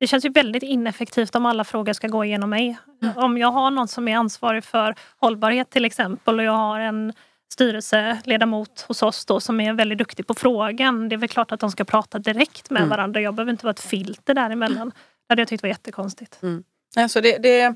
det 0.00 0.06
känns 0.06 0.24
ju 0.24 0.28
väldigt 0.28 0.62
ineffektivt 0.62 1.34
om 1.34 1.46
alla 1.46 1.64
frågor 1.64 1.92
ska 1.92 2.08
gå 2.08 2.24
igenom 2.24 2.50
mig. 2.50 2.76
Mm. 3.02 3.16
Om 3.16 3.38
jag 3.38 3.52
har 3.52 3.70
någon 3.70 3.88
som 3.88 4.08
är 4.08 4.16
ansvarig 4.16 4.64
för 4.64 4.94
hållbarhet 5.16 5.70
till 5.70 5.84
exempel 5.84 6.38
och 6.38 6.44
jag 6.44 6.52
har 6.52 6.80
en 6.80 7.12
styrelseledamot 7.52 8.80
hos 8.88 9.02
oss 9.02 9.26
då 9.26 9.40
som 9.40 9.60
är 9.60 9.72
väldigt 9.72 9.98
duktig 9.98 10.26
på 10.26 10.34
frågan. 10.34 11.08
Det 11.08 11.14
är 11.14 11.18
väl 11.18 11.28
klart 11.28 11.52
att 11.52 11.60
de 11.60 11.70
ska 11.70 11.84
prata 11.84 12.18
direkt 12.18 12.70
med 12.70 12.80
mm. 12.80 12.90
varandra. 12.90 13.20
Jag 13.20 13.34
behöver 13.34 13.52
inte 13.52 13.66
vara 13.66 13.70
ett 13.70 13.80
filter 13.80 14.34
däremellan. 14.34 14.92
Det 15.26 15.32
hade 15.32 15.42
jag 15.42 15.48
tyckt 15.48 15.62
var 15.62 15.68
jättekonstigt. 15.68 16.38
Mm. 16.42 16.64
Alltså 16.96 17.20
det, 17.20 17.38
det, 17.38 17.74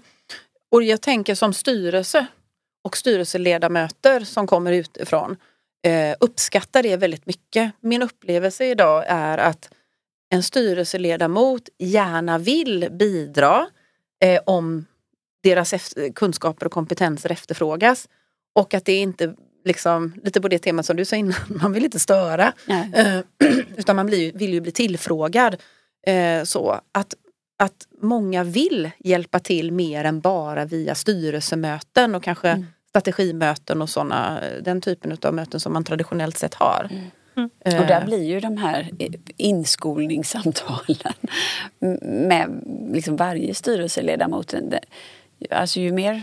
och 0.71 0.83
jag 0.83 1.01
tänker 1.01 1.35
som 1.35 1.53
styrelse 1.53 2.27
och 2.83 2.97
styrelseledamöter 2.97 4.21
som 4.21 4.47
kommer 4.47 4.73
utifrån 4.73 5.37
eh, 5.87 6.17
uppskattar 6.21 6.83
det 6.83 6.97
väldigt 6.97 7.27
mycket. 7.27 7.73
Min 7.81 8.03
upplevelse 8.03 8.67
idag 8.67 9.05
är 9.07 9.39
att 9.39 9.71
en 10.31 10.43
styrelseledamot 10.43 11.69
gärna 11.79 12.39
vill 12.39 12.89
bidra 12.91 13.67
eh, 14.25 14.41
om 14.47 14.87
deras 15.43 15.73
efter, 15.73 16.13
kunskaper 16.13 16.67
och 16.67 16.73
kompetenser 16.73 17.33
efterfrågas. 17.33 18.09
Och 18.53 18.75
att 18.75 18.85
det 18.85 18.97
inte 18.97 19.35
liksom, 19.65 20.15
lite 20.25 20.41
på 20.41 20.49
det 20.49 20.59
temat 20.59 20.87
som 20.87 20.97
du 20.97 21.05
sa 21.05 21.17
innan, 21.17 21.35
man 21.63 21.73
vill 21.73 21.85
inte 21.85 21.99
störa. 21.99 22.53
Eh, 22.95 23.21
utan 23.77 23.97
man 23.97 24.07
blir, 24.07 24.33
vill 24.33 24.53
ju 24.53 24.61
bli 24.61 24.73
tillfrågad. 24.73 25.57
Eh, 26.07 26.45
så 26.45 26.81
att, 26.93 27.15
att 27.61 27.87
många 28.01 28.45
vill 28.45 28.91
hjälpa 28.99 29.39
till 29.39 29.73
mer 29.73 30.05
än 30.05 30.21
bara 30.21 30.65
via 30.65 30.95
styrelsemöten 30.95 32.15
och 32.15 32.23
kanske 32.23 32.49
mm. 32.49 32.67
strategimöten 32.89 33.83
och 33.83 33.91
sådana, 33.91 34.41
den 34.63 34.81
typen 34.81 35.17
av 35.23 35.35
möten 35.35 35.61
som 35.61 35.73
man 35.73 35.85
traditionellt 35.85 36.39
sett 36.39 36.55
har. 36.55 36.89
Mm. 36.91 37.11
Mm. 37.37 37.81
Och 37.81 37.87
där 37.87 38.05
blir 38.05 38.25
ju 38.25 38.41
de 38.41 38.57
här 38.57 38.91
inskolningssamtalen 39.37 41.15
med 42.03 42.63
liksom 42.93 43.17
varje 43.17 43.55
styrelseledamot. 43.55 44.55
Alltså 45.51 45.81
ju 45.81 45.93
mer 45.93 46.23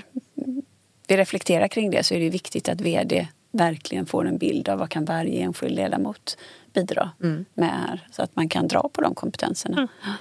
vi 1.08 1.18
reflekterar 1.18 1.68
kring 1.68 1.92
det 1.92 2.04
så 2.04 2.14
är 2.14 2.20
det 2.20 2.30
viktigt 2.30 2.70
att 2.70 2.82
VD 2.82 3.28
verkligen 3.52 4.06
får 4.06 4.28
en 4.28 4.38
bild 4.38 4.70
av 4.70 4.80
vad 4.80 4.90
kan 4.90 5.06
varje 5.06 5.42
enskild 5.42 5.76
ledamot 5.76 6.38
bidra 6.74 7.12
mm. 7.24 7.46
med 7.54 7.70
här. 7.70 8.08
Så 8.12 8.22
att 8.22 8.36
man 8.36 8.50
kan 8.50 8.68
dra 8.68 8.90
på 8.94 9.02
de 9.02 9.16
kompetenserna. 9.16 9.78
Mm. 9.78 10.18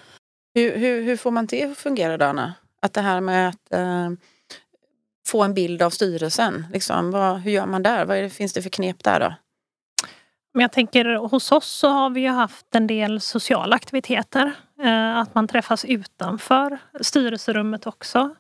Hur, 0.57 0.77
hur, 0.77 1.03
hur, 1.03 1.17
får 1.17 1.31
man 1.31 1.47
det 1.47 1.65
att 1.65 1.79
fungera 1.79 2.17
då 2.17 2.25
Anna? 2.25 2.55
Att 2.83 2.93
det 2.93 3.01
här 3.01 3.21
med 3.21 3.49
att 3.49 3.73
eh, 3.73 4.11
få 5.27 5.43
en 5.43 5.55
bild 5.55 5.83
av 5.83 5.91
styrelsen, 5.91 6.67
liksom, 6.73 7.11
vad, 7.11 7.39
hur 7.39 7.51
gör 7.51 7.67
man 7.67 7.83
där? 7.83 8.05
Vad 8.05 8.17
det, 8.17 8.31
finns 8.31 8.53
det 8.53 8.63
för 8.63 8.71
knep 8.71 9.05
där 9.05 9.21
då? 9.21 9.35
Men 10.55 10.61
jag 10.61 10.73
tänker 10.73 11.15
hos 11.15 11.53
oss 11.53 11.67
så 11.67 11.89
har 11.89 12.11
vi 12.11 12.21
ju 12.21 12.29
haft 12.29 12.75
en 12.75 12.87
del 12.87 13.21
sociala 13.21 13.77
aktiviteter. 13.77 14.53
Eh, 14.83 15.17
att 15.17 15.35
man 15.35 15.49
träffas 15.49 15.85
utanför 15.85 16.79
styrelserummet 17.01 17.87
också. 17.87 18.35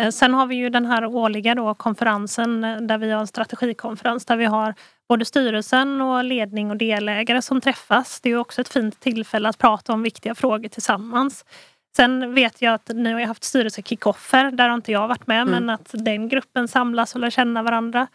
Eh, 0.00 0.10
sen 0.10 0.34
har 0.34 0.46
vi 0.46 0.54
ju 0.54 0.70
den 0.70 0.86
här 0.86 1.04
årliga 1.04 1.54
då 1.54 1.74
konferensen 1.74 2.64
eh, 2.64 2.76
där 2.76 2.98
vi 2.98 3.10
har 3.10 3.20
en 3.20 3.26
strategikonferens 3.26 4.24
där 4.24 4.36
vi 4.36 4.44
har 4.44 4.74
både 5.08 5.24
styrelsen 5.24 6.00
och 6.00 6.24
ledning 6.24 6.70
och 6.70 6.76
delägare 6.76 7.42
som 7.42 7.60
träffas. 7.60 8.20
Det 8.20 8.30
är 8.30 8.36
också 8.36 8.60
ett 8.60 8.68
fint 8.68 9.00
tillfälle 9.00 9.48
att 9.48 9.58
prata 9.58 9.92
om 9.92 10.02
viktiga 10.02 10.34
frågor 10.34 10.68
tillsammans. 10.68 11.44
Sen 11.96 12.34
vet 12.34 12.62
jag 12.62 12.74
att 12.74 12.90
ni 12.94 13.12
har 13.12 13.20
haft 13.20 13.44
styrelsekickoffer, 13.44 14.50
där 14.50 14.68
har 14.68 14.74
inte 14.74 14.92
jag 14.92 15.08
varit 15.08 15.26
med, 15.26 15.42
mm. 15.42 15.50
men 15.50 15.70
att 15.70 15.90
den 15.92 16.28
gruppen 16.28 16.68
samlas 16.68 17.14
och 17.14 17.20
lär 17.20 17.30
känna 17.30 17.62
varandra. 17.62 18.06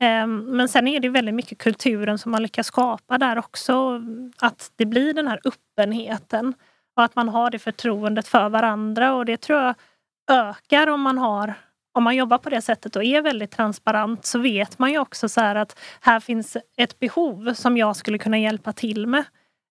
Ehm, 0.00 0.38
men 0.38 0.68
sen 0.68 0.88
är 0.88 1.00
det 1.00 1.08
väldigt 1.08 1.34
mycket 1.34 1.58
kulturen 1.58 2.18
som 2.18 2.32
man 2.32 2.42
lyckas 2.42 2.66
skapa 2.66 3.18
där 3.18 3.38
också. 3.38 4.02
Att 4.38 4.72
det 4.76 4.86
blir 4.86 5.14
den 5.14 5.28
här 5.28 5.40
öppenheten 5.44 6.54
och 6.96 7.04
att 7.04 7.16
man 7.16 7.28
har 7.28 7.50
det 7.50 7.58
förtroendet 7.58 8.28
för 8.28 8.48
varandra 8.48 9.14
och 9.14 9.24
det 9.24 9.36
tror 9.36 9.62
jag 9.62 9.74
ökar 10.30 10.86
om 10.86 11.00
man 11.00 11.18
har 11.18 11.54
om 11.96 12.04
man 12.04 12.16
jobbar 12.16 12.38
på 12.38 12.50
det 12.50 12.62
sättet 12.62 12.96
och 12.96 13.04
är 13.04 13.22
väldigt 13.22 13.50
transparent 13.50 14.26
så 14.26 14.38
vet 14.38 14.78
man 14.78 14.92
ju 14.92 14.98
också 14.98 15.28
så 15.28 15.40
att 15.40 15.78
här 16.00 16.20
finns 16.20 16.56
ett 16.76 16.98
behov 16.98 17.54
som 17.54 17.76
jag 17.76 17.96
skulle 17.96 18.18
kunna 18.18 18.38
hjälpa 18.38 18.72
till 18.72 19.06
med 19.06 19.24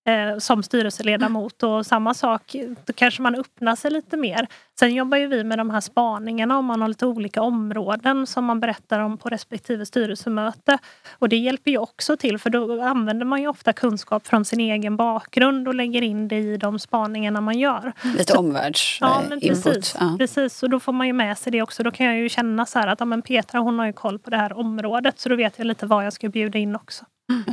eh, 0.05 0.37
som 0.37 0.63
styrelseledamot 0.63 1.63
och 1.63 1.85
samma 1.85 2.13
sak, 2.13 2.55
då 2.85 2.93
kanske 2.93 3.21
man 3.21 3.35
öppnar 3.35 3.75
sig 3.75 3.91
lite 3.91 4.17
mer. 4.17 4.47
Sen 4.79 4.95
jobbar 4.95 5.17
ju 5.17 5.27
vi 5.27 5.43
med 5.43 5.57
de 5.57 5.69
här 5.69 5.81
spaningarna 5.81 6.57
om 6.57 6.65
man 6.65 6.81
har 6.81 6.87
lite 6.87 7.05
olika 7.05 7.41
områden 7.41 8.27
som 8.27 8.45
man 8.45 8.59
berättar 8.59 8.99
om 8.99 9.17
på 9.17 9.29
respektive 9.29 9.85
styrelsemöte. 9.85 10.77
Och 11.19 11.29
det 11.29 11.37
hjälper 11.37 11.71
ju 11.71 11.77
också 11.77 12.17
till 12.17 12.37
för 12.39 12.49
då 12.49 12.81
använder 12.81 13.25
man 13.25 13.41
ju 13.41 13.47
ofta 13.47 13.73
kunskap 13.73 14.27
från 14.27 14.45
sin 14.45 14.59
egen 14.59 14.97
bakgrund 14.97 15.67
och 15.67 15.75
lägger 15.75 16.01
in 16.01 16.27
det 16.27 16.37
i 16.37 16.57
de 16.57 16.79
spaningarna 16.79 17.41
man 17.41 17.59
gör. 17.59 17.93
Lite 18.17 18.37
omvärldsinput. 18.37 19.43
Ja, 19.43 19.73
precis, 19.73 19.95
ja. 19.99 20.15
precis. 20.19 20.63
Och 20.63 20.69
då 20.69 20.79
får 20.79 20.93
man 20.93 21.07
ju 21.07 21.13
med 21.13 21.37
sig 21.37 21.51
det 21.51 21.61
också. 21.61 21.83
Då 21.83 21.91
kan 21.91 22.05
jag 22.05 22.17
ju 22.17 22.29
känna 22.29 22.65
så 22.65 22.79
här 22.79 22.87
att 22.87 22.99
ja, 22.99 23.05
men 23.05 23.21
Petra 23.21 23.59
hon 23.59 23.79
har 23.79 23.85
ju 23.85 23.93
koll 23.93 24.19
på 24.19 24.29
det 24.29 24.37
här 24.37 24.57
området 24.57 25.19
så 25.19 25.29
då 25.29 25.35
vet 25.35 25.53
jag 25.57 25.67
lite 25.67 25.85
vad 25.85 26.05
jag 26.05 26.13
ska 26.13 26.29
bjuda 26.29 26.59
in 26.59 26.75
också. 26.75 27.05
Mm. 27.31 27.43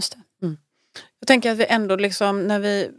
Jag 1.22 1.26
tänker 1.26 1.52
att 1.52 1.58
vi 1.58 1.66
ändå 1.68 1.96
liksom 1.96 2.46
när 2.46 2.58
vi 2.58 2.90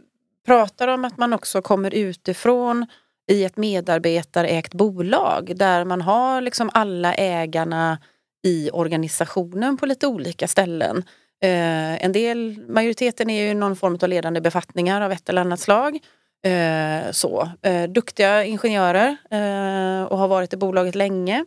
pratar 0.46 0.88
om 0.88 1.04
att 1.04 1.18
man 1.18 1.32
också 1.32 1.62
kommer 1.62 1.94
utifrån 1.94 2.86
i 3.30 3.44
ett 3.44 3.56
medarbetarägt 3.56 4.74
bolag 4.74 5.52
där 5.56 5.84
man 5.84 6.02
har 6.02 6.40
liksom 6.40 6.70
alla 6.74 7.14
ägarna 7.14 7.98
i 8.46 8.70
organisationen 8.72 9.76
på 9.76 9.86
lite 9.86 10.06
olika 10.06 10.48
ställen. 10.48 11.04
Eh, 11.42 12.04
en 12.04 12.12
del, 12.12 12.64
majoriteten 12.68 13.30
är 13.30 13.48
ju 13.48 13.54
någon 13.54 13.76
form 13.76 13.98
av 14.02 14.08
ledande 14.08 14.40
befattningar 14.40 15.00
av 15.00 15.12
ett 15.12 15.28
eller 15.28 15.40
annat 15.40 15.60
slag. 15.60 15.98
Eh, 16.46 17.10
så, 17.10 17.48
eh, 17.62 17.84
duktiga 17.90 18.44
ingenjörer 18.44 19.16
eh, 19.30 20.04
och 20.04 20.18
har 20.18 20.28
varit 20.28 20.52
i 20.52 20.56
bolaget 20.56 20.94
länge. 20.94 21.44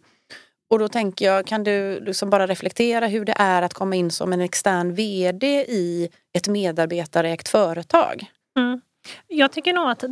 Och 0.70 0.80
då 0.80 0.88
tänker 0.88 1.26
jag, 1.26 1.46
kan 1.48 1.64
du 1.64 2.00
liksom 2.00 2.30
bara 2.30 2.48
reflektera 2.48 3.08
hur 3.08 3.26
det 3.26 3.36
är 3.38 3.62
att 3.62 3.74
komma 3.74 3.96
in 3.96 4.12
som 4.12 4.34
en 4.34 4.42
extern 4.42 4.94
VD 4.94 5.48
i 5.62 6.10
ett 6.34 6.48
medarbetarägt 6.48 7.50
företag? 7.50 8.26
Mm. 8.58 8.82
Jag 9.28 9.52
tycker 9.52 9.74
nog 9.74 9.90
att 9.90 10.04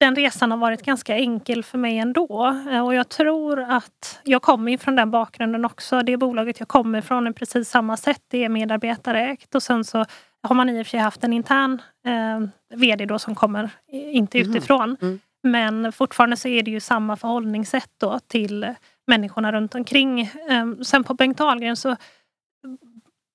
den 0.00 0.16
resan 0.16 0.50
har 0.50 0.58
varit 0.58 0.82
ganska 0.82 1.16
enkel 1.16 1.64
för 1.64 1.78
mig 1.78 1.98
ändå. 1.98 2.56
Och 2.84 2.94
jag 2.94 3.08
tror 3.08 3.60
att 3.60 4.20
jag 4.24 4.42
kommer 4.42 4.76
från 4.76 4.96
den 4.96 5.10
bakgrunden 5.10 5.64
också. 5.64 6.02
Det 6.02 6.16
bolaget 6.16 6.60
jag 6.60 6.68
kommer 6.68 6.98
ifrån 6.98 7.26
är 7.26 7.32
precis 7.32 7.68
samma 7.68 7.96
sätt. 7.96 8.22
Det 8.28 8.44
är 8.44 8.48
medarbetarägt 8.48 9.54
och 9.54 9.62
sen 9.62 9.84
så 9.84 10.04
har 10.42 10.54
man 10.54 10.70
i 10.70 10.82
och 10.82 10.86
för 10.86 10.90
sig 10.90 11.00
haft 11.00 11.24
en 11.24 11.32
intern 11.32 11.82
eh, 12.06 12.48
VD 12.78 13.06
då 13.06 13.18
som 13.18 13.34
kommer 13.34 13.70
inte 13.90 14.38
mm. 14.38 14.50
utifrån. 14.50 14.96
Mm. 15.02 15.20
Men 15.42 15.92
fortfarande 15.92 16.36
så 16.36 16.48
är 16.48 16.62
det 16.62 16.70
ju 16.70 16.80
samma 16.80 17.16
förhållningssätt 17.16 17.90
då 18.00 18.18
till 18.26 18.74
människorna 19.06 19.52
runt 19.52 19.74
omkring. 19.74 20.30
Ehm, 20.48 20.84
sen 20.84 21.04
på 21.04 21.14
Bengt 21.14 21.40
Ahlgren 21.40 21.76
så 21.76 21.96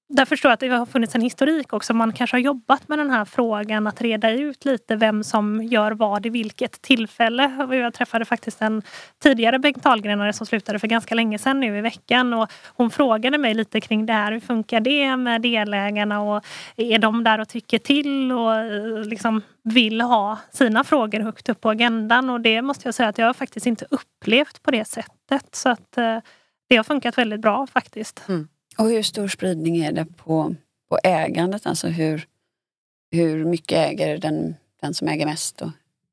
där 0.10 0.26
förstår 0.26 0.50
jag 0.50 0.54
att 0.54 0.60
det 0.60 0.68
har 0.68 0.86
funnits 0.86 1.16
en 1.16 1.22
historik 1.22 1.74
också. 1.74 1.94
Man 1.94 2.14
kanske 2.14 2.36
har 2.36 2.42
jobbat 2.42 2.88
med 2.88 3.00
den 3.00 3.10
här 3.10 3.26
frågan 3.26 3.88
att 3.88 4.02
reda 4.02 4.32
ut 4.32 4.66
lite 4.66 4.96
vem 4.96 5.24
som 5.24 5.64
gör 5.64 5.92
vad 5.92 6.26
i 6.26 6.30
vilket 6.30 6.82
tillfälle. 6.82 7.68
Jag 7.72 7.94
träffade 7.94 8.26
faktiskt 8.26 8.62
en 8.62 8.82
tidigare 9.24 9.60
Bengt 9.60 9.86
Ahlgrenare 9.86 10.34
som 10.34 10.46
slutade 10.46 10.80
för 10.80 10.88
ganska 10.88 11.16
länge 11.16 11.40
sedan 11.40 11.60
nu 11.60 11.78
i 11.78 11.82
veckan 11.82 12.34
och 12.34 12.52
hon 12.68 12.92
frågade 12.92 13.38
mig 13.38 13.54
lite 13.54 13.82
kring 13.82 14.06
det 14.06 14.14
här. 14.14 14.32
Hur 14.32 14.40
funkar 14.40 14.80
det 14.80 15.18
med 15.18 15.42
delägarna 15.42 16.22
och 16.22 16.46
är 16.76 17.00
de 17.00 17.24
där 17.24 17.40
och 17.40 17.50
tycker 17.50 17.80
till 17.80 18.32
och 18.32 18.56
eh, 18.56 19.04
liksom 19.04 19.42
vill 19.64 20.02
ha 20.02 20.38
sina 20.52 20.84
frågor 20.84 21.20
högt 21.20 21.50
upp 21.50 21.62
på 21.62 21.70
agendan 21.70 22.30
och 22.30 22.42
det 22.42 22.62
måste 22.62 22.88
jag 22.88 22.96
säga 22.96 23.10
att 23.10 23.18
jag 23.18 23.36
faktiskt 23.36 23.66
inte 23.66 23.86
upplevt 23.90 24.64
på 24.64 24.72
det 24.72 24.86
sättet. 24.86 25.56
Så 25.56 25.70
att 25.70 25.98
eh, 25.98 26.18
det 26.70 26.76
har 26.78 26.84
funkat 26.84 27.18
väldigt 27.18 27.42
bra 27.42 27.68
faktiskt. 27.68 28.24
Mm. 28.28 28.48
Och 28.80 28.90
hur 28.90 29.04
stor 29.04 29.28
spridning 29.28 29.78
är 29.78 29.92
det 29.92 30.06
på, 30.06 30.56
på 30.90 31.00
ägandet? 31.04 31.66
Alltså 31.66 31.88
hur, 31.88 32.26
hur 33.12 33.46
mycket 33.46 33.78
äger 33.78 34.18
den, 34.18 34.56
den 34.82 34.94
som 34.94 35.08
äger 35.08 35.26
mest 35.26 35.62
och, 35.62 35.70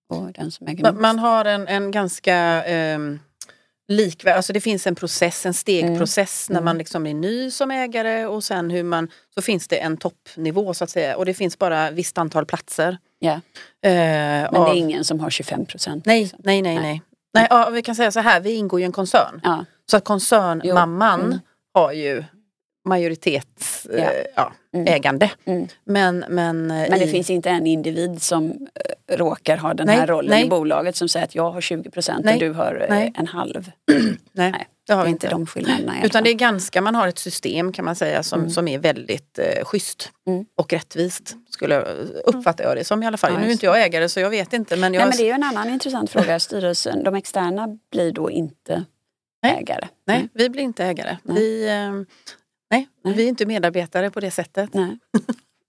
och 0.09 0.33
den 0.33 0.51
som 0.51 0.67
äger 0.67 0.85
minst? 0.85 1.01
Man 1.01 1.19
har 1.19 1.45
en, 1.45 1.69
en 1.69 1.91
ganska 1.91 2.65
eh, 2.65 2.99
likvärdig, 3.89 4.37
alltså 4.37 4.53
det 4.53 4.61
finns 4.61 4.87
en 4.87 4.95
process, 4.95 5.47
en 5.47 5.55
stegprocess 5.55 6.51
mm. 6.51 6.55
när 6.55 6.65
man 6.65 6.71
mm. 6.71 6.79
liksom 6.79 7.07
är 7.07 7.15
ny 7.15 7.51
som 7.51 7.71
ägare 7.71 8.27
och 8.27 8.45
sen 8.45 8.71
hur 8.71 8.83
man, 8.83 9.11
så 9.35 9.43
finns 9.43 9.69
det 9.69 9.79
en 9.79 9.97
toppnivå 9.97 10.75
så 10.75 10.85
att 10.85 10.91
säga 10.91 11.17
och 11.17 11.25
det 11.25 11.35
finns 11.35 11.59
bara 11.59 11.91
visst 11.91 12.19
antal 12.19 12.47
platser. 12.47 12.99
Yeah. 13.21 13.37
Eh, 13.83 14.51
Men 14.53 14.57
av, 14.57 14.67
det 14.67 14.79
är 14.79 14.79
ingen 14.79 15.05
som 15.05 15.21
har 15.21 15.31
25 15.31 15.67
procent? 15.67 16.07
Nej, 16.07 16.21
liksom. 16.21 16.41
nej, 16.43 16.63
nej, 16.63 16.75
nej. 16.75 16.83
nej. 16.83 17.03
nej 17.35 17.47
ja, 17.51 17.71
vi 17.71 17.83
kan 17.83 17.95
säga 17.95 18.13
så 18.13 18.21
här, 18.21 18.41
vi 18.41 18.53
ingår 18.53 18.81
i 18.81 18.85
en 18.85 18.93
koncern. 18.93 19.41
Ja. 19.45 19.65
Så 19.91 19.97
att 19.97 20.05
koncernmamman 20.05 21.21
mm. 21.21 21.39
har 21.75 21.93
ju 21.93 22.25
majoritets 22.87 23.87
ja. 23.91 23.99
Eh, 23.99 24.11
ja, 24.37 24.53
mm. 24.75 25.29
Mm. 25.45 25.69
Men, 25.85 26.25
men, 26.29 26.67
men 26.67 26.91
det 26.91 27.05
i... 27.05 27.11
finns 27.11 27.31
inte 27.31 27.51
en 27.51 27.67
individ 27.67 28.23
som 28.23 28.69
eh, 29.09 29.17
råkar 29.17 29.57
ha 29.57 29.75
den 29.75 29.87
nej, 29.87 29.97
här 29.97 30.07
rollen 30.07 30.31
nej. 30.31 30.47
i 30.47 30.49
bolaget 30.49 30.97
som 30.97 31.09
säger 31.09 31.27
att 31.27 31.35
jag 31.35 31.51
har 31.51 31.61
20 31.61 31.91
procent 31.91 32.27
och 32.27 32.39
du 32.39 32.53
har 32.53 32.87
eh, 32.91 33.09
en 33.15 33.27
halv. 33.27 33.71
nej. 33.87 34.17
nej. 34.33 34.69
Det 34.87 34.93
har 34.93 35.05
vi 35.05 35.11
inte. 35.11 35.29
de 35.29 35.47
skillnaderna. 35.47 35.95
Utan 36.05 36.25
det 36.25 36.31
är 36.31 36.35
ganska, 36.35 36.81
man 36.81 36.95
har 36.95 37.09
ett 37.09 37.19
system 37.19 37.73
kan 37.73 37.85
man 37.85 37.97
säga 37.97 38.23
som, 38.23 38.41
mm. 38.41 38.51
som 38.51 38.69
är 38.69 38.79
väldigt 38.79 39.39
eh, 39.39 39.65
schysst 39.65 40.13
mm. 40.27 40.45
och 40.57 40.73
rättvist. 40.73 41.37
Skulle 41.51 41.81
uppfatta 42.25 42.63
jag 42.63 42.77
det 42.77 42.85
som 42.85 43.03
i 43.03 43.07
alla 43.07 43.17
fall. 43.17 43.33
Ja, 43.33 43.39
nu 43.39 43.47
är 43.47 43.53
inte 43.53 43.67
jag 43.67 43.83
ägare 43.83 44.09
så 44.09 44.21
jag 44.21 44.31
vet 44.31 44.53
inte. 44.53 44.77
Men, 44.77 44.95
jag... 44.95 45.01
Nej, 45.01 45.09
men 45.09 45.17
det 45.17 45.23
är 45.23 45.27
ju 45.27 45.33
en 45.33 45.43
annan 45.43 45.71
intressant 45.71 46.11
fråga. 46.11 46.41
Styrelsen, 46.41 47.05
de 47.05 47.15
externa 47.15 47.69
blir 47.93 48.13
då 48.13 48.31
inte 48.31 48.85
ägare. 49.47 49.89
Nej, 50.07 50.17
mm. 50.17 50.29
vi 50.33 50.51
blir 50.51 50.63
inte 50.63 50.85
ägare. 50.85 51.17
Vi, 51.23 51.69
Nej, 52.71 52.89
nej, 53.05 53.15
vi 53.15 53.25
är 53.25 53.29
inte 53.29 53.47
medarbetare 53.47 54.11
på 54.11 54.21
det 54.21 54.31
sättet. 54.31 54.75
Nej, 54.75 54.99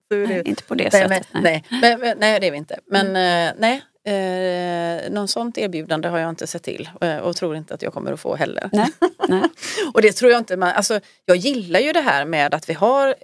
nej 0.27 0.41
inte 0.45 0.63
på 0.63 0.75
det 0.75 0.83
nej, 0.83 0.91
sättet. 0.91 1.27
Men, 1.33 1.43
nej. 1.43 1.63
Nej. 1.69 1.97
Men, 1.97 2.17
nej, 2.17 2.39
det 2.39 2.47
är 2.47 2.51
vi 2.51 2.57
inte. 2.57 2.79
Men 2.85 3.07
mm. 3.07 3.55
nej, 3.59 3.81
Eh, 4.07 5.11
någon 5.11 5.27
sånt 5.27 5.57
erbjudande 5.57 6.07
har 6.07 6.19
jag 6.19 6.29
inte 6.29 6.47
sett 6.47 6.63
till 6.63 6.89
eh, 7.01 7.17
och 7.17 7.35
tror 7.35 7.55
inte 7.55 7.73
att 7.73 7.81
jag 7.81 7.93
kommer 7.93 8.13
att 8.13 8.19
få 8.19 8.35
heller. 8.35 8.69
Nej, 8.73 8.87
nej. 9.29 9.41
och 9.93 10.01
det 10.01 10.11
tror 10.11 10.31
jag 10.31 10.37
inte 10.41 10.57
man, 10.57 10.69
alltså, 10.69 10.99
jag 11.25 11.37
gillar 11.37 11.79
ju 11.79 11.91
det 11.91 12.01
här 12.01 12.25
med 12.25 12.53
att 12.53 12.69
vi 12.69 12.73
har 12.73 13.15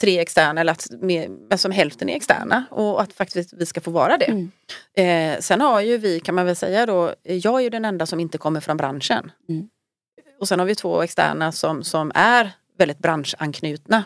tre 0.00 0.18
externa 0.18 0.60
eller 0.60 0.72
att 0.72 0.86
mer, 0.90 1.30
alltså 1.50 1.70
hälften 1.70 2.08
är 2.08 2.16
externa 2.16 2.64
och 2.70 3.02
att 3.02 3.12
faktiskt 3.12 3.52
vi 3.52 3.66
ska 3.66 3.80
få 3.80 3.90
vara 3.90 4.18
det. 4.18 4.24
Mm. 4.24 4.50
Eh, 4.96 5.40
sen 5.40 5.60
har 5.60 5.80
ju 5.80 5.98
vi, 5.98 6.20
kan 6.20 6.34
man 6.34 6.46
väl 6.46 6.56
säga 6.56 6.86
då, 6.86 7.14
jag 7.22 7.54
är 7.58 7.60
ju 7.60 7.70
den 7.70 7.84
enda 7.84 8.06
som 8.06 8.20
inte 8.20 8.38
kommer 8.38 8.60
från 8.60 8.76
branschen. 8.76 9.32
Mm. 9.48 9.68
Och 10.40 10.48
sen 10.48 10.58
har 10.58 10.66
vi 10.66 10.74
två 10.74 11.02
externa 11.02 11.52
som, 11.52 11.84
som 11.84 12.12
är 12.14 12.50
väldigt 12.82 12.98
branschanknutna. 12.98 14.04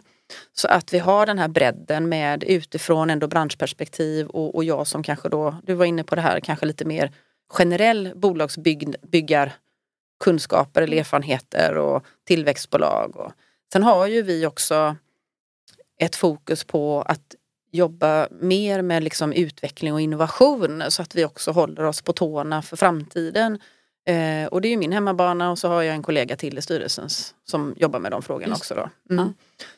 Så 0.53 0.69
att 0.69 0.95
vi 0.95 0.99
har 0.99 1.27
den 1.27 1.39
här 1.39 1.49
bredden 1.49 2.09
med 2.09 2.45
utifrån 2.45 3.11
ändå 3.11 3.29
branschperspektiv 3.29 4.27
och, 4.27 4.55
och 4.55 4.65
jag 4.65 4.87
som 4.87 5.03
kanske 5.03 5.29
då, 5.29 5.57
du 5.63 5.75
var 5.75 5.85
inne 5.85 6.05
på 6.05 6.15
det 6.15 6.21
här, 6.21 6.41
kanske 6.41 6.67
lite 6.67 6.85
mer 6.85 7.13
generell 7.49 8.13
bolagsbyggarkunskaper 8.17 10.83
eller 10.83 10.97
erfarenheter 10.97 11.77
och 11.77 12.05
tillväxtbolag. 12.25 13.17
Och. 13.17 13.33
Sen 13.73 13.83
har 13.83 14.07
ju 14.07 14.23
vi 14.23 14.47
också 14.47 14.97
ett 16.01 16.17
fokus 16.17 16.65
på 16.65 17.03
att 17.03 17.35
jobba 17.73 18.29
mer 18.31 18.83
med 18.83 19.05
liksom 19.05 19.33
utveckling 19.33 19.93
och 19.93 20.01
innovation 20.01 20.83
så 20.89 21.03
att 21.03 21.15
vi 21.15 21.25
också 21.25 21.51
håller 21.51 21.85
oss 21.85 22.03
på 22.03 22.13
tårna 22.13 22.63
för 22.63 22.77
framtiden. 22.77 23.59
Eh, 24.09 24.47
och 24.47 24.61
det 24.61 24.69
är 24.69 24.71
ju 24.71 24.77
min 24.77 24.93
hemmabana 24.93 25.51
och 25.51 25.59
så 25.59 25.69
har 25.69 25.83
jag 25.83 25.95
en 25.95 26.03
kollega 26.03 26.37
till 26.37 26.59
i 26.59 26.63
styrelsen 26.63 27.09
som 27.45 27.75
jobbar 27.77 28.01
med 28.01 28.11
de 28.11 28.23
frågorna 28.23 28.49
Just. 28.49 28.61
också. 28.61 28.75
Då. 28.75 29.15
Mm. 29.15 29.27
Ja. 29.27 29.33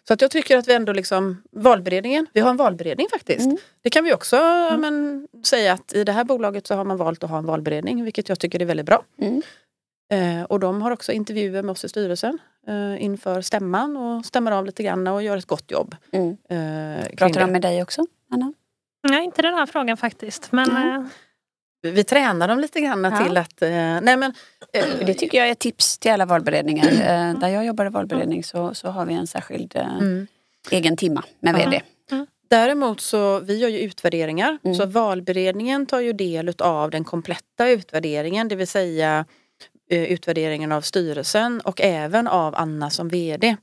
Så 0.08 0.14
att 0.14 0.20
jag 0.20 0.30
tycker 0.30 0.58
att 0.58 0.68
vi 0.68 0.74
ändå 0.74 0.92
liksom, 0.92 1.42
valberedningen, 1.50 2.26
vi 2.32 2.40
har 2.40 2.50
en 2.50 2.56
valberedning 2.56 3.06
faktiskt. 3.10 3.44
Mm. 3.46 3.56
Det 3.82 3.90
kan 3.90 4.04
vi 4.04 4.14
också 4.14 4.36
men, 4.78 5.28
säga 5.46 5.72
att 5.72 5.92
i 5.92 6.04
det 6.04 6.12
här 6.12 6.24
bolaget 6.24 6.66
så 6.66 6.74
har 6.74 6.84
man 6.84 6.96
valt 6.96 7.24
att 7.24 7.30
ha 7.30 7.38
en 7.38 7.46
valberedning 7.46 8.04
vilket 8.04 8.28
jag 8.28 8.38
tycker 8.38 8.62
är 8.62 8.64
väldigt 8.64 8.86
bra. 8.86 9.02
Mm. 9.20 9.42
Eh, 10.12 10.44
och 10.44 10.60
de 10.60 10.82
har 10.82 10.90
också 10.90 11.12
intervjuer 11.12 11.62
med 11.62 11.70
oss 11.72 11.84
i 11.84 11.88
styrelsen 11.88 12.38
eh, 12.68 13.02
inför 13.04 13.40
stämman 13.40 13.96
och 13.96 14.24
stämmer 14.26 14.52
av 14.52 14.66
lite 14.66 14.82
grann 14.82 15.06
och 15.06 15.22
gör 15.22 15.36
ett 15.36 15.46
gott 15.46 15.70
jobb. 15.70 15.96
Mm. 16.12 16.30
Eh, 16.30 17.06
Pratar 17.16 17.40
de 17.40 17.52
med 17.52 17.62
dig 17.62 17.82
också, 17.82 18.06
Anna? 18.30 18.52
Nej, 19.08 19.24
inte 19.24 19.42
den 19.42 19.54
här 19.54 19.66
frågan 19.66 19.96
faktiskt. 19.96 20.52
Men 20.52 20.70
Mm. 20.70 21.00
eh, 21.02 21.06
Vi, 21.82 22.04
tränar 22.04 22.48
dem 22.48 22.58
lite 22.58 22.80
grann 22.80 23.04
Ja. 23.04 23.24
till 23.24 23.36
att... 23.36 23.62
Eh, 23.62 23.70
nej 23.70 24.16
men, 24.16 24.34
eh, 24.72 24.84
Det 25.06 25.14
tycker 25.14 25.38
jag 25.38 25.48
är 25.48 25.52
ett 25.52 25.58
tips 25.58 25.98
till 25.98 26.10
alla 26.10 26.26
valberedningar. 26.26 26.86
Eh, 27.08 27.38
där 27.38 27.48
jag 27.48 27.66
jobbar 27.66 27.86
i 27.86 27.88
valberedning 27.88 28.44
så, 28.44 28.74
så 28.74 28.88
har 28.88 29.06
vi 29.06 29.14
en 29.14 29.26
särskild 29.26 29.76
eh, 29.76 29.96
mm. 29.98 30.26
egen 30.70 30.96
timma 30.96 31.24
med. 31.40 31.54
VD. 31.54 31.82
Däremot 32.50 33.00
så, 33.00 33.40
vi 33.40 33.58
gör 33.58 33.68
ju 33.68 33.78
utvärderingar. 33.78 34.58
Mm. 34.64 34.76
Så 34.76 34.86
valberedningen 34.86 35.86
tar 35.86 36.00
ju 36.00 36.12
del 36.12 36.54
av 36.58 36.90
den 36.90 37.04
kompletta 37.04 37.68
utvärderingen, 37.68 38.48
det 38.48 38.56
vill 38.56 38.68
säga 38.68 39.24
eh, 39.90 40.02
utvärderingen 40.02 40.72
av 40.72 40.80
styrelsen 40.80 41.60
och 41.60 41.80
även 41.80 42.28
av 42.28 42.54
Anna 42.54 42.90
som 42.90 43.08
VD. 43.08 43.56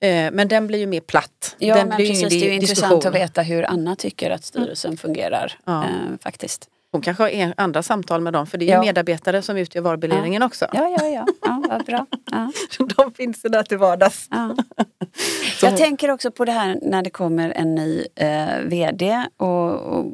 Eh, 0.00 0.30
men 0.32 0.48
den 0.48 0.66
blir 0.66 0.78
ju 0.78 0.86
mer 0.86 1.00
platt. 1.00 1.56
Ja, 1.58 1.74
den 1.74 1.88
men 1.88 1.96
precis. 1.96 2.28
Det 2.28 2.34
är 2.34 2.48
ju 2.48 2.54
intressant 2.54 3.06
att 3.06 3.14
veta 3.14 3.42
hur 3.42 3.70
Anna 3.70 3.96
tycker 3.96 4.30
att 4.30 4.44
styrelsen 4.44 4.96
fungerar. 4.96 5.58
Ja. 5.64 5.84
Faktiskt. 6.20 6.68
Hon 6.96 7.02
kanske 7.02 7.22
har 7.22 7.54
andra 7.56 7.82
samtal 7.82 8.20
med 8.20 8.32
dem 8.32 8.46
för 8.46 8.58
det 8.58 8.70
är 8.70 8.72
Ja. 8.74 8.80
medarbetare 8.80 9.42
som 9.42 9.56
utgör 9.56 9.82
valberedningen 9.82 10.42
också. 10.42 10.66
Ja, 10.72 10.96
ja, 10.98 11.06
ja. 11.06 11.26
ja 11.42 11.62
vad 11.68 11.84
bra. 11.84 12.06
Ja, 12.30 12.52
De 12.96 13.14
finns 13.14 13.44
ju 13.44 13.48
där 13.48 13.62
till 13.62 13.78
vardags. 13.78 14.28
ja. 14.30 14.56
Jag 15.62 15.76
tänker 15.76 16.10
också 16.10 16.30
på 16.30 16.44
det 16.44 16.52
här 16.52 16.78
när 16.82 17.02
det 17.02 17.10
kommer 17.10 17.50
en 17.50 17.74
ny 17.74 18.04
eh, 18.14 18.60
VD. 18.64 19.24
Och, 19.36 19.72
och 19.80 20.04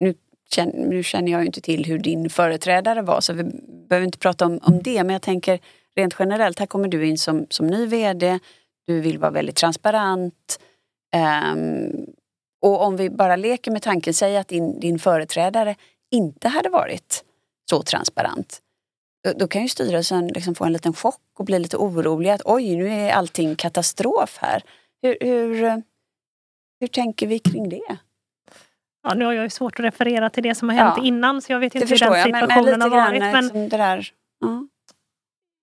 nu, 0.00 0.14
känner, 0.54 0.72
nu 0.86 1.02
känner 1.02 1.32
jag 1.32 1.40
ju 1.40 1.46
inte 1.46 1.60
till 1.60 1.84
hur 1.84 1.98
din 1.98 2.30
företrädare 2.30 3.02
var 3.02 3.20
så 3.20 3.32
vi 3.32 3.44
behöver 3.88 4.04
inte 4.06 4.18
prata 4.18 4.46
om, 4.46 4.58
om 4.62 4.82
det. 4.82 5.04
Men 5.04 5.12
jag 5.12 5.22
tänker 5.22 5.58
rent 5.96 6.16
generellt, 6.18 6.58
här 6.58 6.66
kommer 6.66 6.88
du 6.88 7.06
in 7.06 7.18
som, 7.18 7.46
som 7.50 7.66
ny 7.66 7.86
VD. 7.86 8.38
Du 8.86 9.00
vill 9.00 9.18
vara 9.18 9.30
väldigt 9.30 9.56
transparent. 9.56 10.60
Ehm, 11.14 11.92
och 12.60 12.82
om 12.82 12.96
vi 12.96 13.10
bara 13.10 13.36
leker 13.36 13.70
med 13.70 13.82
tanken, 13.82 14.14
säg 14.14 14.36
att 14.36 14.48
din, 14.48 14.80
din 14.80 14.98
företrädare 14.98 15.74
inte 16.10 16.48
hade 16.48 16.68
varit 16.68 17.24
så 17.70 17.82
transparent. 17.82 18.60
Då, 19.24 19.32
då 19.32 19.48
kan 19.48 19.62
ju 19.62 19.68
styrelsen 19.68 20.28
liksom 20.28 20.54
få 20.54 20.64
en 20.64 20.72
liten 20.72 20.92
chock 20.92 21.20
och 21.38 21.44
bli 21.44 21.58
lite 21.58 21.76
orolig 21.76 22.30
att 22.30 22.42
oj, 22.44 22.76
nu 22.76 22.88
är 22.88 23.12
allting 23.12 23.56
katastrof 23.56 24.38
här. 24.40 24.62
Hur, 25.02 25.16
hur, 25.20 25.82
hur 26.80 26.86
tänker 26.86 27.26
vi 27.26 27.38
kring 27.38 27.68
det? 27.68 27.96
ja, 29.02 29.14
nu 29.14 29.24
har 29.24 29.32
jag 29.32 29.44
ju 29.44 29.50
svårt 29.50 29.78
att 29.78 29.84
referera 29.84 30.30
till 30.30 30.42
det 30.42 30.54
som 30.54 30.68
har 30.68 30.76
hänt 30.76 30.94
Ja. 30.96 31.04
innan 31.04 31.42
så 31.42 31.52
jag 31.52 31.60
vet 31.60 31.74
inte 31.74 31.86
hur 31.86 31.98
den 31.98 32.12
jag, 32.12 32.30
men, 32.30 32.40
men 32.40 32.48
situationen 32.48 32.82
har 32.82 32.88
varit. 32.90 33.20
Men 33.20 33.44
liksom 33.44 33.68
det 33.68 33.76
där. 33.76 34.12
Ja. 34.40 34.66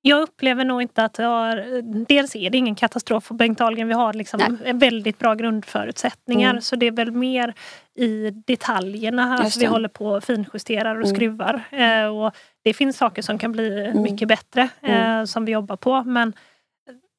Jag 0.02 0.22
upplever 0.22 0.66
nog 0.66 0.82
inte 0.82 1.04
att 1.04 1.18
jag 1.18 1.28
har, 1.28 1.82
dels 2.08 2.36
är 2.36 2.50
det 2.50 2.58
ingen 2.58 2.76
katastrof 2.76 3.28
på 3.28 3.34
Bengt 3.34 3.62
Ahlgren. 3.62 3.88
Vi 3.88 3.94
har 3.94 4.14
liksom 4.14 4.58
väldigt 4.74 5.20
bra 5.20 5.34
grundförutsättningar 5.36 6.50
Mm. 6.50 6.62
så 6.62 6.76
det 6.76 6.86
är 6.88 6.92
väl 6.92 7.12
mer 7.12 7.54
i 7.96 8.30
detaljerna 8.32 9.38
alltså 9.38 9.60
vi 9.60 9.66
det. 9.66 9.72
håller 9.72 9.90
på 9.90 10.06
och 10.08 10.24
finjusterar 10.24 10.96
och 10.96 11.06
Mm. 11.06 11.16
skruvar. 11.16 11.64
Eh, 11.72 12.06
och 12.06 12.36
det 12.64 12.74
finns 12.74 12.98
saker 12.98 13.22
som 13.22 13.38
kan 13.38 13.52
bli 13.52 13.92
mycket 13.94 14.28
bättre 14.28 14.70
Mm. 14.82 15.20
eh, 15.20 15.26
som 15.26 15.46
vi 15.46 15.52
jobbar 15.52 15.76
på 15.76 16.04
men 16.04 16.34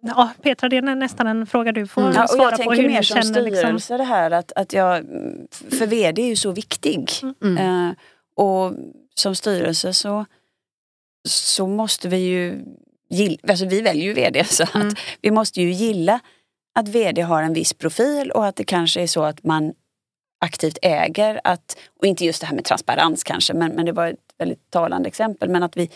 Ja, 0.00 0.30
Petra, 0.42 0.68
det 0.68 0.76
är 0.76 0.82
nästan 0.82 1.26
en 1.26 1.46
fråga 1.46 1.72
du 1.72 1.86
får 1.86 2.02
Mm. 2.02 2.14
Ja, 2.16 2.22
och 2.22 2.30
svara 2.30 2.42
jag 2.50 2.50
på 2.52 2.56
tänker 2.56 2.82
hur 2.82 2.88
mer 2.88 2.98
du 2.98 3.04
som 3.04 3.22
känner. 3.22 3.42
Liksom. 3.42 3.60
styrelse 3.60 3.96
det 3.96 4.04
här 4.04 4.30
att, 4.30 4.52
att 4.56 4.72
jag, 4.72 5.04
för 5.78 5.86
VD 5.86 6.22
är 6.22 6.26
ju 6.26 6.36
så 6.36 6.50
viktig. 6.52 7.08
Mm. 7.42 7.58
Eh, 7.88 7.94
och 8.36 8.72
som 9.14 9.34
styrelse 9.34 9.94
så, 9.94 10.24
så 11.28 11.66
måste 11.66 12.08
vi 12.08 12.16
ju 12.16 12.64
gilla, 13.10 13.38
alltså 13.48 13.66
vi 13.66 13.80
väljer 13.80 14.04
ju 14.04 14.12
VD 14.12 14.44
så 14.48 14.62
att 14.62 14.74
Mm. 14.74 14.94
vi 15.20 15.30
måste 15.30 15.62
ju 15.62 15.72
gilla 15.72 16.20
att 16.74 16.88
VD 16.88 17.22
har 17.22 17.42
en 17.42 17.52
viss 17.52 17.72
profil 17.72 18.30
och 18.30 18.46
att 18.46 18.56
det 18.56 18.64
kanske 18.64 19.00
är 19.02 19.06
så 19.06 19.22
att 19.22 19.44
man 19.44 19.72
aktivt 20.40 20.78
äger 20.82 21.40
att, 21.44 21.76
och 22.00 22.06
inte 22.06 22.24
just 22.24 22.40
det 22.40 22.46
här 22.46 22.54
med 22.54 22.64
transparens 22.64 23.24
kanske, 23.24 23.54
men, 23.54 23.72
men 23.72 23.86
det 23.86 23.92
var 23.92 24.06
ett 24.06 24.16
väldigt 24.38 24.70
talande 24.70 25.08
exempel, 25.08 25.48
men 25.48 25.62
att 25.62 25.76
vi 25.76 25.90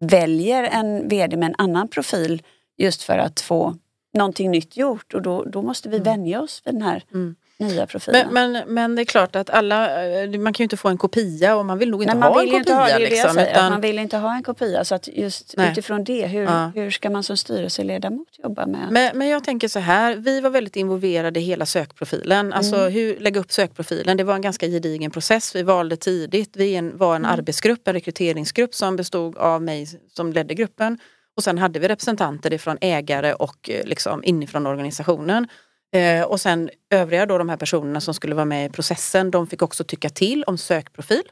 väljer 0.00 0.62
en 0.62 1.08
VD 1.08 1.36
med 1.36 1.46
en 1.46 1.54
annan 1.58 1.88
profil 1.88 2.42
just 2.78 3.02
för 3.02 3.18
att 3.18 3.40
få 3.40 3.76
någonting 4.14 4.50
nytt 4.50 4.76
gjort 4.76 5.14
och 5.14 5.22
då, 5.22 5.44
då 5.44 5.62
måste 5.62 5.88
vi 5.88 5.98
vänja 5.98 6.40
oss 6.42 6.62
vid 6.64 6.74
den 6.74 6.82
här 6.82 7.04
Mm. 7.12 7.34
Nya 7.60 7.86
profilen. 7.86 8.28
Men, 8.32 8.52
men, 8.52 8.74
men 8.74 8.94
det 8.94 9.02
är 9.02 9.04
klart 9.04 9.36
att 9.36 9.50
alla, 9.50 10.04
eh, 10.22 10.30
man 10.30 10.52
kan 10.52 10.62
ju 10.62 10.64
inte 10.64 10.76
få 10.76 10.88
en 10.88 10.98
kopia 10.98 11.56
och 11.56 11.66
man 11.66 11.78
vill 11.78 11.90
nog 11.90 12.02
inte 12.02 12.14
Nej, 12.14 12.28
ha 12.28 12.42
en 12.42 12.50
kopia. 12.50 12.74
ha, 12.74 12.98
liksom, 12.98 13.38
utan, 13.38 13.72
man 13.72 13.80
vill 13.80 13.98
inte 13.98 14.16
ha 14.16 14.34
en 14.34 14.42
kopia. 14.42 14.84
Så 14.84 14.94
att 14.94 15.08
just 15.08 15.54
Nej. 15.56 15.70
utifrån 15.72 16.04
det, 16.04 16.26
hur, 16.26 16.42
Ja. 16.42 16.72
hur 16.74 16.90
ska 16.90 17.10
man 17.10 17.22
som 17.22 17.36
styrelseledamot 17.36 18.28
jobba 18.42 18.66
med? 18.66 18.88
men, 18.90 19.18
men 19.18 19.28
jag 19.28 19.44
tänker 19.44 19.68
så 19.68 19.78
här, 19.78 20.16
vi 20.16 20.40
var 20.40 20.50
väldigt 20.50 20.76
involverade 20.76 21.40
i 21.40 21.42
hela 21.42 21.66
sökprofilen. 21.66 22.52
Alltså 22.52 22.76
Mm. 22.76 22.92
hur 22.92 23.20
lägga 23.20 23.40
upp 23.40 23.52
sökprofilen. 23.52 24.16
Det 24.16 24.24
var 24.24 24.34
en 24.34 24.42
ganska 24.42 24.66
gedigen 24.66 25.10
process. 25.10 25.54
Vi 25.56 25.62
valde 25.62 25.96
tidigt. 25.96 26.56
Vi 26.56 26.74
en, 26.76 26.98
var 26.98 27.16
en 27.16 27.24
Mm. 27.24 27.38
arbetsgrupp, 27.38 27.88
en 27.88 27.94
rekryteringsgrupp 27.94 28.74
som 28.74 28.96
bestod 28.96 29.36
av 29.36 29.62
mig 29.62 29.86
som 30.16 30.32
ledde 30.32 30.54
gruppen. 30.54 30.98
Och 31.36 31.44
sen 31.44 31.58
hade 31.58 31.78
vi 31.78 31.88
representanter 31.88 32.52
ifrån 32.52 32.78
ägare 32.80 33.32
och 33.34 33.70
eh, 33.70 33.84
liksom 33.86 34.24
inifrån 34.24 34.66
organisationen. 34.66 35.48
Eh, 35.92 36.22
och 36.22 36.40
sen 36.40 36.70
övriga 36.90 37.26
då 37.26 37.38
de 37.38 37.48
här 37.48 37.56
personerna 37.56 38.00
som 38.00 38.14
skulle 38.14 38.34
vara 38.34 38.44
med 38.44 38.66
i 38.66 38.68
processen, 38.68 39.30
de 39.30 39.46
fick 39.46 39.62
också 39.62 39.84
tycka 39.84 40.10
till 40.10 40.44
om 40.44 40.58
sökprofil. 40.58 41.22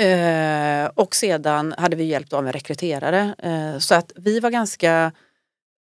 Eh, 0.00 0.90
och 0.94 1.14
sedan 1.14 1.74
hade 1.78 1.96
vi 1.96 2.04
hjälp 2.04 2.32
av 2.32 2.46
en 2.46 2.52
rekryterare. 2.52 3.34
Eh, 3.38 3.78
så 3.78 3.94
att 3.94 4.12
vi 4.16 4.40
var 4.40 4.50
ganska, 4.50 5.12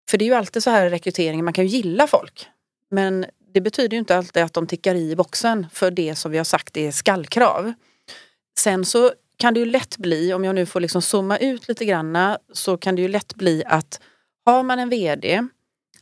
för 0.10 0.18
det 0.18 0.26
är 0.26 0.28
ju 0.28 0.34
alltid 0.34 0.64
så 0.64 0.70
här 0.70 0.86
i 0.86 0.90
rekryteringen, 0.90 1.46
man 1.46 1.54
kan 1.54 1.68
ju 1.68 1.78
gilla 1.78 2.08
folk. 2.08 2.48
Men 2.92 3.26
det 3.54 3.62
betyder 3.62 3.96
ju 3.96 4.00
inte 4.00 4.18
alltid 4.18 4.44
att 4.44 4.54
de 4.54 4.68
tickar 4.68 4.96
i 4.96 5.16
boxen 5.16 5.68
för 5.74 5.92
det 5.92 6.16
som 6.16 6.32
vi 6.32 6.38
har 6.38 6.46
sagt 6.46 6.78
är 6.78 6.92
skallkrav. 6.92 7.74
Sen 8.60 8.86
så 8.86 9.12
kan 9.38 9.54
det 9.54 9.60
ju 9.60 9.66
lätt 9.66 9.98
bli, 9.98 10.34
om 10.34 10.44
jag 10.44 10.56
nu 10.56 10.66
får 10.66 10.80
liksom 10.80 11.02
zooma 11.02 11.38
ut 11.38 11.68
lite 11.68 11.86
granna, 11.86 12.40
så 12.54 12.78
kan 12.78 12.96
det 12.96 13.02
ju 13.02 13.08
lätt 13.08 13.36
bli 13.36 13.64
att 13.66 14.00
har 14.46 14.64
man 14.64 14.80
en 14.80 14.90
VD 14.90 15.48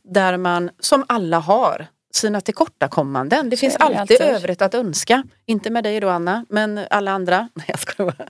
där 0.10 0.38
man, 0.38 0.70
som 0.80 1.06
alla 1.08 1.40
har, 1.40 1.88
sina 2.14 2.42
tillkortakommanden. 2.42 3.50
Det 3.50 3.58
finns 3.58 3.78
det 3.78 3.84
alltid, 3.84 4.00
alltid. 4.00 4.22
övrigt 4.22 4.62
att 4.62 4.74
önska. 4.74 5.24
Inte 5.46 5.70
med 5.70 5.84
dig 5.84 6.00
då 6.00 6.10
Anna, 6.10 6.46
men 6.50 6.80
alla 6.90 7.12
andra. 7.12 7.38
Nej 7.54 7.66
jag 7.68 7.80
skojar 7.80 8.12
bara. 8.18 8.28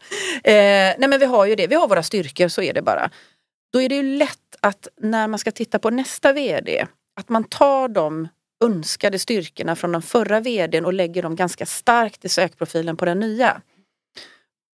Eh, 0.52 0.96
nej 0.98 1.10
men 1.10 1.20
vi 1.20 1.26
har 1.26 1.46
ju 1.46 1.56
det, 1.56 1.68
vi 1.68 1.76
har 1.76 1.88
våra 1.88 2.04
styrkor, 2.04 2.48
så 2.48 2.62
är 2.62 2.74
det 2.74 2.82
bara. 2.82 3.10
Då 3.74 3.82
är 3.82 3.90
det 3.90 3.96
ju 3.96 4.04
lätt 4.18 4.56
att 4.60 4.88
när 5.02 5.28
man 5.28 5.40
ska 5.40 5.52
titta 5.52 5.80
på 5.80 5.90
nästa 5.90 6.34
VD, 6.34 6.88
att 7.20 7.30
man 7.30 7.44
tar 7.44 7.88
de 7.88 8.28
önskade 8.64 9.20
styrkorna 9.20 9.76
från 9.76 9.92
den 9.92 10.02
förra 10.02 10.40
VDn 10.40 10.86
och 10.86 10.94
lägger 10.94 11.24
dem 11.24 11.36
ganska 11.36 11.66
starkt 11.66 12.26
i 12.26 12.30
sökprofilen 12.30 12.98
på 12.98 13.06
den 13.06 13.20
nya. 13.20 13.62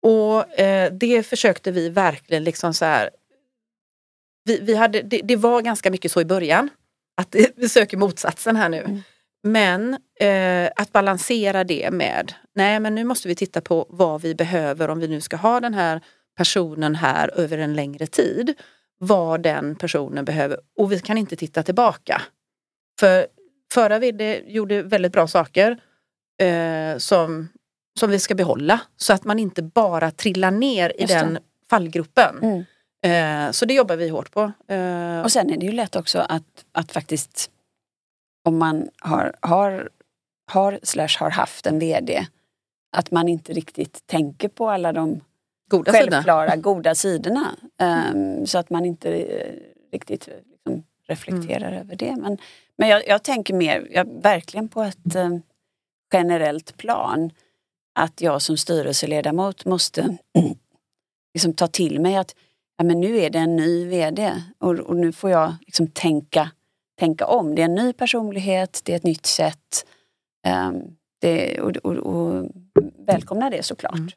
Och 0.03 0.59
eh, 0.59 0.93
det 0.93 1.23
försökte 1.23 1.71
vi 1.71 1.89
verkligen 1.89 2.43
liksom 2.43 2.73
så 2.73 2.85
här. 2.85 3.09
Vi, 4.43 4.59
vi 4.61 4.75
hade, 4.75 5.01
det, 5.01 5.21
det 5.23 5.35
var 5.35 5.61
ganska 5.61 5.91
mycket 5.91 6.11
så 6.11 6.21
i 6.21 6.25
början. 6.25 6.69
Att 7.17 7.35
vi 7.55 7.69
söker 7.69 7.97
motsatsen 7.97 8.55
här 8.55 8.69
nu. 8.69 8.77
Mm. 8.77 9.01
Men 9.43 9.97
eh, 10.19 10.71
att 10.75 10.91
balansera 10.91 11.63
det 11.63 11.91
med, 11.91 12.33
nej 12.55 12.79
men 12.79 12.95
nu 12.95 13.03
måste 13.03 13.27
vi 13.27 13.35
titta 13.35 13.61
på 13.61 13.85
vad 13.89 14.21
vi 14.21 14.35
behöver 14.35 14.89
om 14.89 14.99
vi 14.99 15.07
nu 15.07 15.21
ska 15.21 15.35
ha 15.35 15.59
den 15.59 15.73
här 15.73 16.01
personen 16.37 16.95
här 16.95 17.39
över 17.39 17.57
en 17.57 17.73
längre 17.73 18.07
tid. 18.07 18.53
Vad 18.97 19.41
den 19.41 19.75
personen 19.75 20.25
behöver 20.25 20.59
och 20.77 20.91
vi 20.91 20.99
kan 20.99 21.17
inte 21.17 21.35
titta 21.35 21.63
tillbaka. 21.63 22.21
För 22.99 23.27
förra 23.73 23.99
vd 23.99 24.43
gjorde 24.47 24.83
väldigt 24.83 25.11
bra 25.11 25.27
saker 25.27 25.77
eh, 26.41 26.97
som, 26.97 27.49
som 27.99 28.09
vi 28.09 28.19
ska 28.19 28.35
behålla. 28.35 28.79
Så 28.97 29.13
att 29.13 29.23
man 29.23 29.39
inte 29.39 29.63
bara 29.63 30.11
trillar 30.11 30.51
ner 30.51 31.01
i 31.01 31.05
den 31.05 31.39
fallgruppen. 31.69 32.39
Mm. 32.41 32.63
Eh, 33.03 33.51
så 33.51 33.65
det 33.65 33.73
jobbar 33.73 33.95
vi 33.95 34.09
hårt 34.09 34.31
på. 34.31 34.51
Eh, 34.67 35.21
Och 35.21 35.31
sen 35.31 35.49
är 35.49 35.57
det 35.57 35.65
ju 35.65 35.71
lätt 35.71 35.95
också 35.95 36.19
att, 36.29 36.65
att 36.71 36.91
faktiskt 36.91 37.51
om 38.45 38.57
man 38.57 38.89
har, 38.99 39.35
har, 39.41 39.89
har 40.51 40.79
slash 40.83 41.17
har 41.19 41.29
haft 41.29 41.65
en 41.65 41.79
VD 41.79 42.25
att 42.97 43.11
man 43.11 43.27
inte 43.27 43.53
riktigt 43.53 44.07
tänker 44.07 44.47
på 44.49 44.69
alla 44.69 44.93
de 44.93 45.21
goda 45.69 45.91
självklara 45.91 46.55
goda 46.55 46.95
sidorna. 47.03 47.55
Ehm, 47.79 48.45
så 48.47 48.57
att 48.57 48.69
man 48.69 48.85
inte 48.85 49.13
eh, 49.13 49.53
riktigt 49.91 50.29
liksom, 50.51 50.83
reflekterar 51.07 51.67
Mm. 51.67 51.79
över 51.79 51.95
det. 51.95 52.15
Men, 52.15 52.37
men 52.77 52.89
jag, 52.89 53.07
jag 53.07 53.23
tänker 53.23 53.53
mer, 53.53 53.87
jag, 53.91 54.21
verkligen 54.21 54.69
på 54.69 54.81
ett 54.83 55.15
eh, 55.15 55.29
generellt 56.13 56.77
plan, 56.77 57.31
att 57.99 58.21
jag 58.21 58.41
som 58.41 58.57
styrelseledamot 58.57 59.65
måste 59.65 60.17
liksom, 61.33 61.53
ta 61.53 61.67
till 61.67 61.99
mig 61.99 62.15
att 62.15 62.35
ja, 62.83 62.87
men 62.87 62.99
nu 62.99 63.17
är 63.19 63.29
det 63.29 63.39
en 63.39 63.55
ny 63.55 63.85
VD 63.85 64.41
och, 64.59 64.79
och 64.79 64.95
nu 64.95 65.11
får 65.11 65.29
jag 65.29 65.55
liksom, 65.61 65.87
tänka, 65.87 66.51
tänka 66.99 67.25
om. 67.25 67.55
Det 67.55 67.61
är 67.61 67.65
en 67.65 67.75
ny 67.75 67.93
personlighet, 67.93 68.81
det 68.83 68.91
är 68.91 68.95
ett 68.95 69.03
nytt 69.03 69.25
sätt. 69.25 69.85
Ehm, 70.47 70.81
det, 71.21 71.61
och, 71.61 71.75
och, 71.77 71.95
och 71.97 72.51
välkomna 73.07 73.49
det 73.49 73.63
såklart. 73.63 73.93
Mm. 73.93 74.09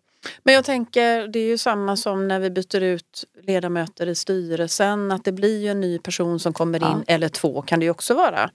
Men 0.43 0.55
jag 0.55 0.65
tänker, 0.65 1.29
det 1.29 1.39
är 1.39 1.47
ju 1.47 1.59
samma 1.59 1.97
som 1.97 2.29
när 2.29 2.41
vi 2.41 2.51
byter 2.51 2.83
ut 2.83 3.25
ledamöter 3.43 4.07
i 4.07 4.15
styrelsen. 4.15 5.13
Att 5.13 5.25
det 5.25 5.33
blir 5.33 5.63
ju 5.63 5.69
en 5.69 5.81
ny 5.81 5.99
person 5.99 6.41
som 6.41 6.53
kommer 6.53 6.79
in, 6.79 7.05
Ja. 7.07 7.15
eller 7.15 7.29
två 7.29 7.63
kan 7.63 7.81
det 7.81 7.85
ju 7.85 7.91
också 7.91 8.15
vara. 8.15 8.51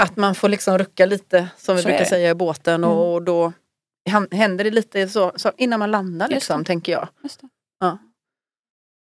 Att 0.00 0.16
man 0.16 0.34
får 0.34 0.48
liksom 0.48 0.78
rucka 0.78 1.06
lite, 1.06 1.48
som 1.56 1.76
vi 1.76 1.82
Så 1.82 1.88
brukar 1.88 2.04
säga 2.04 2.30
i 2.30 2.34
båten. 2.34 2.84
Mm. 2.84 2.96
Och 2.96 3.22
då 3.22 3.52
händer 4.30 4.64
det 4.64 4.70
lite 4.70 5.08
så, 5.08 5.32
så 5.36 5.52
innan 5.56 5.78
man 5.78 5.90
landar 5.90 6.28
liksom, 6.28 6.64
tänker 6.64 6.92
jag. 6.92 7.08
Ja. 7.80 7.98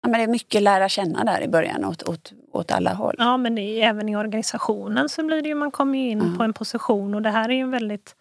Ja, 0.02 0.08
men 0.08 0.18
det 0.20 0.24
är 0.24 0.28
mycket 0.28 0.62
lära 0.62 0.88
känna 0.88 1.24
där 1.24 1.40
i 1.42 1.48
början 1.48 1.84
åt, 1.84 2.08
åt, 2.08 2.32
åt 2.52 2.72
alla 2.72 2.92
håll. 2.94 3.14
Ja, 3.18 3.36
men 3.36 3.58
är, 3.58 3.88
även 3.88 4.08
i 4.08 4.16
organisationen 4.16 5.08
så 5.08 5.24
blir 5.24 5.42
det 5.42 5.48
ju, 5.48 5.54
man 5.54 5.70
kommer 5.70 5.98
in 5.98 6.18
Ja. 6.18 6.38
på 6.38 6.42
en 6.44 6.52
position 6.52 7.14
och 7.14 7.22
det 7.22 7.30
här 7.30 7.48
är 7.48 7.54
ju 7.54 7.60
en 7.60 7.70
väldigt 7.70 8.16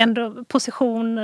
ändå 0.00 0.44
position 0.44 1.16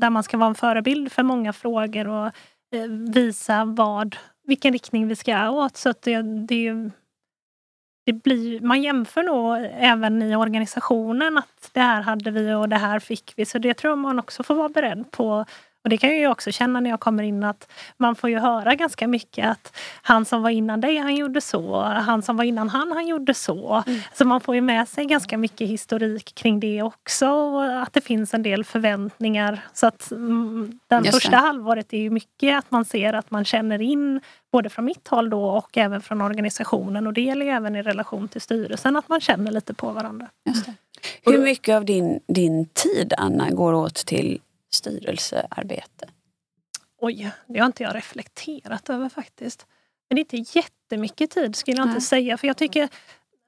där 0.00 0.10
man 0.10 0.22
ska 0.22 0.36
vara 0.36 0.48
en 0.48 0.54
förebild 0.54 1.12
för 1.12 1.22
många 1.22 1.52
frågor 1.52 2.08
och 2.08 2.26
eh, 2.74 2.86
visa 3.14 3.64
vad, 3.64 4.16
vilken 4.46 4.72
riktning 4.72 5.08
vi 5.08 5.16
ska 5.16 5.50
åt. 5.50 5.76
Så 5.76 5.88
att 5.88 6.02
det, 6.02 6.22
det 6.22 6.90
det 8.06 8.12
blir, 8.12 8.60
man 8.60 8.82
jämför 8.82 9.22
nog 9.22 9.68
även 9.72 10.22
i 10.22 10.36
organisationen 10.36 11.38
att 11.38 11.70
det 11.72 11.80
här 11.80 12.02
hade 12.02 12.30
vi 12.30 12.54
och 12.54 12.68
det 12.68 12.76
här 12.76 12.98
fick 12.98 13.32
vi. 13.36 13.44
Så 13.44 13.58
det 13.58 13.74
tror 13.74 13.90
jag 13.90 13.98
man 13.98 14.18
också 14.18 14.42
får 14.42 14.54
vara 14.54 14.68
beredd 14.68 15.10
på. 15.10 15.44
Och 15.88 15.90
det 15.90 15.98
kan 15.98 16.10
jag 16.10 16.18
ju 16.18 16.28
också 16.28 16.52
känna 16.52 16.80
när 16.80 16.90
jag 16.90 17.00
kommer 17.00 17.22
in 17.22 17.44
att 17.44 17.68
man 17.96 18.14
får 18.14 18.30
ju 18.30 18.38
höra 18.38 18.74
ganska 18.74 19.08
mycket 19.08 19.46
att 19.46 19.76
han 20.02 20.24
som 20.24 20.42
var 20.42 20.50
innan 20.50 20.80
dig, 20.80 20.96
han 20.96 21.16
gjorde 21.16 21.40
så. 21.40 21.80
Han 21.80 22.22
som 22.22 22.36
var 22.36 22.44
innan 22.44 22.68
han, 22.68 22.92
han 22.92 23.06
gjorde 23.06 23.34
så. 23.34 23.82
Mm. 23.86 24.00
Så 24.14 24.24
man 24.24 24.40
får 24.40 24.54
ju 24.54 24.60
med 24.60 24.88
sig 24.88 25.04
ganska 25.04 25.38
mycket 25.38 25.68
historik 25.68 26.34
kring 26.34 26.60
det 26.60 26.82
också. 26.82 27.28
Och 27.28 27.82
att 27.82 27.92
det 27.92 28.00
finns 28.00 28.34
en 28.34 28.42
del 28.42 28.64
förväntningar. 28.64 29.60
Så 29.72 29.86
att 29.86 30.10
mm, 30.10 30.78
den 30.88 31.04
Just 31.04 31.12
det. 31.12 31.20
första 31.20 31.36
halvåret 31.36 31.92
är 31.92 31.98
ju 31.98 32.10
mycket 32.10 32.58
att 32.58 32.70
man 32.70 32.84
ser 32.84 33.12
att 33.12 33.30
man 33.30 33.44
känner 33.44 33.80
in 33.82 34.20
både 34.52 34.68
från 34.68 34.84
mitt 34.84 35.08
håll 35.08 35.30
då 35.30 35.44
och 35.44 35.78
även 35.78 36.02
från 36.02 36.20
organisationen. 36.20 37.06
Och 37.06 37.12
det 37.12 37.20
gäller 37.20 37.46
ju 37.46 37.52
även 37.52 37.76
i 37.76 37.82
relation 37.82 38.28
till 38.28 38.40
styrelsen 38.40 38.96
att 38.96 39.08
man 39.08 39.20
känner 39.20 39.50
lite 39.50 39.74
på 39.74 39.90
varandra. 39.90 40.28
Det. 40.44 41.30
Hur 41.30 41.38
mycket 41.38 41.76
av 41.76 41.84
din, 41.84 42.20
din 42.28 42.66
tid, 42.66 43.14
Anna, 43.18 43.50
går 43.50 43.72
åt 43.72 43.94
till 43.94 44.40
styrelsearbete? 44.70 46.08
Oj, 47.00 47.30
det 47.46 47.58
har 47.58 47.66
inte 47.66 47.82
jag 47.82 47.94
reflekterat 47.94 48.90
över 48.90 49.08
faktiskt. 49.08 49.66
Men 50.08 50.16
det 50.16 50.20
är 50.20 50.38
inte 50.38 50.58
jättemycket 50.58 51.30
tid 51.30 51.56
skulle 51.56 51.76
jag 51.76 51.86
Nej. 51.86 51.94
inte 51.94 52.06
säga. 52.06 52.36
För 52.36 52.46
jag 52.46 52.56
tycker, 52.56 52.88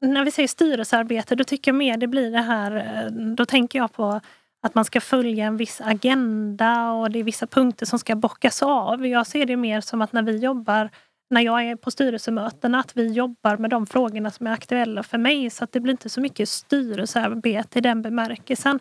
när 0.01 0.25
vi 0.25 0.31
säger 0.31 0.49
styrelsearbete, 0.49 1.35
då 1.35 1.45
tycker 1.45 1.71
jag 1.71 1.77
mer 1.77 1.97
det 1.97 2.07
blir 2.07 2.31
det 2.31 2.41
här, 2.41 2.77
eh, 2.77 3.13
då 3.13 3.47
tänker 3.47 3.79
jag 3.79 3.93
på 3.93 4.21
att 4.63 4.75
man 4.75 4.85
ska 4.85 5.01
följa 5.01 5.45
en 5.45 5.57
viss 5.57 5.81
agenda 5.81 6.93
och 6.93 7.11
det 7.11 7.19
är 7.19 7.25
vissa 7.25 7.47
punkter 7.47 7.87
som 7.87 7.99
ska 7.99 8.17
bockas 8.17 8.63
av. 8.63 9.07
Jag 9.07 9.27
ser 9.27 9.47
det 9.47 9.57
mer 9.57 9.81
som 9.81 10.03
att 10.03 10.13
när 10.13 10.23
vi 10.23 10.37
jobbar, 10.37 10.91
när 11.31 11.41
jag 11.41 11.65
är 11.65 11.77
på 11.77 11.91
styrelsemötena, 11.91 12.81
att 12.81 12.97
vi 12.97 13.13
jobbar 13.13 13.57
med 13.57 13.71
de 13.71 13.87
frågorna 13.87 14.31
som 14.31 14.47
är 14.47 14.53
aktuella 14.53 15.03
för 15.03 15.19
mig. 15.19 15.51
Så 15.51 15.65
att 15.65 15.73
det 15.73 15.81
blir 15.81 15.91
inte 15.91 16.09
så 16.09 16.21
mycket 16.21 16.49
styrelsearbete 16.49 17.79
i 17.79 17.83
den 17.83 18.03
bemärkelsen. 18.03 18.81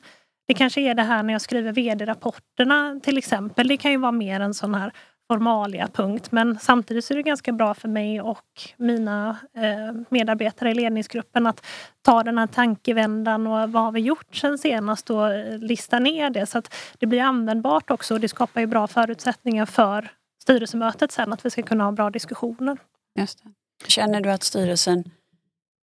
Det 0.50 0.54
kanske 0.54 0.82
är 0.82 0.94
det 0.94 1.04
här 1.04 1.24
när 1.24 1.34
jag 1.34 1.42
skriver 1.42 1.72
vd-rapporterna 1.72 3.00
till 3.04 3.18
exempel. 3.18 3.68
Det 3.68 3.78
kan 3.78 3.92
ju 3.92 3.98
vara 3.98 4.12
mer 4.12 4.40
en 4.40 4.54
sån 4.54 4.76
här 4.76 4.92
formalia 5.28 5.88
punkt. 5.88 6.32
Men 6.32 6.60
samtidigt 6.60 7.06
så 7.06 7.14
är 7.14 7.16
det 7.16 7.24
ganska 7.24 7.52
bra 7.52 7.74
för 7.74 7.88
mig 7.88 8.22
och 8.22 8.46
mina 8.78 9.38
eh, 9.56 10.02
medarbetare 10.10 10.72
i 10.72 10.74
ledningsgruppen 10.74 11.48
att 11.48 11.66
ta 12.02 12.24
den 12.24 12.38
här 12.38 12.48
tankevändan 12.48 13.48
och 13.48 13.72
vad 13.72 13.84
har 13.84 13.92
vi 13.92 14.00
gjort 14.00 14.36
sen 14.36 14.58
senast 14.58 15.10
och 15.10 15.34
eh, 15.34 15.58
lista 15.58 16.00
ner 16.00 16.30
det 16.30 16.46
så 16.46 16.58
att 16.58 16.76
det 17.00 17.06
blir 17.06 17.22
användbart 17.22 17.92
också 17.92 18.14
och 18.14 18.20
det 18.20 18.30
skapar 18.30 18.62
ju 18.62 18.68
bra 18.68 18.88
förutsättningar 18.88 19.66
för 19.66 20.12
styrelsemötet 20.44 21.12
sen 21.12 21.34
att 21.34 21.46
vi 21.46 21.50
ska 21.50 21.62
kunna 21.62 21.84
ha 21.84 21.92
bra 21.92 22.10
diskussioner. 22.10 22.78
Just 23.20 23.44
det. 23.44 23.50
Känner 23.88 24.22
du 24.22 24.32
att 24.32 24.44
styrelsen 24.44 25.04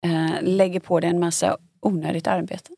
eh, 0.04 0.42
lägger 0.42 0.80
på 0.80 1.00
dig 1.00 1.10
en 1.10 1.20
massa 1.20 1.56
onödigt 1.80 2.26
arbete? 2.26 2.77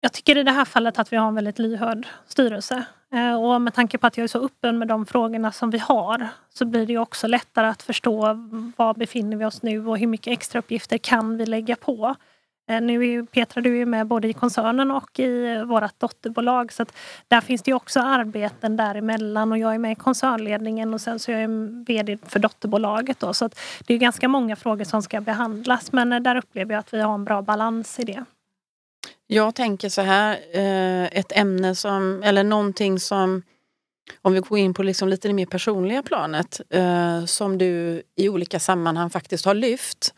Jag 0.00 0.12
tycker 0.12 0.38
i 0.38 0.42
det 0.42 0.52
här 0.52 0.64
fallet 0.64 0.98
att 0.98 1.12
vi 1.12 1.16
har 1.16 1.28
en 1.28 1.34
väldigt 1.34 1.58
lyhörd 1.58 2.06
styrelse. 2.26 2.84
Eh, 3.12 3.42
och 3.44 3.60
med 3.60 3.74
tanke 3.74 3.98
på 3.98 4.06
att 4.06 4.16
jag 4.16 4.24
är 4.24 4.28
så 4.28 4.44
öppen 4.44 4.78
med 4.78 4.88
de 4.88 5.06
frågorna 5.06 5.52
som 5.52 5.70
vi 5.70 5.78
har 5.78 6.28
så 6.54 6.64
blir 6.64 6.86
det 6.86 6.98
också 6.98 7.26
lättare 7.26 7.66
att 7.66 7.82
förstå 7.82 8.20
var 8.76 8.94
befinner 8.94 9.36
vi 9.36 9.44
oss 9.44 9.62
nu 9.62 9.86
och 9.86 9.98
hur 9.98 10.06
mycket 10.06 10.32
extra 10.32 10.58
uppgifter 10.58 10.98
kan 10.98 11.36
vi 11.36 11.46
lägga 11.46 11.76
på. 11.76 12.14
Eh, 12.70 12.80
nu 12.80 13.02
är 13.02 13.06
ju 13.06 13.26
Petra, 13.26 13.60
du 13.60 13.80
är 13.80 13.86
med 13.86 14.06
både 14.06 14.28
i 14.28 14.32
koncernen 14.32 14.90
och 14.90 15.18
i 15.18 15.62
vårt 15.64 16.00
dotterbolag 16.00 16.72
så 16.72 16.82
att 16.82 16.96
där 17.28 17.40
finns 17.40 17.62
det 17.62 17.70
ju 17.70 17.74
också 17.74 18.00
arbeten 18.00 18.76
däremellan 18.76 19.52
och 19.52 19.58
jag 19.58 19.74
är 19.74 19.78
med 19.78 19.92
i 19.92 19.94
koncernledningen 19.94 20.94
och 20.94 21.00
sen 21.00 21.18
så 21.18 21.32
är 21.32 21.38
jag 21.38 21.50
VD 21.86 22.18
för 22.26 22.38
dotterbolaget 22.38 23.20
då 23.20 23.34
så 23.34 23.44
att 23.44 23.60
det 23.86 23.94
är 23.94 23.98
ganska 23.98 24.28
många 24.28 24.56
frågor 24.56 24.84
som 24.84 25.02
ska 25.02 25.20
behandlas 25.20 25.92
men 25.92 26.12
eh, 26.12 26.20
där 26.20 26.36
upplever 26.36 26.74
jag 26.74 26.80
att 26.80 26.94
vi 26.94 27.00
har 27.00 27.14
en 27.14 27.24
bra 27.24 27.42
balans 27.42 27.98
i 27.98 28.04
det. 28.04 28.24
Jag 29.30 29.54
tänker 29.54 29.88
så 29.88 30.02
här, 30.02 30.38
eh, 30.52 31.04
ett 31.04 31.32
ämne 31.32 31.74
som, 31.74 32.22
eller 32.22 32.44
någonting 32.44 33.00
som, 33.00 33.42
om 34.22 34.32
vi 34.32 34.40
går 34.40 34.58
in 34.58 34.74
på 34.74 34.82
liksom 34.82 35.08
lite 35.08 35.28
det 35.28 35.34
mer 35.34 35.46
personliga 35.46 36.02
planet, 36.02 36.60
eh, 36.70 37.24
som 37.24 37.58
du 37.58 38.02
i 38.16 38.28
olika 38.28 38.60
sammanhang 38.60 39.10
faktiskt 39.10 39.44
har 39.44 39.54
lyft. 39.54 40.14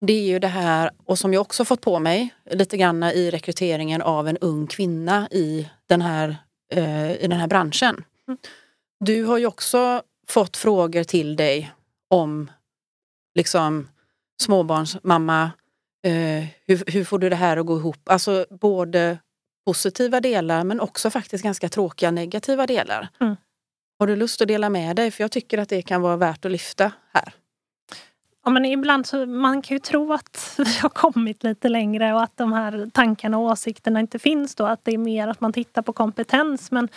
Det 0.00 0.12
är 0.12 0.26
ju 0.26 0.38
det 0.38 0.48
här, 0.48 0.90
och 1.04 1.18
som 1.18 1.32
jag 1.32 1.40
också 1.40 1.64
fått 1.64 1.80
på 1.80 1.98
mig 1.98 2.34
lite 2.50 2.76
grann 2.76 3.02
i 3.02 3.30
rekryteringen 3.30 4.02
av 4.02 4.28
en 4.28 4.38
ung 4.38 4.66
kvinna 4.66 5.28
i 5.30 5.68
den 5.86 6.02
här, 6.02 6.36
eh, 6.72 7.12
i 7.12 7.26
den 7.28 7.40
här 7.40 7.48
branschen. 7.48 8.04
Mm. 8.28 8.38
Du 9.00 9.24
har 9.24 9.38
ju 9.38 9.46
också 9.46 10.02
fått 10.28 10.56
frågor 10.56 11.04
till 11.04 11.36
dig 11.36 11.72
om 12.10 12.50
liksom 13.34 13.88
småbarnsmamma, 14.42 15.50
Eh, 16.04 16.44
hur, 16.66 16.92
hur 16.92 17.04
får 17.04 17.18
du 17.18 17.28
det 17.28 17.36
här 17.36 17.56
att 17.56 17.66
gå 17.66 17.76
ihop? 17.76 18.08
Alltså 18.08 18.46
både 18.50 19.18
positiva 19.66 20.20
delar 20.20 20.64
men 20.64 20.80
också 20.80 21.10
faktiskt 21.10 21.44
ganska 21.44 21.68
tråkiga 21.68 22.10
negativa 22.10 22.66
delar. 22.66 23.08
Mm. 23.20 23.36
Har 23.98 24.06
du 24.06 24.16
lust 24.16 24.42
att 24.42 24.48
dela 24.48 24.70
med 24.70 24.96
dig? 24.96 25.10
För 25.10 25.24
jag 25.24 25.30
tycker 25.30 25.58
att 25.58 25.68
det 25.68 25.82
kan 25.82 26.02
vara 26.02 26.16
värt 26.16 26.44
att 26.44 26.52
lyfta 26.52 26.92
här. 27.12 27.34
Ja, 28.44 28.50
men 28.50 28.64
ibland 28.64 29.06
så 29.06 29.26
man 29.26 29.62
kan 29.62 29.74
ju 29.74 29.78
tro 29.78 30.12
att 30.12 30.54
vi 30.58 30.78
har 30.82 30.88
kommit 30.88 31.44
lite 31.44 31.68
längre 31.68 32.14
och 32.14 32.22
att 32.22 32.36
de 32.36 32.52
här 32.52 32.90
tankarna 32.92 33.38
och 33.38 33.44
åsikterna 33.44 34.00
inte 34.00 34.18
finns 34.18 34.54
då. 34.54 34.66
Att 34.66 34.84
det 34.84 34.94
är 34.94 34.98
mer 34.98 35.28
att 35.28 35.40
man 35.40 35.52
tittar 35.52 35.82
på 35.82 35.92
kompetens. 35.92 36.70
Men 36.70 36.88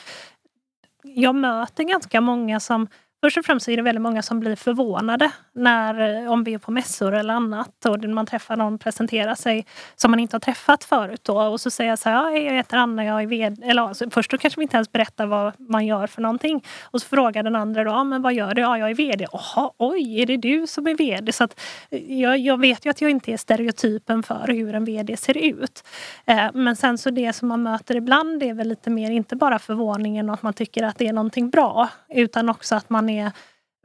jag 1.03 1.35
möter 1.35 1.83
ganska 1.83 2.21
många 2.21 2.59
som 2.59 2.87
Först 3.23 3.37
och 3.37 3.45
främst 3.45 3.69
är 3.69 3.77
det 3.77 3.83
väldigt 3.83 4.01
många 4.01 4.21
som 4.21 4.39
blir 4.39 4.55
förvånade 4.55 5.31
när, 5.53 6.23
eh, 6.23 6.31
om 6.31 6.43
vi 6.43 6.53
är 6.53 6.57
på 6.57 6.71
mässor 6.71 7.15
eller 7.15 7.33
annat 7.33 7.85
och 7.85 8.09
man 8.09 8.25
träffar 8.25 8.55
någon 8.55 8.79
presentera 8.79 9.35
sig 9.35 9.65
som 9.95 10.11
man 10.11 10.19
inte 10.19 10.35
har 10.35 10.39
träffat 10.39 10.83
förut. 10.83 11.21
Då. 11.23 11.41
Och 11.41 11.61
så 11.61 11.69
säger 11.69 11.89
jag 11.89 11.99
så 11.99 12.09
här, 12.09 12.31
jag 12.31 12.53
heter 12.53 12.77
Anna, 12.77 13.05
jag 13.05 13.21
är 13.21 13.27
vd. 13.27 13.69
Eller, 13.69 13.81
alltså, 13.81 14.09
först 14.09 14.31
då 14.31 14.37
kanske 14.37 14.59
vi 14.59 14.63
inte 14.63 14.77
ens 14.77 14.91
berättar 14.91 15.25
vad 15.25 15.53
man 15.59 15.85
gör 15.85 16.07
för 16.07 16.21
någonting. 16.21 16.63
Och 16.83 17.01
så 17.01 17.07
frågar 17.07 17.43
den 17.43 17.55
andra 17.55 17.83
då, 17.83 18.03
men 18.03 18.21
vad 18.21 18.33
gör 18.33 18.53
du? 18.53 18.61
Ja, 18.61 18.77
jag 18.77 18.89
är 18.89 18.95
vd. 18.95 19.27
Jaha, 19.31 19.71
oj, 19.77 20.21
är 20.21 20.25
det 20.25 20.37
du 20.37 20.67
som 20.67 20.87
är 20.87 20.95
vd? 20.95 21.31
Så 21.31 21.43
att, 21.43 21.59
eh, 21.89 22.19
jag, 22.19 22.37
jag 22.37 22.59
vet 22.59 22.85
ju 22.85 22.89
att 22.89 23.01
jag 23.01 23.11
inte 23.11 23.31
är 23.31 23.37
stereotypen 23.37 24.23
för 24.23 24.47
hur 24.47 24.75
en 24.75 24.85
vd 24.85 25.17
ser 25.17 25.37
ut. 25.37 25.83
Eh, 26.25 26.45
men 26.53 26.75
sen 26.75 26.97
så 26.97 27.09
det 27.09 27.33
som 27.33 27.47
man 27.47 27.63
möter 27.63 27.95
ibland 27.95 28.43
är 28.43 28.53
väl 28.53 28.67
lite 28.67 28.89
mer, 28.89 29.11
inte 29.11 29.35
bara 29.35 29.59
förvåningen 29.59 30.29
och 30.29 30.33
att 30.33 30.43
man 30.43 30.53
tycker 30.53 30.83
att 30.83 30.97
det 30.97 31.07
är 31.07 31.13
någonting 31.13 31.49
bra, 31.49 31.89
utan 32.09 32.49
också 32.49 32.75
att 32.75 32.89
man 32.89 33.06
är 33.09 33.31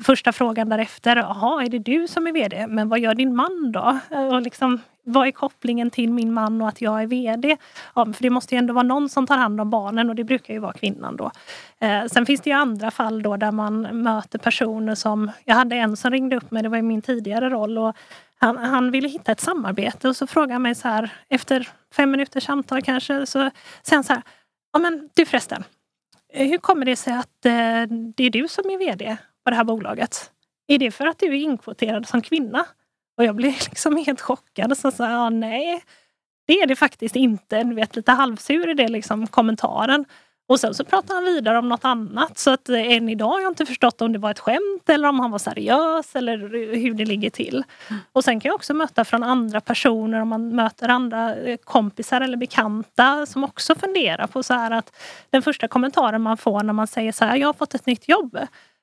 första 0.03 0.33
frågan 0.33 0.69
därefter, 0.69 1.17
jaha 1.17 1.65
är 1.65 1.69
det 1.69 1.79
du 1.79 2.09
som 2.09 2.27
är 2.27 2.33
VD? 2.33 2.67
Men 2.67 2.89
vad 2.89 2.99
gör 2.99 3.15
din 3.15 3.37
man 3.37 3.73
då? 3.73 3.99
Och 4.33 4.43
liksom, 4.43 4.81
vad 5.05 5.27
är 5.27 5.33
kopplingen 5.33 5.91
till 5.91 6.13
min 6.13 6.33
man 6.33 6.63
och 6.63 6.69
att 6.69 6.81
jag 6.81 7.03
är 7.03 7.07
VD? 7.07 7.57
Ja, 7.95 8.05
för 8.05 8.23
det 8.23 8.31
måste 8.31 8.55
ju 8.55 8.59
ändå 8.59 8.75
vara 8.75 8.83
någon 8.83 9.09
som 9.09 9.27
tar 9.27 9.37
hand 9.37 9.61
om 9.61 9.71
barnen 9.71 10.09
och 10.11 10.15
det 10.15 10.25
brukar 10.25 10.55
ju 10.55 10.61
vara 10.61 10.73
kvinnan 10.73 11.17
då. 11.17 11.31
Eh, 11.79 12.07
sen 12.07 12.27
finns 12.27 12.41
det 12.41 12.51
ju 12.51 12.57
andra 12.57 12.91
fall 12.91 13.23
då 13.23 13.37
där 13.37 13.53
man 13.53 14.03
möter 14.03 14.39
personer 14.39 14.95
som, 14.95 15.31
jag 15.45 15.55
hade 15.55 15.77
en 15.77 15.97
som 15.97 16.11
ringde 16.11 16.37
upp 16.37 16.51
mig, 16.51 16.63
det 16.63 16.69
var 16.69 16.79
i 16.79 16.83
min 16.83 17.03
tidigare 17.03 17.51
roll 17.51 17.79
och 17.79 17.97
han, 18.39 18.57
han 18.57 18.91
ville 18.91 19.09
hitta 19.09 19.33
ett 19.33 19.41
samarbete 19.41 20.09
och 20.09 20.17
så 20.17 20.27
frågade 20.27 20.53
han 20.53 20.63
mig 20.63 20.75
så 20.75 20.89
här 20.89 21.13
efter 21.29 21.69
fem 21.95 22.11
minuters 22.11 22.45
samtal 22.45 22.83
kanske 22.83 23.27
så 23.27 23.51
säger 23.83 23.97
han 23.97 24.05
så 24.05 24.13
här, 24.13 24.23
ja 24.73 24.79
men 24.79 25.09
du 25.15 25.27
förresten, 25.27 25.65
Eh, 26.33 26.49
hur 26.49 26.59
kommer 26.59 26.85
det 26.85 26.97
sig 26.97 27.13
att 27.13 27.47
eh, 27.47 27.97
det 28.17 28.25
är 28.25 28.31
du 28.31 28.49
som 28.49 28.71
är 28.71 28.79
VD 28.79 29.17
på 29.45 29.51
det 29.51 29.57
här 29.57 29.65
bolaget? 29.65 30.31
Är 30.67 30.79
det 30.79 30.91
för 30.91 31.07
att 31.07 31.19
du 31.19 31.27
är 31.27 31.33
inkvoterad 31.33 32.09
som 32.09 32.23
kvinna? 32.23 32.67
Och 33.17 33.25
jag 33.25 33.37
blev 33.37 33.53
liksom 33.71 33.97
helt 33.97 34.21
chockad. 34.21 34.79
Så 34.79 34.91
sa 34.91 35.11
ja, 35.11 35.31
nej, 35.31 35.83
det 36.47 36.53
är 36.53 36.67
det 36.67 36.77
faktiskt 36.77 37.17
inte. 37.17 37.63
Du 37.63 37.75
vet, 37.75 37.97
lite 37.97 38.13
halvsur 38.13 38.71
i 38.71 38.75
det 38.75 38.89
liksom, 38.89 39.27
kommentaren. 39.27 40.05
Och 40.53 40.61
sen 40.61 40.75
så 40.75 40.85
pratade 40.85 41.15
han 41.15 41.25
vidare 41.25 41.59
om 41.59 41.69
något 41.69 41.85
annat. 41.85 42.39
Så 42.39 42.51
att 42.51 42.69
eh, 42.69 42.93
än 42.93 43.09
idag 43.09 43.29
har 43.29 43.41
jag 43.41 43.51
inte 43.51 43.67
förstått 43.67 44.03
om 44.03 44.13
det 44.13 44.19
var 44.19 44.31
ett 44.31 44.39
skämt 44.39 44.89
eller 44.89 45.09
om 45.09 45.21
han 45.21 45.31
var 45.31 45.39
seriös 45.39 46.17
eller 46.17 46.39
hur 46.77 46.95
det 46.95 47.05
ligger 47.05 47.31
till. 47.31 47.65
Mm. 47.91 48.03
Och 48.13 48.25
sen 48.25 48.41
kan 48.41 48.49
jag 48.49 48.55
också 48.55 48.75
möta 48.75 49.05
från 49.05 49.23
andra 49.23 49.61
personer, 49.61 50.21
om 50.21 50.29
man 50.29 50.55
möter 50.55 50.89
andra 50.89 51.37
eh, 51.37 51.57
kompisar 51.65 52.21
eller 52.21 52.37
bekanta 52.37 53.27
som 53.27 53.45
också 53.45 53.75
funderar 53.75 54.27
på 54.27 54.43
så 54.43 54.55
här 54.55 54.71
att 54.71 54.97
den 55.31 55.43
första 55.43 55.69
kommentaren 55.69 56.23
man 56.23 56.37
får 56.37 56.63
när 56.63 56.73
man 56.73 56.87
säger 56.87 57.13
så 57.13 57.25
här, 57.25 57.37
jag 57.37 57.49
har 57.49 57.55
fått 57.55 57.75
ett 57.75 57.87
nytt 57.87 58.09
jobb. 58.09 58.39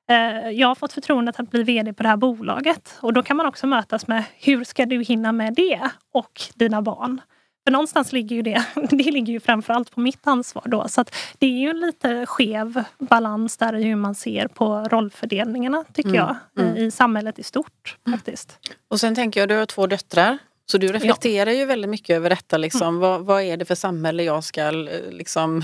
Eh, 0.10 0.50
jag 0.50 0.68
har 0.68 0.76
fått 0.76 0.94
förtroendet 0.94 1.40
att 1.40 1.52
bli 1.52 1.64
VD 1.64 1.94
på 1.94 2.04
det 2.04 2.10
här 2.10 2.18
bolaget 2.18 2.98
och 3.02 3.14
då 3.14 3.24
kan 3.24 3.38
man 3.38 3.46
också 3.46 3.68
mötas 3.68 4.08
med 4.08 4.24
hur 4.40 4.64
ska 4.64 4.86
du 4.86 5.04
hinna 5.04 5.32
med 5.32 5.54
det 5.54 5.90
och 6.14 6.42
dina 6.56 6.82
barn? 6.82 7.22
För 7.64 7.72
någonstans 7.72 8.12
ligger 8.12 8.36
ju 8.36 8.42
det, 8.42 8.66
det 8.90 9.12
ligger 9.12 9.34
ju 9.34 9.40
framförallt 9.40 9.92
på 9.92 10.00
mitt 10.00 10.28
ansvar 10.28 10.64
då. 10.66 10.88
Så 10.88 11.02
att 11.02 11.16
det 11.38 11.46
är 11.46 11.60
ju 11.60 11.70
en 11.70 11.80
lite 11.80 12.26
skev 12.26 12.84
balans 13.00 13.58
där 13.58 13.76
i 13.76 13.84
hur 13.84 13.96
man 13.96 14.16
ser 14.16 14.48
på 14.48 14.88
rollfördelningarna 14.92 15.84
tycker 15.94 16.10
mm. 16.10 16.20
jag 16.56 16.66
mm. 16.66 16.78
i 16.78 16.92
samhället 16.92 17.40
i 17.40 17.44
stort 17.44 17.98
faktiskt. 18.12 18.60
Och 18.88 19.00
sen 19.00 19.16
tänker 19.16 19.40
jag, 19.40 19.50
du 19.50 19.56
har 19.56 19.66
två 19.66 19.88
döttrar. 19.88 20.38
Så 20.72 20.78
du 20.78 20.88
reflekterar 20.88 21.52
ja. 21.52 21.58
ju 21.58 21.66
väldigt 21.66 21.90
mycket 21.90 22.16
över 22.16 22.30
detta. 22.30 22.58
Liksom. 22.58 22.88
Mm. 22.88 23.00
Vad, 23.00 23.22
vad, 23.22 23.42
är 23.42 23.58
det 23.58 23.66
för 23.66 23.76
samhälle 23.76 24.24
jag 24.24 24.44
ska 24.44 24.62
eh, 24.62 25.12
liksom, 25.12 25.64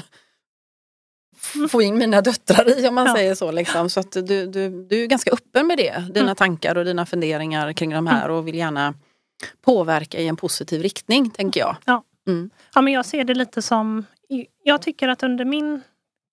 få 1.70 1.82
in 1.82 1.98
mina 1.98 2.22
döttrar 2.22 2.80
i 2.80 2.88
om 2.88 2.96
man 2.96 3.08
ja. 3.08 3.16
säger 3.16 3.36
så. 3.36 3.52
Liksom. 3.52 3.90
Så 3.90 4.00
att 4.00 4.12
du, 4.12 4.46
du, 4.46 4.70
du 4.90 5.04
är 5.04 5.08
ganska 5.08 5.32
öppen 5.32 5.68
med 5.68 5.78
det, 5.78 6.04
dina 6.14 6.26
mm. 6.26 6.36
tankar 6.36 6.78
och 6.78 6.86
dina 6.86 7.06
funderingar 7.06 7.74
kring 7.74 7.90
de 7.94 8.08
här 8.08 8.30
och 8.30 8.48
vill 8.48 8.56
gärna 8.56 8.94
påverka 9.62 10.20
i 10.20 10.28
en 10.28 10.36
positiv 10.36 10.82
riktning, 10.82 11.30
tänker 11.30 11.60
jag. 11.60 11.76
Ja. 11.86 12.04
Mm. 12.28 12.50
ja, 12.74 12.82
men 12.82 12.94
jag 12.94 13.06
ser 13.06 13.24
det 13.24 13.34
lite 13.34 13.62
som... 13.62 14.06
Jag 14.64 14.82
tycker 14.82 15.08
att 15.08 15.24
under 15.24 15.46
min 15.46 15.82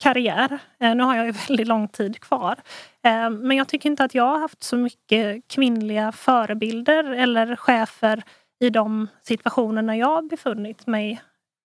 karriär, 0.03 0.59
eh, 0.81 0.95
nu 0.95 1.03
har 1.03 1.17
jag 1.17 1.27
ju 1.27 1.33
väldigt 1.49 1.69
lång 1.69 1.89
tid 1.89 2.21
kvar, 2.21 2.57
eh, 3.05 3.31
men 3.31 3.57
jag 3.57 3.69
tycker 3.69 3.91
inte 3.91 4.05
att 4.05 4.15
jag 4.15 4.25
har 4.25 4.39
haft 4.39 4.63
så 4.63 4.77
mycket 4.77 5.49
kvinnliga 5.49 6.13
förebilder 6.13 7.05
eller 7.05 7.57
chefer 7.57 8.23
i 8.61 8.71
de 8.71 9.09
situationerna 9.23 9.97
jag 9.97 10.29
befunnit 10.29 10.87
mig 10.87 11.23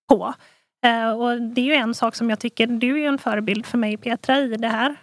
på. 0.08 0.34
Eh, 0.84 1.10
och 1.10 1.42
det 1.42 1.60
är 1.60 1.64
ju 1.64 1.74
en 1.74 1.94
sak 1.94 2.14
som 2.14 2.30
jag 2.30 2.40
tycker, 2.40 2.66
du 2.66 2.92
är 2.92 2.98
ju 2.98 3.06
en 3.06 3.18
förebild 3.18 3.66
för 3.66 3.78
mig 3.78 3.96
Petra 3.96 4.38
i 4.38 4.56
det 4.56 4.68
här 4.68 4.96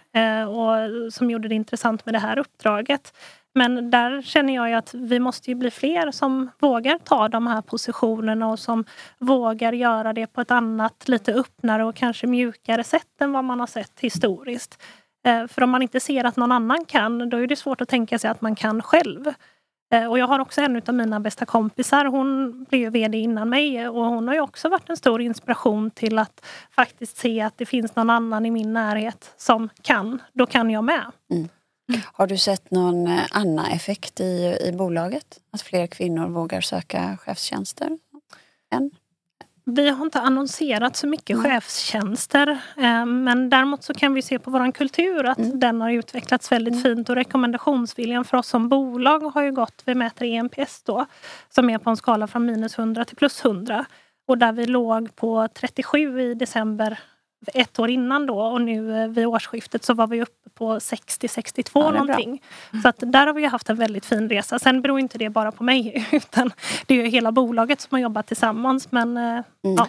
och 0.48 1.14
som 1.14 1.30
gjorde 1.30 1.48
det 1.48 1.56
intressant 1.56 2.06
med 2.06 2.16
det 2.16 2.20
här 2.20 2.40
uppdraget. 2.40 3.14
Men 3.56 3.90
där 3.90 4.22
känner 4.22 4.56
jag 4.56 4.70
ju 4.70 4.76
att 4.76 4.94
vi 4.94 5.20
måste 5.20 5.52
ju 5.52 5.56
bli 5.56 5.72
fler 5.72 6.12
som 6.12 6.50
vågar 6.60 6.98
ta 6.98 7.28
de 7.28 7.48
här 7.48 7.62
positionerna 7.62 8.48
och 8.48 8.60
som 8.60 8.86
vågar 9.20 9.74
göra 9.74 10.14
det 10.14 10.28
på 10.28 10.42
ett 10.42 10.52
annat, 10.52 11.08
lite 11.08 11.34
öppnare 11.34 11.86
och 11.86 11.96
kanske 11.96 12.28
mjukare 12.28 12.84
sätt 12.84 13.22
än 13.22 13.32
vad 13.32 13.44
man 13.44 13.60
har 13.60 13.68
sett 13.68 14.00
historiskt. 14.00 14.82
Eh, 15.26 15.48
för 15.48 15.62
om 15.62 15.70
man 15.70 15.82
inte 15.82 16.00
ser 16.00 16.24
att 16.24 16.36
någon 16.36 16.52
annan 16.52 16.86
kan, 16.86 17.30
då 17.30 17.38
är 17.38 17.48
det 17.48 17.56
svårt 17.56 17.82
att 17.82 17.90
tänka 17.90 18.20
sig 18.20 18.30
att 18.30 18.42
man 18.42 18.56
kan 18.56 18.82
själv. 18.82 19.34
Eh, 19.94 20.06
och 20.06 20.20
jag 20.20 20.28
har 20.28 20.40
också 20.40 20.62
en 20.62 20.82
av 20.88 20.94
mina 20.94 21.20
bästa 21.20 21.46
kompisar, 21.46 22.06
hon 22.06 22.64
blev 22.64 22.92
VD 22.92 23.18
innan 23.18 23.50
mig 23.50 23.88
och 23.88 24.06
hon 24.06 24.28
har 24.28 24.36
ju 24.36 24.42
också 24.42 24.70
varit 24.70 24.90
en 24.90 24.98
stor 24.98 25.22
inspiration 25.22 25.92
till 25.92 26.20
att 26.20 26.46
faktiskt 26.72 27.18
se 27.18 27.42
att 27.42 27.58
det 27.58 27.66
finns 27.66 27.96
någon 27.96 28.10
annan 28.10 28.46
i 28.46 28.52
min 28.52 28.74
närhet 28.74 29.34
som 29.38 29.70
kan. 29.82 30.22
Då 30.34 30.46
kan 30.46 30.70
jag 30.70 30.84
med. 30.84 31.12
Mm. 31.32 31.48
Har 32.14 32.28
du 32.28 32.38
sett 32.38 32.72
någon 32.72 33.08
eh, 33.08 33.26
annan 33.32 33.66
effekt 33.66 34.20
i, 34.20 34.58
i 34.62 34.72
bolaget? 34.72 35.40
Att 35.52 35.62
fler 35.62 35.88
kvinnor 35.88 36.28
vågar 36.28 36.62
söka 36.62 37.18
chefstjänster? 37.18 37.98
Än? 38.72 38.92
Vi 39.68 39.90
har 39.90 40.06
inte 40.06 40.22
annonserat 40.22 40.96
så 40.96 41.08
mycket 41.08 41.38
mm. 41.38 41.44
chefstjänster 41.44 42.48
eh, 42.78 43.06
men 43.06 43.50
däremot 43.50 43.84
så 43.84 43.94
kan 43.94 44.14
vi 44.14 44.22
se 44.22 44.40
på 44.40 44.52
vår 44.52 44.72
kultur 44.72 45.26
att 45.26 45.38
mm. 45.38 45.60
den 45.60 45.82
har 45.82 45.92
utvecklats 45.92 46.52
väldigt 46.52 46.74
mm. 46.74 46.84
fint 46.84 47.10
och 47.10 47.16
rekommendationsviljan 47.16 48.26
för 48.26 48.38
oss 48.38 48.48
som 48.48 48.70
bolag 48.70 49.20
har 49.20 49.44
ju 49.44 49.52
gått, 49.52 49.84
vi 49.86 49.96
mäter 49.96 50.26
ENPS 50.26 50.84
då, 50.84 51.06
som 51.50 51.70
är 51.70 51.78
på 51.78 51.90
en 51.90 51.98
skala 51.98 52.28
från 52.28 52.46
minus 52.46 52.80
100 52.80 53.06
till 53.06 53.18
plus 53.18 53.46
100 53.46 53.86
och 54.28 54.38
där 54.38 54.52
vi 54.52 54.66
låg 54.66 55.16
på 55.16 55.48
37 55.54 56.22
i 56.22 56.34
december 56.34 57.00
ett 57.54 57.80
år 57.80 57.90
innan 57.90 58.26
då 58.26 58.40
och 58.40 58.62
nu 58.62 59.02
eh, 59.02 59.08
vid 59.08 59.26
årsskiftet 59.26 59.84
så 59.84 59.94
var 59.94 60.08
vi 60.08 60.22
uppe 60.22 60.50
på 60.54 60.80
60-62 60.80 61.70
ja, 61.74 61.92
någonting. 61.92 62.42
Bra. 62.72 62.82
Så 62.82 62.88
att 62.88 62.96
där 63.00 63.28
har 63.28 63.34
vi 63.34 63.46
haft 63.46 63.70
en 63.70 63.76
väldigt 63.76 64.06
fin 64.06 64.30
resa. 64.30 64.60
Sen 64.60 64.82
beror 64.82 65.00
inte 65.00 65.18
det 65.18 65.30
bara 65.30 65.52
på 65.52 65.64
mig 65.64 66.08
utan 66.12 66.52
det 66.86 67.02
är 67.02 67.06
hela 67.06 67.32
bolaget 67.32 67.82
som 67.82 67.90
har 67.92 68.00
jobbat 68.00 68.28
tillsammans. 68.28 68.92
Men, 68.92 69.18
eh, 69.18 69.24
mm. 69.24 69.44
ja, 69.64 69.88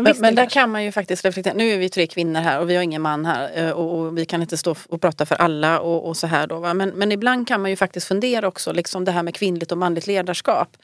men, 0.00 0.14
men, 0.18 0.34
där 0.34 0.46
kan 0.46 0.70
man 0.70 0.84
ju 0.84 0.92
faktiskt 0.92 1.24
reflektera. 1.24 1.54
Nu 1.54 1.70
är 1.70 1.78
vi 1.78 1.88
tre 1.88 2.06
kvinnor 2.06 2.40
här 2.40 2.60
och 2.60 2.70
vi 2.70 2.76
har 2.76 2.82
ingen 2.82 3.02
man 3.02 3.24
här 3.26 3.50
eh, 3.54 3.70
och, 3.70 3.98
och 3.98 4.18
vi 4.18 4.24
kan 4.24 4.42
inte 4.42 4.56
stå 4.56 4.74
och 4.88 5.00
prata 5.00 5.26
för 5.26 5.34
alla 5.34 5.80
och, 5.80 6.08
och 6.08 6.16
så 6.16 6.26
här 6.26 6.46
då. 6.46 6.58
Va? 6.58 6.74
Men, 6.74 6.88
men 6.88 7.12
ibland 7.12 7.48
kan 7.48 7.60
man 7.60 7.70
ju 7.70 7.76
faktiskt 7.76 8.08
fundera 8.08 8.48
också, 8.48 8.72
liksom 8.72 9.04
det 9.04 9.12
här 9.12 9.22
med 9.22 9.34
kvinnligt 9.34 9.72
och 9.72 9.78
manligt 9.78 10.06
ledarskap. 10.06 10.76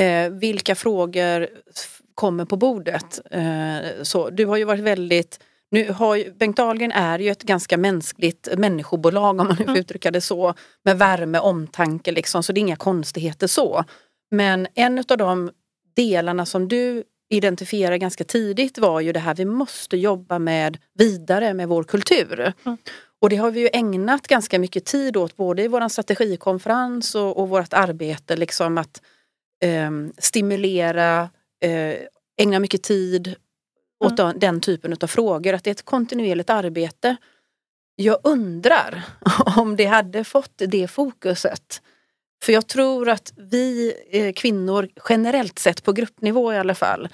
Eh, 0.00 0.30
vilka 0.30 0.74
frågor 0.74 1.48
kommer 2.14 2.44
på 2.44 2.56
bordet? 2.56 3.20
Eh, 3.30 4.02
så, 4.02 4.30
du 4.30 4.46
har 4.46 4.56
ju 4.56 4.64
varit 4.64 4.80
väldigt 4.80 5.40
nu 5.72 5.92
har 5.92 6.16
ju, 6.16 6.32
Bengt 6.32 6.56
Dahlgren 6.56 6.92
är 6.92 7.18
ju 7.18 7.30
ett 7.30 7.42
ganska 7.42 7.76
mänskligt 7.76 8.48
människobolag 8.56 9.30
om 9.30 9.36
man 9.36 9.56
nu 9.58 9.64
får 9.64 9.78
uttrycka 9.78 10.10
det 10.10 10.20
så. 10.20 10.54
Med 10.84 10.98
värme, 10.98 11.38
omtanke 11.38 12.12
liksom, 12.12 12.42
så 12.42 12.52
det 12.52 12.58
är 12.58 12.62
inga 12.62 12.76
konstigheter 12.76 13.46
så. 13.46 13.84
Men 14.30 14.66
en 14.74 14.98
av 14.98 15.18
de 15.18 15.50
delarna 15.96 16.46
som 16.46 16.68
du 16.68 17.04
identifierade 17.30 17.98
ganska 17.98 18.24
tidigt 18.24 18.78
var 18.78 19.00
ju 19.00 19.12
det 19.12 19.20
här 19.20 19.34
vi 19.34 19.44
måste 19.44 19.96
jobba 19.96 20.38
med 20.38 20.78
vidare 20.94 21.54
med 21.54 21.68
vår 21.68 21.84
kultur. 21.84 22.52
Mm. 22.64 22.78
Och 23.20 23.28
det 23.28 23.36
har 23.36 23.50
vi 23.50 23.60
ju 23.60 23.68
ägnat 23.72 24.26
ganska 24.26 24.58
mycket 24.58 24.84
tid 24.84 25.16
åt 25.16 25.36
både 25.36 25.62
i 25.62 25.68
vår 25.68 25.88
strategikonferens 25.88 27.14
och, 27.14 27.38
och 27.38 27.48
vårt 27.48 27.72
arbete 27.72 28.36
liksom 28.36 28.78
att 28.78 29.02
eh, 29.64 29.90
stimulera, 30.18 31.30
eh, 31.64 31.94
ägna 32.40 32.58
mycket 32.58 32.82
tid 32.82 33.36
åt 34.04 34.18
mm. 34.18 34.38
den 34.38 34.60
typen 34.60 34.96
av 35.00 35.06
frågor. 35.06 35.54
Att 35.54 35.64
det 35.64 35.70
är 35.70 35.72
ett 35.72 35.84
kontinuerligt 35.84 36.50
arbete. 36.50 37.16
Jag 37.96 38.18
undrar 38.24 39.02
om 39.56 39.76
det 39.76 39.84
hade 39.84 40.24
fått 40.24 40.52
det 40.56 40.88
fokuset. 40.88 41.82
För 42.44 42.52
jag 42.52 42.66
tror 42.66 43.08
att 43.08 43.32
vi 43.36 43.94
eh, 44.10 44.32
kvinnor 44.32 44.88
generellt 45.08 45.58
sett 45.58 45.82
på 45.82 45.92
gruppnivå 45.92 46.52
i 46.52 46.56
alla 46.56 46.74
fall 46.74 47.08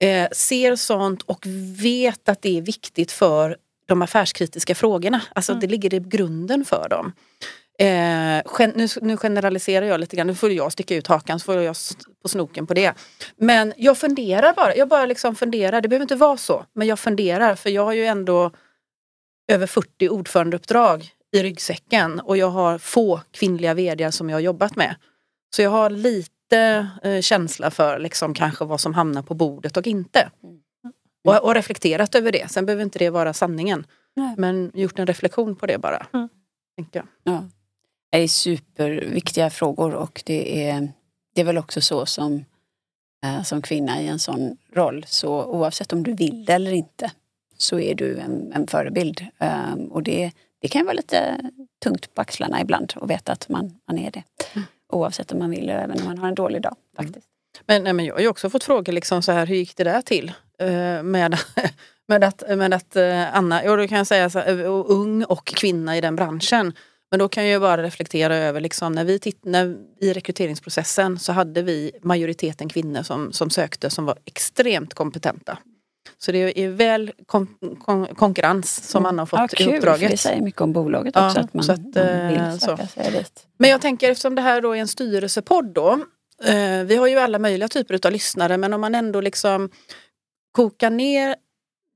eh, 0.00 0.28
ser 0.32 0.76
sånt 0.76 1.22
och 1.22 1.46
vet 1.82 2.28
att 2.28 2.42
det 2.42 2.58
är 2.58 2.62
viktigt 2.62 3.12
för 3.12 3.56
de 3.86 4.02
affärskritiska 4.02 4.74
frågorna. 4.74 5.20
Alltså 5.34 5.52
mm. 5.52 5.60
det 5.60 5.66
ligger 5.66 5.94
i 5.94 6.00
grunden 6.00 6.64
för 6.64 6.88
dem. 6.88 7.12
Eh, 7.78 8.68
nu, 8.74 8.88
nu, 9.02 9.16
generaliserar 9.16 9.86
jag 9.86 10.00
lite 10.00 10.16
grann, 10.16 10.26
nu 10.26 10.34
får 10.34 10.50
jag 10.50 10.72
sticka 10.72 10.96
ut 10.96 11.06
hakan 11.06 11.40
så 11.40 11.44
får 11.44 11.62
jag 11.62 11.76
på 12.22 12.28
snoken 12.28 12.66
på 12.66 12.74
det. 12.74 12.94
Men 13.36 13.72
jag 13.76 13.98
funderar 13.98 14.52
bara, 14.54 14.76
jag 14.76 14.88
bara 14.88 15.06
liksom 15.06 15.34
funderar, 15.34 15.80
det 15.80 15.88
behöver 15.88 16.04
inte 16.04 16.16
vara 16.16 16.36
så. 16.36 16.64
Men 16.72 16.86
jag 16.86 16.98
funderar 16.98 17.54
för 17.54 17.70
jag 17.70 17.84
har 17.84 17.92
ju 17.92 18.06
ändå 18.06 18.50
över 19.52 19.66
40 19.66 20.08
ordförandeuppdrag 20.08 21.10
i 21.32 21.42
ryggsäcken 21.42 22.20
och 22.20 22.36
jag 22.36 22.50
har 22.50 22.78
få 22.78 23.20
kvinnliga 23.30 23.74
vd 23.74 24.12
som 24.12 24.30
jag 24.30 24.36
har 24.36 24.40
jobbat 24.40 24.76
med. 24.76 24.94
Så 25.56 25.62
jag 25.62 25.70
har 25.70 25.90
lite 25.90 26.88
eh, 27.02 27.20
känsla 27.20 27.70
för 27.70 27.98
liksom 27.98 28.34
kanske 28.34 28.64
vad 28.64 28.80
som 28.80 28.94
hamnar 28.94 29.22
på 29.22 29.34
bordet 29.34 29.76
och 29.76 29.86
inte. 29.86 30.30
Mm. 30.42 30.60
Och, 31.24 31.44
och 31.44 31.54
reflekterat 31.54 32.14
över 32.14 32.32
det. 32.32 32.50
Sen 32.50 32.66
behöver 32.66 32.82
inte 32.84 32.98
det 32.98 33.10
vara 33.10 33.32
sanningen. 33.32 33.86
Nej. 34.16 34.34
Men 34.38 34.70
gjort 34.74 34.98
en 34.98 35.06
reflektion 35.06 35.56
på 35.56 35.66
det 35.66 35.78
bara. 35.78 36.06
Mm. 36.12 36.28
jag. 36.92 37.06
Ja. 37.22 37.44
Är 38.14 38.28
superviktiga 38.28 39.50
frågor 39.50 39.94
och 39.94 40.22
det 40.26 40.68
är, 40.68 40.92
det 41.34 41.40
är 41.40 41.44
väl 41.44 41.58
också 41.58 41.80
så 41.80 42.06
som, 42.06 42.44
äh, 43.24 43.42
som 43.42 43.62
kvinna 43.62 44.02
i 44.02 44.08
en 44.08 44.18
sån 44.18 44.56
roll. 44.74 45.04
Så 45.08 45.44
oavsett 45.44 45.92
om 45.92 46.02
du 46.02 46.14
vill 46.14 46.44
det 46.44 46.52
eller 46.52 46.72
inte 46.72 47.10
så 47.56 47.78
är 47.78 47.94
du 47.94 48.18
en, 48.18 48.52
en 48.52 48.66
förebild. 48.66 49.26
Um, 49.38 49.86
och 49.86 50.02
det, 50.02 50.32
det 50.60 50.68
kan 50.68 50.84
vara 50.84 50.94
lite 50.94 51.50
tungt 51.84 52.14
på 52.14 52.20
axlarna 52.20 52.60
ibland 52.60 52.92
att 52.96 53.10
veta 53.10 53.32
att 53.32 53.48
man, 53.48 53.72
man 53.88 53.98
är 53.98 54.10
det. 54.10 54.22
Mm. 54.54 54.66
Oavsett 54.92 55.32
om 55.32 55.38
man 55.38 55.50
vill 55.50 55.68
även 55.68 56.00
om 56.00 56.04
man 56.04 56.18
har 56.18 56.28
en 56.28 56.34
dålig 56.34 56.62
dag. 56.62 56.76
faktiskt. 56.96 57.26
Men, 57.66 57.84
nej, 57.84 57.92
men 57.92 58.04
jag 58.04 58.14
har 58.14 58.20
ju 58.20 58.28
också 58.28 58.50
fått 58.50 58.64
frågor 58.64 58.92
liksom 58.92 59.22
så 59.22 59.32
här, 59.32 59.46
hur 59.46 59.56
gick 59.56 59.76
det 59.76 59.84
där 59.84 60.02
till? 60.02 60.32
Uh, 60.62 61.02
med, 61.02 61.38
med 62.08 62.24
att, 62.24 62.42
med 62.48 62.74
att 62.74 62.96
uh, 62.96 63.36
Anna, 63.36 63.64
ja, 63.64 63.76
då 63.76 63.88
kan 63.88 63.98
jag 63.98 64.06
säga 64.06 64.30
så 64.30 64.38
här, 64.38 64.64
ung 64.66 65.24
och 65.24 65.46
kvinna 65.46 65.96
i 65.96 66.00
den 66.00 66.16
branschen. 66.16 66.72
Men 67.14 67.18
då 67.18 67.28
kan 67.28 67.46
jag 67.46 67.60
bara 67.60 67.82
reflektera 67.82 68.36
över, 68.36 68.60
liksom, 68.60 68.92
när 68.92 69.04
vi 69.04 69.18
titt, 69.18 69.44
när, 69.44 69.76
i 70.00 70.12
rekryteringsprocessen 70.12 71.18
så 71.18 71.32
hade 71.32 71.62
vi 71.62 71.92
majoriteten 72.02 72.68
kvinnor 72.68 73.02
som, 73.02 73.32
som 73.32 73.50
sökte 73.50 73.90
som 73.90 74.04
var 74.04 74.18
extremt 74.24 74.94
kompetenta. 74.94 75.58
Så 76.18 76.32
det 76.32 76.60
är 76.60 76.68
väl 76.68 77.12
kon, 77.26 77.48
kon, 77.84 78.06
konkurrens 78.06 78.88
som 78.88 79.02
man 79.02 79.18
har 79.18 79.26
fått 79.26 79.40
ja, 79.40 79.48
kul, 79.48 79.74
i 79.74 79.76
uppdraget. 79.76 80.10
det 80.10 80.16
säger 80.16 80.42
mycket 80.42 80.60
om 80.60 80.72
bolaget 80.72 81.16
också. 81.16 81.38
Ja, 81.38 81.44
att 81.44 81.54
man, 81.54 81.64
så 81.64 81.72
att, 81.72 81.80
man 81.80 82.28
vill 82.28 82.40
eh, 82.40 82.56
söka 82.56 82.86
sig 82.86 83.12
dit. 83.12 83.46
Men 83.58 83.70
jag 83.70 83.80
tänker 83.80 84.10
eftersom 84.10 84.34
det 84.34 84.42
här 84.42 84.60
då 84.60 84.76
är 84.76 84.80
en 84.80 84.88
styrelsepodd 84.88 85.74
då. 85.74 85.92
Eh, 86.44 86.84
vi 86.84 86.96
har 86.96 87.06
ju 87.06 87.18
alla 87.18 87.38
möjliga 87.38 87.68
typer 87.68 88.06
av 88.06 88.12
lyssnare 88.12 88.56
men 88.56 88.72
om 88.72 88.80
man 88.80 88.94
ändå 88.94 89.20
liksom 89.20 89.70
kokar 90.52 90.90
ner 90.90 91.36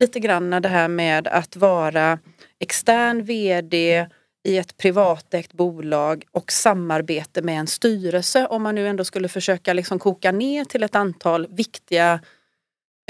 lite 0.01 0.21
grann 0.21 0.51
det 0.51 0.69
här 0.69 0.89
med 0.89 1.29
att 1.29 1.57
vara 1.57 2.19
extern 2.61 3.25
VD 3.25 4.07
i 4.49 4.59
ett 4.59 4.77
privatägt 4.77 5.53
bolag 5.53 6.25
och 6.33 6.53
samarbete 6.53 7.43
med 7.43 7.61
en 7.61 7.67
styrelse. 7.67 8.47
Om 8.47 8.63
man 8.63 8.75
nu 8.75 8.89
ändå 8.89 9.05
skulle 9.05 9.29
försöka 9.29 9.73
liksom 9.73 9.99
koka 9.99 10.33
ner 10.33 10.65
till 10.65 10.83
ett 10.83 10.95
antal 10.95 11.47
viktiga 11.47 12.21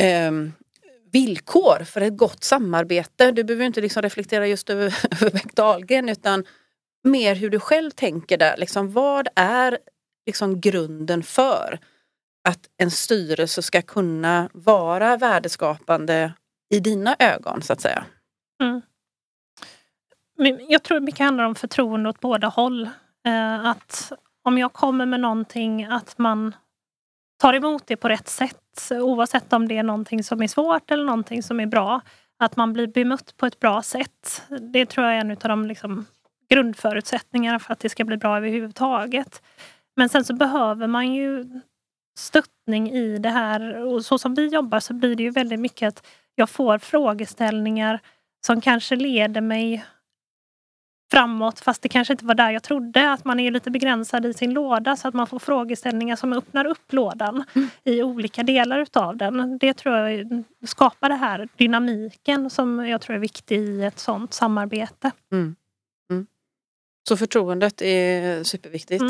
eh, 0.01 0.33
villkor 1.13 1.85
för 1.85 2.01
ett 2.01 2.17
gott 2.17 2.45
samarbete. 2.45 3.33
Du 3.33 3.45
behöver 3.45 3.65
inte 3.65 3.81
liksom 3.81 4.03
reflektera 4.03 4.47
just 4.47 4.71
över, 4.71 4.85
över 5.11 5.31
Bengt 5.31 5.57
Dahlgren 5.57 6.09
utan 6.09 6.45
mer 7.05 7.35
hur 7.35 7.51
du 7.51 7.61
själv 7.61 7.91
tänker 7.91 8.37
där. 8.37 8.57
Liksom, 8.57 8.93
vad 8.93 9.29
är 9.35 9.79
liksom 10.27 10.61
grunden 10.61 11.23
för 11.23 11.79
att 12.49 12.61
en 12.77 12.91
styrelse 12.91 13.63
ska 13.63 13.83
kunna 13.83 14.51
vara 14.53 15.17
värdeskapande 15.17 16.33
i 16.75 16.81
dina 16.81 17.17
ögon 17.19 17.63
så 17.63 17.73
att 17.73 17.81
säga? 17.81 18.05
Mm. 18.63 18.83
Jag 20.69 20.83
tror 20.83 21.01
mycket 21.01 21.21
handlar 21.21 21.45
om 21.45 21.55
förtroende 21.55 22.09
åt 22.09 22.21
båda 22.21 22.49
håll. 22.49 22.89
Eh, 23.27 23.67
att 23.67 24.13
om 24.43 24.59
jag 24.59 24.73
kommer 24.73 25.07
med 25.07 25.21
någonting 25.21 25.85
att 25.85 26.19
man 26.19 26.55
tar 27.39 27.55
emot 27.55 27.87
det 27.87 27.97
på 27.97 28.09
rätt 28.09 28.29
sätt 28.29 28.89
oavsett 28.91 29.53
om 29.53 29.69
det 29.69 29.79
är 29.79 29.83
någonting 29.83 30.25
som 30.25 30.43
är 30.43 30.49
svårt 30.49 30.91
eller 30.91 31.05
någonting 31.05 31.43
som 31.43 31.61
är 31.61 31.67
bra. 31.67 32.01
Att 32.39 32.57
man 32.57 32.73
blir 32.73 32.87
bemött 32.87 33.37
på 33.37 33.47
ett 33.47 33.61
bra 33.61 33.83
sätt. 33.83 34.43
Det 34.73 34.87
tror 34.87 35.07
jag 35.07 35.17
är 35.17 35.21
en 35.21 35.31
av 35.31 35.37
de 35.37 35.67
liksom 35.67 36.07
grundförutsättningarna 36.49 37.59
för 37.59 37.73
att 37.73 37.81
det 37.81 37.89
ska 37.89 38.05
bli 38.05 38.17
bra 38.17 38.37
överhuvudtaget. 38.37 39.43
Men 39.97 40.09
sen 40.09 40.25
så 40.25 40.35
behöver 40.35 40.87
man 40.87 41.15
ju 41.15 41.61
stöttning 42.19 42.91
i 42.91 43.19
det 43.19 43.31
här 43.31 43.85
och 43.85 44.05
så 44.05 44.19
som 44.19 44.35
vi 44.35 44.47
jobbar 44.47 44.81
så 44.81 44.95
blir 44.95 45.17
det 45.17 45.23
ju 45.23 45.31
väldigt 45.31 45.61
mycket 45.61 45.89
att 45.89 46.07
jag 46.35 46.51
får 46.51 46.79
frågeställningar 46.79 48.01
som 48.47 48.61
kanske 48.61 48.97
leder 48.97 49.41
mig 49.41 49.85
framåt 51.11 51.61
fast 51.61 51.83
det 51.83 51.89
kanske 51.89 52.15
inte 52.15 52.25
var 52.25 52.35
där 52.35 52.51
jag 52.51 52.63
trodde. 52.63 53.13
Att 53.13 53.25
man 53.25 53.41
är 53.41 53.51
lite 53.51 53.71
begränsad 53.71 54.27
i 54.27 54.35
sin 54.35 54.53
låda 54.53 54.97
så 54.97 55.09
att 55.09 55.15
man 55.15 55.27
får 55.27 55.39
frågeställningar 55.39 56.17
som 56.17 56.33
öppnar 56.33 56.65
upp 56.65 56.93
lådan 56.93 57.45
mm. 57.55 57.69
i 57.85 58.03
olika 58.03 58.43
delar 58.43 58.79
utav 58.79 59.17
den. 59.17 59.59
Det 59.59 59.75
tror 59.75 59.97
jag 59.97 60.45
skapar 60.67 61.09
det 61.09 61.15
här 61.15 61.49
dynamiken 61.57 62.51
som 62.51 62.89
jag 62.89 63.01
tror 63.01 63.17
är 63.17 63.21
viktig 63.21 63.59
i 63.59 63.85
ett 63.85 63.99
sånt 63.99 64.35
samarbete. 64.35 65.11
Mm. 65.33 65.57
Mm. 66.11 66.27
Så 67.09 67.17
förtroendet 67.17 67.83
är 67.83 68.45
superviktigt. 68.45 69.05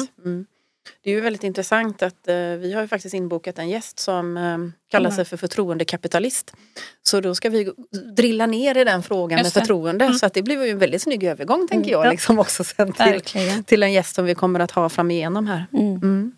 Mm. 0.88 0.94
mm. 0.94 0.98
Det 1.02 1.10
är 1.10 1.14
ju 1.14 1.20
väldigt 1.20 1.44
intressant 1.44 2.02
att 2.02 2.28
eh, 2.28 2.34
vi 2.34 2.72
har 2.72 2.82
ju 2.82 2.88
faktiskt 2.88 3.14
inbokat 3.14 3.58
en 3.58 3.68
gäst 3.68 3.98
som 3.98 4.36
eh, 4.36 4.58
kallar 4.90 5.10
sig 5.10 5.24
för 5.24 5.36
förtroendekapitalist. 5.36 6.54
Så 7.02 7.20
då 7.20 7.34
ska 7.34 7.50
vi 7.50 7.72
drilla 8.16 8.46
ner 8.46 8.76
i 8.76 8.84
den 8.84 9.02
frågan 9.02 9.42
med 9.42 9.52
förtroende. 9.52 10.04
Mm. 10.04 10.18
Så 10.18 10.26
att 10.26 10.34
det 10.34 10.42
blir 10.42 10.64
ju 10.64 10.70
en 10.70 10.78
väldigt 10.78 11.02
snygg 11.02 11.24
övergång 11.24 11.68
tänker 11.68 11.90
jag. 11.90 12.02
Mm, 12.02 12.10
liksom 12.10 12.38
också 12.38 12.64
sen 12.64 12.92
till, 12.92 13.20
till 13.64 13.82
en 13.82 13.92
gäst 13.92 14.14
som 14.14 14.24
vi 14.24 14.34
kommer 14.34 14.60
att 14.60 14.70
ha 14.70 14.88
fram 14.88 15.10
igenom 15.10 15.46
här. 15.46 15.66
Mm. 15.72 15.96
mm. 15.96 16.32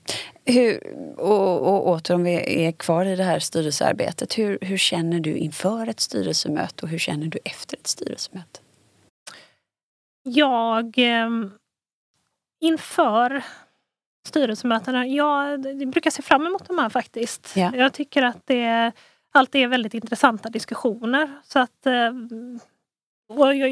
Hur, 0.44 0.94
och, 1.16 1.60
och 1.60 1.88
åter 1.88 2.14
om 2.14 2.24
vi 2.24 2.64
är 2.66 2.72
kvar 2.72 3.04
i 3.04 3.16
det 3.16 3.24
här 3.24 3.38
styrelsearbetet. 3.38 4.38
Hur, 4.38 4.58
hur 4.60 4.76
känner 4.76 5.20
du 5.20 5.36
inför 5.36 5.86
ett 5.86 6.00
styrelsemöte 6.00 6.82
och 6.82 6.88
hur 6.88 6.98
känner 6.98 7.26
du 7.26 7.38
efter 7.44 7.76
ett 7.76 7.86
styrelsemöte? 7.86 8.60
Jag 10.22 10.98
eh, 10.98 11.28
inför 12.60 13.42
styrelsemötena, 14.26 15.06
jag 15.06 15.60
brukar 15.88 16.10
se 16.10 16.22
fram 16.22 16.46
emot 16.46 16.68
de 16.68 16.78
här 16.78 16.88
faktiskt. 16.88 17.52
Ja. 17.56 17.72
Jag 17.74 17.92
tycker 17.92 18.22
att 18.22 18.46
det 18.46 18.92
alltid 19.32 19.62
är 19.62 19.68
väldigt 19.68 19.94
intressanta 19.94 20.48
diskussioner. 20.48 21.30
Så 21.44 21.58
att, 21.58 21.86
eh, 21.86 22.12
och 23.28 23.54
jag, 23.54 23.70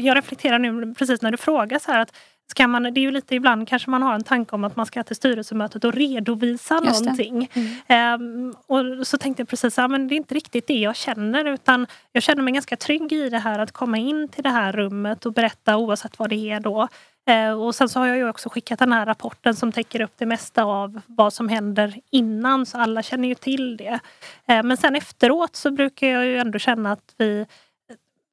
jag 0.00 0.16
reflekterar 0.16 0.58
nu 0.58 0.94
precis 0.94 1.22
när 1.22 1.30
du 1.30 1.36
frågar 1.36 1.78
så 1.78 1.92
här 1.92 2.00
att 2.00 2.16
ska 2.50 2.68
man, 2.68 2.82
det 2.82 3.00
är 3.00 3.02
ju 3.02 3.10
lite 3.10 3.34
ibland 3.34 3.68
kanske 3.68 3.90
man 3.90 4.02
har 4.02 4.14
en 4.14 4.24
tanke 4.24 4.54
om 4.54 4.64
att 4.64 4.76
man 4.76 4.86
ska 4.86 5.02
till 5.02 5.16
styrelsemötet 5.16 5.84
och 5.84 5.94
redovisa 5.94 6.80
Just 6.84 7.04
någonting. 7.04 7.50
Mm. 7.88 8.20
Um, 8.20 8.54
och 8.66 9.06
så 9.06 9.18
tänkte 9.18 9.40
jag 9.40 9.48
precis 9.48 9.78
att 9.78 9.90
men 9.90 10.08
det 10.08 10.14
är 10.14 10.16
inte 10.16 10.34
riktigt 10.34 10.66
det 10.66 10.78
jag 10.78 10.96
känner 10.96 11.44
utan 11.44 11.86
jag 12.12 12.22
känner 12.22 12.42
mig 12.42 12.54
ganska 12.54 12.76
trygg 12.76 13.12
i 13.12 13.30
det 13.30 13.38
här 13.38 13.58
att 13.58 13.72
komma 13.72 13.98
in 13.98 14.28
till 14.28 14.42
det 14.42 14.50
här 14.50 14.72
rummet 14.72 15.26
och 15.26 15.32
berätta 15.32 15.76
oavsett 15.76 16.18
vad 16.18 16.30
det 16.30 16.50
är 16.50 16.60
då. 16.60 16.88
Eh, 17.26 17.52
och 17.52 17.74
sen 17.74 17.88
så 17.88 18.00
har 18.00 18.06
jag 18.06 18.16
ju 18.16 18.28
också 18.28 18.48
skickat 18.48 18.78
den 18.78 18.92
här 18.92 19.06
rapporten 19.06 19.54
som 19.54 19.72
täcker 19.72 20.00
upp 20.00 20.12
det 20.18 20.26
mesta 20.26 20.64
av 20.64 21.00
vad 21.06 21.32
som 21.32 21.48
händer 21.48 22.00
innan 22.10 22.66
så 22.66 22.78
alla 22.78 23.02
känner 23.02 23.28
ju 23.28 23.34
till 23.34 23.76
det. 23.76 24.00
Eh, 24.48 24.62
men 24.62 24.76
sen 24.76 24.96
efteråt 24.96 25.56
så 25.56 25.70
brukar 25.70 26.06
jag 26.06 26.26
ju 26.26 26.38
ändå 26.38 26.58
känna 26.58 26.92
att 26.92 27.14
vi 27.18 27.40
eh, 27.40 27.46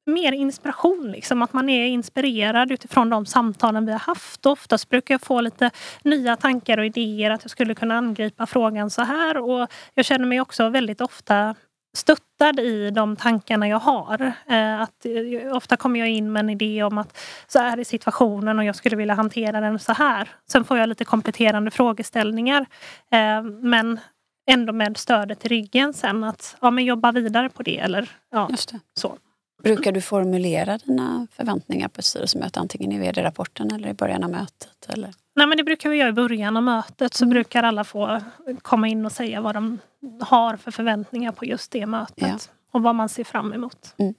mer 0.06 0.32
inspiration, 0.32 1.12
liksom, 1.12 1.42
att 1.42 1.52
man 1.52 1.68
är 1.68 1.86
inspirerad 1.86 2.72
utifrån 2.72 3.10
de 3.10 3.26
samtalen 3.26 3.86
vi 3.86 3.92
har 3.92 3.98
haft. 3.98 4.46
Oftast 4.46 4.88
brukar 4.88 5.14
jag 5.14 5.22
få 5.22 5.40
lite 5.40 5.70
nya 6.02 6.36
tankar 6.36 6.78
och 6.78 6.86
idéer 6.86 7.30
att 7.30 7.44
jag 7.44 7.50
skulle 7.50 7.74
kunna 7.74 7.98
angripa 7.98 8.46
frågan 8.46 8.90
så 8.90 9.02
här. 9.02 9.36
Och 9.36 9.68
jag 9.94 10.04
känner 10.04 10.26
mig 10.26 10.40
också 10.40 10.68
väldigt 10.68 11.00
ofta 11.00 11.54
stöttad 11.94 12.60
i 12.60 12.90
de 12.90 13.16
tankarna 13.16 13.68
jag 13.68 13.78
har. 13.78 14.32
Eh, 14.46 14.80
att, 14.80 15.06
eh, 15.06 15.56
ofta 15.56 15.76
kommer 15.76 16.00
jag 16.00 16.08
in 16.08 16.32
med 16.32 16.40
en 16.40 16.50
idé 16.50 16.82
om 16.82 16.98
att 16.98 17.18
så 17.46 17.58
här 17.58 17.78
är 17.78 17.84
situationen 17.84 18.58
och 18.58 18.64
jag 18.64 18.76
skulle 18.76 18.96
vilja 18.96 19.14
hantera 19.14 19.60
den 19.60 19.78
så 19.78 19.92
här. 19.92 20.28
Sen 20.48 20.64
får 20.64 20.78
jag 20.78 20.88
lite 20.88 21.04
kompletterande 21.04 21.70
frågeställningar. 21.70 22.66
Eh, 23.10 23.42
men 23.42 24.00
ändå 24.46 24.72
med 24.72 24.96
stödet 24.96 25.44
i 25.46 25.48
ryggen 25.48 25.94
sen 25.94 26.24
att 26.24 26.56
ja, 26.60 26.70
men 26.70 26.84
jobba 26.84 27.12
vidare 27.12 27.48
på 27.48 27.62
det. 27.62 27.78
Eller, 27.78 28.10
ja, 28.30 28.48
så. 28.94 29.18
Brukar 29.64 29.92
du 29.92 30.00
formulera 30.00 30.78
dina 30.78 31.26
förväntningar 31.32 31.88
på 31.88 31.98
ett 31.98 32.04
styrelsemöte 32.04 32.60
antingen 32.60 32.92
i 32.92 32.98
vd-rapporten 32.98 33.70
eller 33.70 33.88
i 33.88 33.94
början 33.94 34.24
av 34.24 34.30
mötet? 34.30 34.86
Eller? 34.88 35.14
Nej 35.36 35.46
men 35.46 35.56
det 35.56 35.64
brukar 35.64 35.90
vi 35.90 35.96
göra 35.96 36.08
i 36.08 36.12
början 36.12 36.56
av 36.56 36.62
mötet 36.62 37.14
så 37.14 37.24
mm. 37.24 37.32
brukar 37.32 37.62
alla 37.62 37.84
få 37.84 38.20
komma 38.62 38.88
in 38.88 39.06
och 39.06 39.12
säga 39.12 39.40
vad 39.40 39.54
de 39.54 39.78
har 40.20 40.56
för 40.56 40.70
förväntningar 40.70 41.32
på 41.32 41.44
just 41.44 41.70
det 41.70 41.86
mötet 41.86 42.16
ja. 42.16 42.38
och 42.72 42.82
vad 42.82 42.94
man 42.94 43.08
ser 43.08 43.24
fram 43.24 43.52
emot. 43.52 43.94
Mm. 43.98 44.14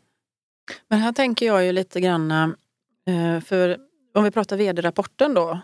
Men 0.87 0.99
här 0.99 1.11
tänker 1.11 1.45
jag 1.45 1.65
ju 1.65 1.71
lite 1.71 2.01
grann, 2.01 2.31
eh, 2.31 3.39
för 3.45 3.77
om 4.13 4.23
vi 4.23 4.31
pratar 4.31 4.57
vd-rapporten 4.57 5.33
då 5.33 5.59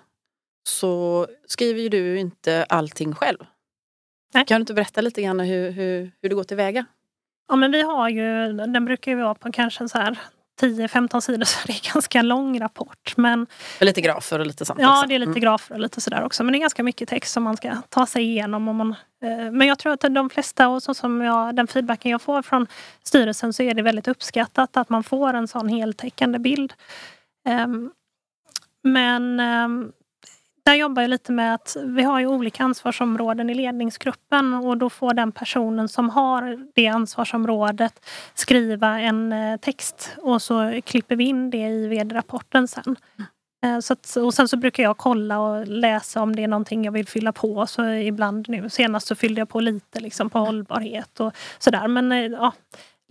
så 0.64 1.28
skriver 1.48 1.82
ju 1.82 1.90
du 1.90 2.20
inte 2.20 2.66
allting 2.70 3.16
själv. 3.16 3.38
Nej. 4.34 4.46
Kan 4.46 4.60
du 4.60 4.62
inte 4.62 4.74
berätta 4.74 5.02
lite 5.02 5.22
grann 5.22 5.40
hur, 5.40 5.72
hur, 5.72 6.12
hur 6.22 6.30
du 6.30 6.36
går 6.36 6.44
tillväga? 6.44 6.86
Ja 7.52 7.56
men 7.56 7.72
vi 7.72 7.82
har 7.82 8.10
ju, 8.10 8.54
den 8.54 8.86
brukar 8.86 9.12
ju 9.12 9.18
vara 9.18 9.36
på 9.36 9.52
kanske 9.52 9.90
så 9.90 9.98
här 9.98 10.20
10-15 10.62 11.22
sidor 11.22 11.46
så 11.46 11.68
det 11.68 11.74
är 11.74 11.76
en 11.76 11.94
ganska 11.94 12.22
lång 12.22 12.60
rapport. 12.60 13.14
Men, 13.18 13.48
lite 13.80 14.02
grafer 14.02 14.40
och 14.40 14.46
lite 14.46 14.66
sånt 14.66 14.80
Ja 14.82 14.98
också. 14.98 15.08
det 15.08 15.16
är 15.16 15.20
lite 15.20 15.30
mm. 15.30 15.42
grafer 15.42 15.76
och 15.76 15.82
lite 15.82 16.02
sådär 16.02 16.24
också. 16.24 16.44
Men 16.44 16.52
det 16.52 16.58
är 16.58 16.60
ganska 16.60 16.84
mycket 16.84 17.10
text 17.10 17.34
som 17.34 17.44
man 17.44 17.58
ska 17.58 17.76
ta 17.90 18.06
sig 18.06 18.24
igenom. 18.24 18.68
Om 18.68 18.76
man, 18.76 18.96
eh, 19.24 19.52
men 19.52 19.68
jag 19.68 19.80
tror 19.80 19.94
att 19.94 20.02
de 20.02 20.30
flesta 20.30 20.68
och 20.68 20.84
så 20.84 20.94
som 20.94 21.22
jag, 21.22 21.56
den 21.56 21.68
feedbacken 21.68 22.12
jag 22.12 22.22
får 22.22 22.42
från 22.42 22.68
styrelsen 23.04 23.54
så 23.54 23.64
är 23.64 23.74
det 23.74 23.82
väldigt 23.82 24.08
uppskattat 24.08 24.78
att 24.78 24.90
man 24.90 25.04
får 25.04 25.34
en 25.34 25.48
sån 25.48 25.70
heltäckande 25.70 26.40
bild. 26.40 26.74
Eh, 27.48 27.68
men 28.84 29.40
eh, 29.40 29.68
där 30.72 30.76
jobbar 30.76 31.02
jag 31.02 31.10
lite 31.10 31.32
med 31.32 31.54
att 31.54 31.78
vi 31.86 32.04
har 32.04 32.20
ju 32.20 32.28
olika 32.28 32.64
ansvarsområden 32.64 33.50
i 33.50 33.54
ledningsgruppen 33.54 34.54
och 34.54 34.78
då 34.78 34.90
får 34.90 35.14
den 35.14 35.32
personen 35.32 35.90
som 35.90 36.10
har 36.10 36.68
det 36.76 36.88
ansvarsområdet 36.88 38.06
skriva 38.34 39.00
en 39.00 39.34
eh, 39.34 39.58
text 39.58 40.12
och 40.18 40.42
så 40.42 40.82
klipper 40.86 41.16
vi 41.16 41.24
in 41.24 41.50
det 41.50 41.68
i 41.68 41.88
vd-rapporten 41.88 42.68
sen. 42.68 42.96
Eh, 43.64 43.80
så 43.80 43.94
att, 43.94 44.16
och 44.16 44.34
sen 44.34 44.48
så 44.48 44.58
brukar 44.58 44.84
jag 44.84 44.98
kolla 44.98 45.40
och 45.40 45.68
läsa 45.68 46.22
om 46.22 46.36
det 46.36 46.44
är 46.44 46.48
någonting 46.48 46.86
jag 46.86 46.92
vill 46.92 47.08
fylla 47.08 47.32
på. 47.32 47.68
Så 47.68 47.86
ibland 47.86 48.50
nu, 48.50 48.70
senast 48.70 49.08
så 49.08 49.16
fyllde 49.16 49.42
jag 49.42 49.50
på 49.50 49.60
lite 49.60 50.00
liksom 50.00 50.30
på 50.30 50.40
hållbarhet 50.40 51.20
och 51.20 51.34
sådär. 51.60 51.88
Men 51.88 52.12
eh, 52.12 52.18
ja, 52.18 52.54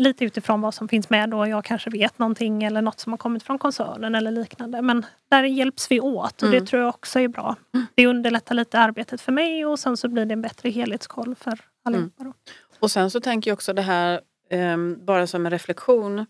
lite 0.00 0.24
utifrån 0.24 0.60
vad 0.60 0.74
som 0.74 0.88
finns 0.88 1.10
med 1.10 1.30
då. 1.30 1.46
Jag 1.46 1.64
kanske 1.64 1.90
vet 1.90 2.18
någonting 2.18 2.64
eller 2.64 2.82
något 2.82 3.00
som 3.00 3.12
har 3.12 3.18
kommit 3.18 3.42
från 3.42 3.58
koncernen 3.58 4.14
eller 4.14 4.30
liknande. 4.30 4.82
Men 4.82 5.06
där 5.30 5.42
hjälps 5.42 5.90
vi 5.90 6.00
åt 6.00 6.42
och 6.42 6.48
Mm. 6.48 6.60
det 6.60 6.66
tror 6.66 6.82
jag 6.82 6.88
också 6.88 7.20
är 7.20 7.28
bra. 7.28 7.56
Det 7.94 8.06
underlättar 8.06 8.54
lite 8.54 8.78
arbetet 8.78 9.20
för 9.20 9.32
mig 9.32 9.66
och 9.66 9.78
sen 9.78 9.96
så 9.96 10.08
blir 10.08 10.24
det 10.24 10.32
en 10.32 10.42
bättre 10.42 10.70
helhetskoll 10.70 11.34
för 11.34 11.58
allihopa. 11.84 12.24
Då. 12.24 12.32
Och 12.80 12.90
sen 12.90 13.10
så 13.10 13.20
tänker 13.20 13.50
jag 13.50 13.56
också 13.56 13.72
det 13.72 13.82
här, 13.82 14.20
ehm, 14.50 14.98
bara 15.04 15.26
som 15.26 15.46
en 15.46 15.52
reflektion, 15.52 16.26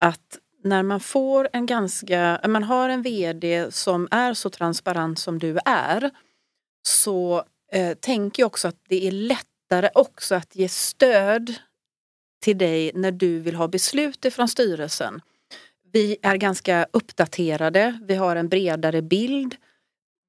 att 0.00 0.38
när 0.64 0.82
man 0.82 1.00
får 1.00 1.48
en 1.52 1.66
ganska, 1.66 2.40
man 2.48 2.62
har 2.62 2.88
en 2.88 3.02
VD 3.02 3.66
som 3.70 4.08
är 4.10 4.34
så 4.34 4.50
transparent 4.50 5.18
som 5.18 5.38
du 5.38 5.58
är, 5.64 6.10
så 6.82 7.44
eh, 7.72 7.94
tänker 7.94 8.42
jag 8.42 8.46
också 8.46 8.68
att 8.68 8.76
det 8.88 9.06
är 9.06 9.12
lättare 9.12 9.88
också 9.94 10.34
att 10.34 10.56
ge 10.56 10.68
stöd 10.68 11.54
till 12.40 12.58
dig 12.58 12.90
när 12.94 13.12
du 13.12 13.38
vill 13.38 13.54
ha 13.54 13.68
beslut 13.68 14.24
ifrån 14.24 14.48
styrelsen. 14.48 15.20
Vi 15.92 16.16
är 16.22 16.36
ganska 16.36 16.86
uppdaterade, 16.92 18.00
vi 18.02 18.14
har 18.14 18.36
en 18.36 18.48
bredare 18.48 19.02
bild. 19.02 19.56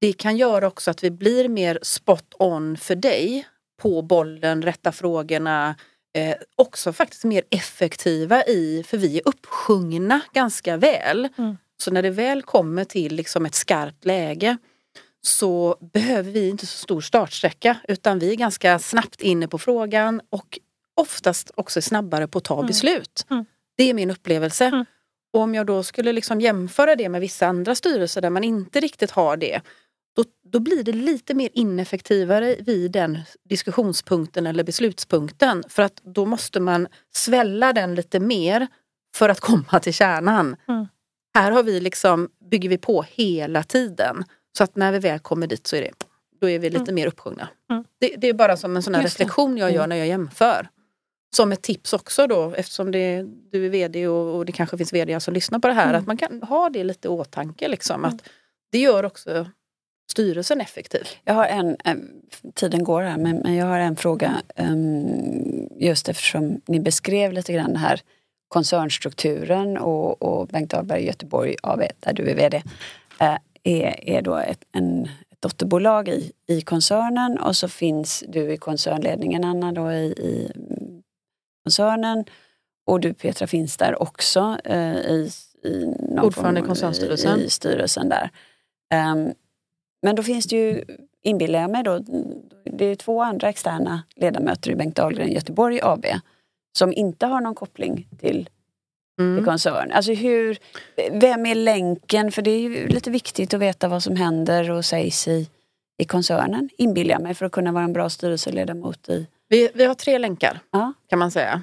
Det 0.01 0.13
kan 0.13 0.37
göra 0.37 0.67
också 0.67 0.91
att 0.91 1.03
vi 1.03 1.11
blir 1.11 1.47
mer 1.47 1.79
spot 1.81 2.33
on 2.39 2.77
för 2.77 2.95
dig 2.95 3.47
på 3.81 4.01
bollen, 4.01 4.61
rätta 4.61 4.91
frågorna, 4.91 5.75
eh, 6.13 6.35
också 6.55 6.93
faktiskt 6.93 7.23
mer 7.23 7.43
effektiva 7.49 8.43
i, 8.43 8.83
för 8.87 8.97
vi 8.97 9.17
är 9.17 9.27
uppsjungna 9.27 10.21
ganska 10.33 10.77
väl. 10.77 11.29
Mm. 11.37 11.57
Så 11.83 11.91
när 11.91 12.01
det 12.01 12.09
väl 12.09 12.41
kommer 12.41 12.85
till 12.85 13.15
liksom 13.15 13.45
ett 13.45 13.55
skarpt 13.55 14.05
läge 14.05 14.57
så 15.21 15.77
behöver 15.93 16.31
vi 16.31 16.49
inte 16.49 16.65
så 16.65 16.77
stor 16.77 17.01
startsträcka 17.01 17.77
utan 17.87 18.19
vi 18.19 18.31
är 18.31 18.35
ganska 18.35 18.79
snabbt 18.79 19.21
inne 19.21 19.47
på 19.47 19.57
frågan 19.57 20.21
och 20.29 20.59
oftast 21.01 21.51
också 21.55 21.81
snabbare 21.81 22.27
på 22.27 22.37
att 22.37 22.43
ta 22.43 22.53
Mm. 22.55 22.67
beslut. 22.67 23.25
Mm. 23.29 23.45
Det 23.77 23.83
är 23.89 23.93
min 23.93 24.11
upplevelse. 24.11 24.65
Mm. 24.65 24.85
Och 25.33 25.41
om 25.41 25.55
jag 25.55 25.65
då 25.65 25.83
skulle 25.83 26.11
liksom 26.13 26.41
jämföra 26.41 26.95
det 26.95 27.09
med 27.09 27.21
vissa 27.21 27.47
andra 27.47 27.75
styrelser 27.75 28.21
där 28.21 28.29
man 28.29 28.43
inte 28.43 28.79
riktigt 28.79 29.11
har 29.11 29.37
det 29.37 29.61
då, 30.15 30.23
då 30.51 30.59
blir 30.59 30.83
det 30.83 30.91
lite 30.91 31.33
mer 31.33 31.49
ineffektivare 31.53 32.55
vid 32.59 32.91
den 32.91 33.17
diskussionspunkten 33.49 34.47
eller 34.47 34.63
beslutspunkten. 34.63 35.63
För 35.69 35.83
att 35.83 36.01
då 36.03 36.25
måste 36.25 36.59
man 36.59 36.87
svälla 37.13 37.73
den 37.73 37.95
lite 37.95 38.19
mer 38.19 38.67
för 39.15 39.29
att 39.29 39.39
komma 39.49 39.79
till 39.79 39.93
kärnan. 39.93 40.55
Mm. 40.67 40.87
Här 41.33 41.51
har 41.51 41.63
vi 41.63 41.79
liksom, 41.79 42.29
bygger 42.51 42.69
vi 42.69 42.77
på 42.77 43.01
hela 43.09 43.63
tiden. 43.63 44.23
Så 44.57 44.63
att 44.63 44.75
när 44.75 44.91
vi 44.91 44.99
väl 44.99 45.19
kommer 45.19 45.47
dit 45.47 45.67
så 45.67 45.75
är 45.75 45.81
det, 45.81 45.91
då 46.41 46.49
är 46.49 46.59
vi 46.59 46.69
lite 46.69 46.93
mer 46.93 47.07
uppsjungna. 47.07 47.47
Mm. 47.71 47.83
Det, 47.99 48.15
det 48.17 48.27
är 48.27 48.33
bara 48.33 48.57
som 48.57 48.75
en 48.75 48.83
sån 48.83 48.95
här 48.95 49.03
reflektion 49.03 49.57
jag 49.57 49.69
gör 49.71 49.77
Mm. 49.77 49.89
när 49.89 49.95
jag 49.95 50.07
jämför. 50.07 50.69
Som 51.35 51.51
ett 51.51 51.61
tips 51.61 51.93
också 51.93 52.27
då 52.27 52.53
eftersom 52.57 52.91
det, 52.91 53.25
du 53.51 53.65
är 53.65 53.69
VD 53.69 54.07
och, 54.07 54.35
och 54.35 54.45
det 54.45 54.51
kanske 54.51 54.77
finns 54.77 54.93
VD 54.93 55.19
som 55.19 55.33
lyssnar 55.33 55.59
på 55.59 55.67
det 55.67 55.73
här. 55.73 55.87
Mm. 55.89 55.95
Att 56.01 56.07
man 56.07 56.17
kan 56.17 56.41
ha 56.43 56.69
det 56.69 56.83
lite 56.83 57.07
i 57.07 57.11
åtanke. 57.11 57.67
Liksom, 57.67 57.95
Mm. 58.05 58.15
att 58.15 58.23
det 58.71 58.77
gör 58.77 59.05
också 59.05 59.45
styrelsen 60.11 60.61
effektiv. 60.61 61.03
Jag 61.23 61.33
har 61.33 61.45
en, 61.45 61.77
eh, 61.85 61.95
tiden 62.53 62.83
går 62.83 63.01
här, 63.01 63.17
men, 63.17 63.37
men 63.37 63.55
jag 63.55 63.65
har 63.65 63.79
en 63.79 63.95
fråga. 63.95 64.41
ehm, 64.55 65.67
just 65.79 66.09
eftersom 66.09 66.61
ni 66.65 66.79
beskrev 66.79 67.33
lite 67.33 67.53
grann 67.53 67.67
den 67.67 67.75
här 67.77 68.01
koncernstrukturen 68.47 69.77
och, 69.77 70.21
och 70.21 70.47
Bengt 70.47 70.69
Dahlberg 70.71 71.05
Göteborg 71.05 71.55
AB, 71.63 71.81
där 71.99 72.13
du 72.13 72.29
är 72.29 72.35
VD, 72.35 72.63
eh, 73.19 73.37
är, 73.63 74.09
är 74.09 74.21
då 74.21 74.35
ett, 74.35 74.63
en, 74.71 75.03
ett 75.03 75.41
dotterbolag 75.41 76.09
i, 76.09 76.31
i 76.47 76.61
koncernen 76.61 77.39
och 77.39 77.55
så 77.55 77.67
finns 77.67 78.23
du 78.27 78.53
i 78.53 78.57
koncernledningen, 78.57 79.43
Anna, 79.43 79.71
då 79.71 79.91
i, 79.91 80.05
i 80.05 80.51
koncernen. 81.63 82.25
Och 82.85 82.99
du 82.99 83.13
Petra 83.13 83.47
finns 83.47 83.77
där 83.77 84.01
också 84.01 84.57
eh, 84.63 84.97
i, 84.97 85.29
i 85.63 85.85
Ordförande 86.21 86.59
i 86.59 86.63
form- 86.63 86.67
koncernstyrelsen. 86.67 87.39
I, 87.39 87.43
i 87.43 87.49
styrelsen 87.49 88.09
där. 88.09 88.29
Ehm, 88.93 89.33
men 90.01 90.15
då 90.15 90.23
finns 90.23 90.45
det 90.45 90.55
ju, 90.55 90.83
inbillar 91.23 91.61
jag 91.61 91.71
mig 91.71 91.83
då, 91.83 91.99
det 92.65 92.85
är 92.85 92.95
två 92.95 93.21
andra 93.21 93.49
externa 93.49 94.03
ledamöter 94.15 94.71
i 94.71 94.75
Bengt 94.75 94.95
Dahlgren 94.95 95.31
Göteborg 95.31 95.79
AB 95.83 96.05
som 96.77 96.93
inte 96.93 97.25
har 97.25 97.41
någon 97.41 97.55
koppling 97.55 98.07
till, 98.19 98.19
till 98.19 98.49
Mm. 99.19 99.45
koncern. 99.45 99.91
Alltså 99.91 100.13
hur, 100.13 100.57
vem 101.11 101.45
är 101.45 101.55
länken? 101.55 102.31
För 102.31 102.41
det 102.41 102.51
är 102.51 102.59
ju 102.59 102.87
lite 102.87 103.11
viktigt 103.11 103.53
att 103.53 103.59
veta 103.59 103.87
vad 103.87 104.03
som 104.03 104.15
händer 104.15 104.71
och 104.71 104.85
sägs 104.85 105.27
i, 105.27 105.49
i 105.97 106.05
koncernen, 106.05 106.69
inbillar 106.77 107.11
jag 107.11 107.21
mig, 107.21 107.33
för 107.33 107.45
att 107.45 107.51
kunna 107.51 107.71
vara 107.71 107.83
en 107.83 107.93
bra 107.93 108.09
styrelseledamot 108.09 109.09
i... 109.09 109.27
Vi, 109.51 109.69
vi 109.73 109.85
har 109.85 109.93
tre 109.93 110.17
länkar 110.17 110.59
Ja. 110.71 110.93
kan 111.09 111.19
man 111.19 111.31
säga. 111.31 111.61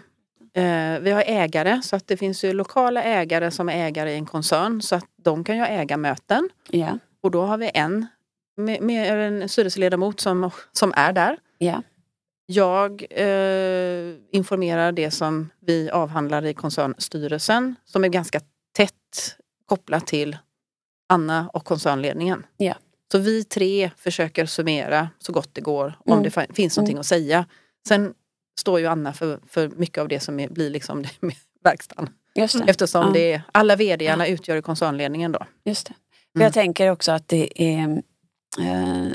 Eh, 0.55 1.01
vi 1.01 1.11
har 1.11 1.22
ägare 1.26 1.82
så 1.82 1.97
att 1.97 2.07
det 2.07 2.16
finns 2.16 2.45
ju 2.45 2.53
lokala 2.53 3.03
ägare 3.03 3.51
som 3.51 3.68
är 3.68 3.86
ägare 3.86 4.12
i 4.12 4.14
en 4.14 4.26
koncern 4.26 4.82
så 4.82 4.95
att 4.97 5.05
de 5.16 5.45
kan 5.45 5.55
ju 5.57 5.61
ha 5.62 5.68
ägarmöten. 5.68 6.49
Ja. 6.70 6.99
Och 7.22 7.30
då 7.30 7.43
har 7.43 7.59
vi 7.59 7.70
en, 7.74 8.07
med, 8.57 8.82
med 8.82 9.26
en 9.26 9.49
styrelseledamot 9.49 10.20
som, 10.20 10.51
som 10.72 10.93
är 10.97 11.12
där. 11.12 11.39
ja. 11.59 11.82
Jag 12.51 13.05
eh, 13.11 14.14
informerar 14.32 14.93
det 14.93 15.11
som 15.11 15.51
vi 15.61 15.91
avhandlar 15.91 16.45
i 16.47 16.55
koncernstyrelsen 16.55 17.74
som 17.84 18.05
är 18.05 18.09
ganska 18.09 18.41
tätt 18.76 19.36
kopplat 19.66 20.07
till 20.07 20.36
Anna 21.09 21.51
och 21.53 21.64
koncernledningen. 21.64 22.47
Ja. 22.57 22.74
Så 23.12 23.18
vi 23.18 23.45
tre 23.45 23.91
försöker 23.97 24.47
summera 24.47 25.09
så 25.18 25.32
gott 25.32 25.49
det 25.55 25.61
går 25.61 25.99
om 26.05 26.12
Mm. 26.18 26.22
det 26.22 26.55
finns 26.55 26.76
någonting 26.76 26.99
att 26.99 27.07
säga. 27.07 27.45
Sen 27.89 28.14
står 28.61 28.80
ju 28.80 28.86
Anna 28.86 29.12
för, 29.12 29.41
för 29.49 29.68
mycket 29.68 29.99
av 29.99 30.09
det 30.09 30.20
som 30.20 30.41
är, 30.41 30.49
blir 30.49 30.70
liksom 30.70 31.03
det 31.20 31.34
verkstaden. 31.64 32.11
Just 32.34 32.59
det. 32.59 32.70
Eftersom 32.70 33.03
Ja. 33.07 33.12
det 33.12 33.32
är, 33.32 33.43
alla 33.53 33.76
vdarna 33.76 34.26
utgör 34.26 34.57
ju 34.57 34.62
koncernledningen 34.62 35.32
då. 35.32 35.41
Just 35.64 35.86
det. 35.86 35.95
Mm. 36.34 36.45
Jag 36.45 36.53
tänker 36.55 36.91
också 36.91 37.12
att 37.12 37.28
det 37.28 37.62
är... 37.62 38.03
Eh, 38.61 39.07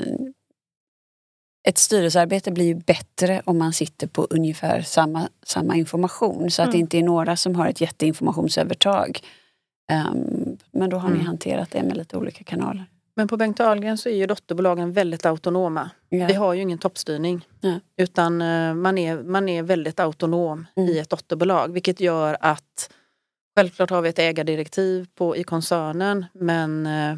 ett 1.68 1.78
styrelsearbete 1.78 2.50
blir 2.52 2.64
ju 2.64 2.74
bättre 2.74 3.42
om 3.44 3.58
man 3.58 3.72
sitter 3.72 4.06
på 4.06 4.26
ungefär 4.30 4.82
samma, 4.82 5.28
samma 5.46 5.76
information. 5.76 6.50
Så 6.50 6.62
att 6.62 6.68
det 6.72 6.76
Mm. 6.76 6.80
inte 6.80 6.98
är 6.98 7.02
några 7.02 7.36
som 7.36 7.54
har 7.54 7.66
ett 7.68 7.80
jätteinformationsövertag. 7.80 9.20
Ehm, 9.90 10.56
men 10.72 10.90
då 10.90 10.96
har 10.96 11.08
ni 11.08 11.14
Mm. 11.14 11.26
hanterat 11.26 11.70
det 11.70 11.82
med 11.82 11.96
lite 11.96 12.16
olika 12.16 12.44
kanaler. 12.44 12.86
Men 13.16 13.28
på 13.28 13.36
Bengt 13.36 13.60
Ahlgren 13.60 13.98
så 13.98 14.08
är 14.08 14.16
ju 14.16 14.26
dotterbolagen 14.26 14.92
väldigt 14.92 15.26
autonoma. 15.26 15.90
Ja. 16.08 16.26
Vi 16.26 16.34
har 16.34 16.54
ju 16.54 16.62
ingen 16.62 16.78
toppstyrning. 16.78 17.48
Nej. 17.60 17.80
Utan 17.96 18.42
eh, 18.42 18.74
man 18.74 18.98
är, 18.98 19.22
man 19.22 19.48
är 19.48 19.62
väldigt 19.62 20.00
autonom 20.00 20.66
Mm. 20.76 20.90
i 20.90 20.98
ett 20.98 21.10
dotterbolag. 21.10 21.72
Vilket 21.72 22.00
gör 22.00 22.36
att 22.40 22.90
självklart 23.56 23.90
har 23.90 24.02
vi 24.02 24.08
ett 24.08 24.18
ägardirektiv 24.18 25.06
på, 25.14 25.36
i 25.36 25.44
koncernen. 25.44 26.26
Men 26.32 26.86
eh, 26.86 27.16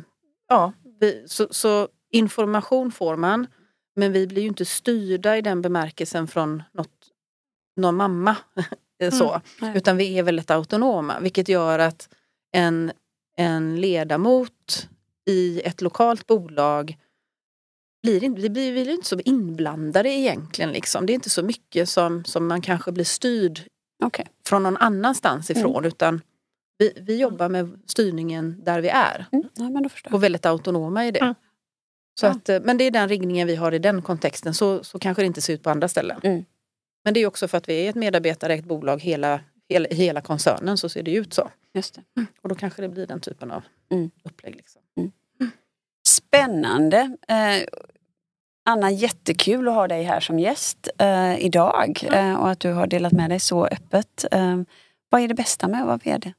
ja, 0.48 0.72
vi, 1.00 1.24
så, 1.26 1.46
så 1.50 1.88
information 2.12 2.92
får 2.92 3.16
man. 3.16 3.46
Men 3.96 4.12
vi 4.12 4.26
blir 4.26 4.42
ju 4.42 4.48
inte 4.48 4.64
styrda 4.64 5.36
i 5.36 5.42
den 5.42 5.62
bemärkelsen 5.62 6.26
från 6.26 6.62
något, 6.72 6.90
någon 7.76 7.94
mamma. 7.96 8.36
så. 9.12 9.40
Nej. 9.60 9.76
Utan 9.76 9.96
vi 9.96 10.18
är 10.18 10.22
väldigt 10.22 10.50
autonoma. 10.50 11.20
Vilket 11.20 11.48
gör 11.48 11.78
att 11.78 12.08
en, 12.52 12.92
en 13.36 13.80
ledamot 13.80 14.88
i 15.26 15.60
ett 15.64 15.80
lokalt 15.80 16.26
bolag 16.26 16.96
blir 18.02 18.24
inte, 18.24 18.40
vi 18.40 18.50
blir, 18.50 18.72
vi 18.72 18.84
blir 18.84 18.94
inte 18.94 19.08
så 19.08 19.20
inblandade 19.24 20.08
egentligen. 20.08 20.72
Liksom. 20.72 21.06
Det 21.06 21.12
är 21.12 21.14
inte 21.14 21.30
så 21.30 21.42
mycket 21.42 21.88
som, 21.88 22.24
som 22.24 22.46
man 22.46 22.60
kanske 22.60 22.92
blir 22.92 23.04
styrd 23.04 23.60
Okej. 24.04 24.26
från 24.46 24.62
någon 24.62 24.76
annanstans 24.76 25.50
ifrån. 25.50 25.84
Utan 25.84 26.20
vi, 26.78 26.92
vi 27.00 27.16
jobbar 27.20 27.48
med 27.48 27.78
styrningen 27.86 28.64
där 28.64 28.80
vi 28.80 28.88
är. 28.88 29.26
Mm. 29.32 29.48
Ja, 29.54 29.70
men 29.70 29.82
då 29.82 29.88
förstår 29.88 30.10
jag. 30.10 30.14
Och 30.16 30.22
väldigt 30.22 30.46
autonoma 30.46 31.06
i 31.06 31.10
det. 31.10 31.18
Mm. 31.20 31.34
Så 32.20 32.26
Ja. 32.26 32.30
att, 32.30 32.48
eh, 32.48 32.60
men 32.64 32.78
det 32.78 32.84
är 32.84 32.90
den 32.90 33.08
riggningen 33.08 33.46
vi 33.46 33.56
har 33.56 33.72
i 33.74 33.78
den 33.78 34.02
kontexten. 34.02 34.54
Så, 34.54 34.84
så 34.84 34.98
kanske 34.98 35.22
det 35.22 35.26
inte 35.26 35.40
ser 35.40 35.54
ut 35.54 35.62
på 35.62 35.70
andra 35.70 35.88
ställen. 35.88 36.20
Mm. 36.22 36.44
Men 37.04 37.14
det 37.14 37.20
är 37.20 37.26
också 37.26 37.48
för 37.48 37.58
att 37.58 37.68
vi 37.68 37.74
är 37.86 37.90
ett 37.90 37.96
medarbetarägt 37.96 38.64
bolag 38.64 39.02
hela, 39.02 39.40
hela, 39.68 39.88
hela 39.90 40.20
koncernen 40.20 40.78
så 40.78 40.88
ser 40.88 41.02
det 41.02 41.14
ut 41.14 41.34
så. 41.34 41.50
Just 41.74 41.94
det. 41.94 42.26
Och 42.42 42.48
då 42.48 42.54
kanske 42.54 42.82
det 42.82 42.88
blir 42.88 43.06
den 43.06 43.20
typen 43.20 43.50
av 43.50 43.62
Mm. 43.90 44.10
upplägg. 44.24 44.56
Liksom. 44.56 44.82
Spännande. 46.06 47.16
Eh, 47.28 47.66
Anna, 48.68 48.90
jättekul 48.90 49.68
att 49.68 49.74
ha 49.74 49.88
dig 49.88 50.02
här 50.02 50.20
som 50.20 50.38
gäst 50.38 50.88
eh, 50.98 51.38
idag 51.38 52.00
eh, 52.12 52.34
och 52.34 52.50
att 52.50 52.60
du 52.60 52.72
har 52.72 52.86
delat 52.86 53.12
med 53.12 53.30
dig 53.30 53.40
så 53.40 53.66
öppet. 53.66 54.24
Eh, 54.30 54.56
vad 55.10 55.20
är 55.20 55.28
det 55.28 55.34
bästa 55.34 55.68
med 55.68 55.80
att 55.80 55.86
vara 55.86 55.96
VD? 56.04 56.32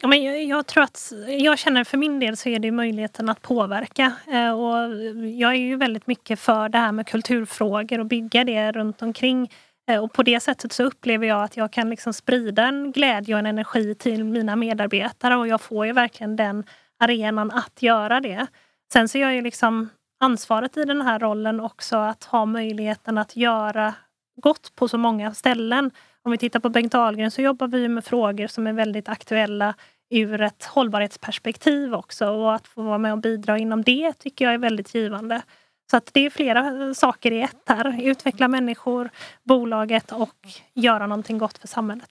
Ja, 0.00 0.08
men 0.08 0.22
jag, 0.22 0.44
jag 0.44 0.66
tror 0.66 0.84
att, 0.84 1.12
jag 1.28 1.58
känner 1.58 1.84
för 1.84 1.98
min 1.98 2.20
del 2.20 2.36
så 2.36 2.48
är 2.48 2.58
det 2.58 2.70
möjligheten 2.70 3.28
att 3.28 3.42
påverka. 3.42 4.12
Eh, 4.26 4.50
och 4.50 5.04
jag 5.26 5.50
är 5.50 5.58
ju 5.58 5.76
väldigt 5.76 6.06
mycket 6.06 6.40
för 6.40 6.68
det 6.68 6.78
här 6.78 6.92
med 6.92 7.06
kulturfrågor 7.06 8.00
och 8.00 8.06
bygga 8.06 8.44
det 8.44 8.72
runt 8.72 9.02
omkring. 9.02 9.50
Eh, 9.90 10.04
och 10.04 10.12
på 10.12 10.22
det 10.22 10.40
sättet 10.40 10.72
så 10.72 10.82
upplever 10.82 11.26
jag 11.26 11.42
att 11.42 11.56
jag 11.56 11.72
kan 11.72 11.90
liksom 11.90 12.12
sprida 12.12 12.66
en 12.66 12.92
glädje 12.92 13.34
och 13.34 13.38
en 13.38 13.46
energi 13.46 13.94
till 13.94 14.24
mina 14.24 14.56
medarbetare 14.56 15.36
och 15.36 15.48
jag 15.48 15.60
får 15.60 15.86
ju 15.86 15.92
verkligen 15.92 16.36
den 16.36 16.64
arenan 17.00 17.50
att 17.50 17.82
göra 17.82 18.20
det. 18.20 18.46
Sen 18.92 19.08
så 19.08 19.18
är 19.18 19.22
jag 19.22 19.34
ju 19.34 19.42
liksom 19.42 19.88
ansvaret 20.20 20.76
i 20.76 20.84
den 20.84 21.02
här 21.02 21.18
rollen 21.18 21.60
också 21.60 21.96
att 21.96 22.24
ha 22.24 22.44
möjligheten 22.44 23.18
att 23.18 23.36
göra 23.36 23.94
gott 24.36 24.72
på 24.74 24.88
så 24.88 24.98
många 24.98 25.34
ställen 25.34 25.90
Om 26.22 26.32
vi 26.32 26.38
tittar 26.38 26.60
på 26.60 26.68
Bengt 26.68 26.94
Ahlgren 26.94 27.30
så 27.30 27.42
jobbar 27.42 27.68
vi 27.68 27.88
med 27.88 28.04
frågor 28.04 28.46
som 28.46 28.66
är 28.66 28.72
väldigt 28.72 29.08
aktuella 29.08 29.74
ur 30.10 30.40
ett 30.40 30.64
hållbarhetsperspektiv 30.64 31.94
också 31.94 32.28
och 32.28 32.54
att 32.54 32.68
få 32.68 32.82
vara 32.82 32.98
med 32.98 33.12
och 33.12 33.18
bidra 33.18 33.58
inom 33.58 33.82
det 33.82 34.12
tycker 34.12 34.44
jag 34.44 34.54
är 34.54 34.58
väldigt 34.58 34.94
givande. 34.94 35.42
Så 35.90 35.96
att 35.96 36.10
det 36.12 36.26
är 36.26 36.30
flera 36.30 36.94
saker 36.94 37.30
i 37.30 37.42
ett 37.42 37.62
här. 37.66 38.02
Utveckla 38.02 38.48
människor, 38.48 39.10
bolaget 39.42 40.12
och 40.12 40.48
göra 40.74 41.06
någonting 41.06 41.38
gott 41.38 41.58
för 41.58 41.68
samhället. 41.68 42.10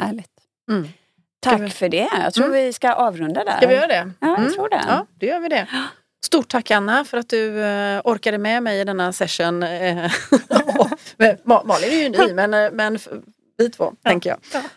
Härligt. 0.00 0.32
Mm. 0.70 0.88
Tack 1.40 1.60
vi- 1.60 1.70
för 1.70 1.88
det. 1.88 2.08
Jag 2.24 2.34
tror 2.34 2.46
Mm. 2.46 2.56
vi 2.64 2.72
ska 2.72 2.92
avrunda 2.92 3.44
där. 3.44 3.56
Ska 3.56 3.66
vi 3.66 3.74
göra 3.74 3.86
det? 3.86 4.10
Ja, 4.20 4.28
jag 4.28 4.38
Mm. 4.38 4.52
tror 4.52 4.68
det. 4.68 4.84
Ja, 4.88 5.06
då 5.20 5.26
gör 5.26 5.40
vi 5.40 5.48
det. 5.48 5.66
Stort 6.26 6.48
tack 6.48 6.70
Anna 6.70 7.04
för 7.04 7.18
att 7.18 7.28
du 7.28 7.62
eh, 7.64 8.00
orkade 8.04 8.38
med 8.38 8.62
mig 8.62 8.80
i 8.80 8.84
denna 8.84 9.12
session. 9.12 9.62
eh, 9.62 10.10
Malin 11.64 11.92
är 11.92 12.02
ju 12.02 12.08
ny 12.08 12.34
men, 12.34 12.54
eh, 12.54 12.70
men 12.72 12.98
vi 13.58 13.70
två 13.70 13.92
tänker 14.04 14.30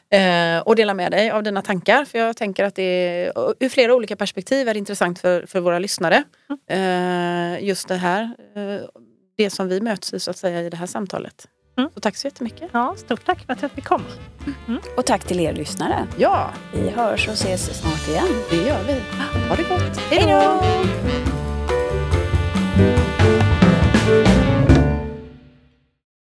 jag. 0.10 0.56
Eh, 0.58 0.62
och 0.62 0.76
dela 0.76 0.94
med 0.94 1.12
dig 1.12 1.32
av 1.32 1.44
dina 1.44 1.62
tankar 1.62 2.06
för 2.06 2.20
jag 2.20 2.38
tänker 2.38 2.64
att 2.64 2.76
det 2.76 2.84
är, 2.84 3.32
ur 3.60 3.70
flera 3.70 3.96
olika 3.96 4.16
perspektiv 4.16 4.70
är 4.70 4.74
det 4.74 4.78
intressant 4.80 5.20
för, 5.20 5.46
för 5.46 5.60
våra 5.60 5.80
lyssnare. 5.80 6.24
Eh, 6.70 7.64
just 7.66 7.88
det 7.88 7.96
här, 7.96 8.24
eh, 8.56 8.86
det 9.38 9.50
som 9.50 9.68
vi 9.68 9.82
möts 9.82 10.14
i 10.14 10.20
så 10.20 10.32
att 10.32 10.38
säga 10.38 10.62
i 10.62 10.70
det 10.70 10.78
här 10.78 10.86
samtalet. 10.86 11.48
Mm. 11.82 11.92
Så 11.94 12.00
tack 12.00 12.16
så 12.16 12.28
jättemycket. 12.28 12.70
Ja, 12.74 12.96
stort 12.98 13.26
tack 13.26 13.46
för 13.46 13.54
att 13.54 13.62
jag 13.62 13.72
fick 13.72 13.86
komma. 13.86 14.04
Och 14.98 15.06
tack 15.06 15.24
till 15.24 15.40
er 15.40 15.54
lyssnare. 15.54 16.08
Ja, 16.18 16.50
Vi 16.74 16.90
hörs 16.90 17.28
och 17.28 17.34
ses 17.34 17.80
snart 17.82 18.08
igen. 18.08 18.28
det 18.50 18.56
gör 18.56 18.84
vi. 18.88 18.94
Ha 19.50 19.56
det 19.56 19.64
gott. 19.64 19.98
Hej 19.98 20.26
då! 20.28 20.64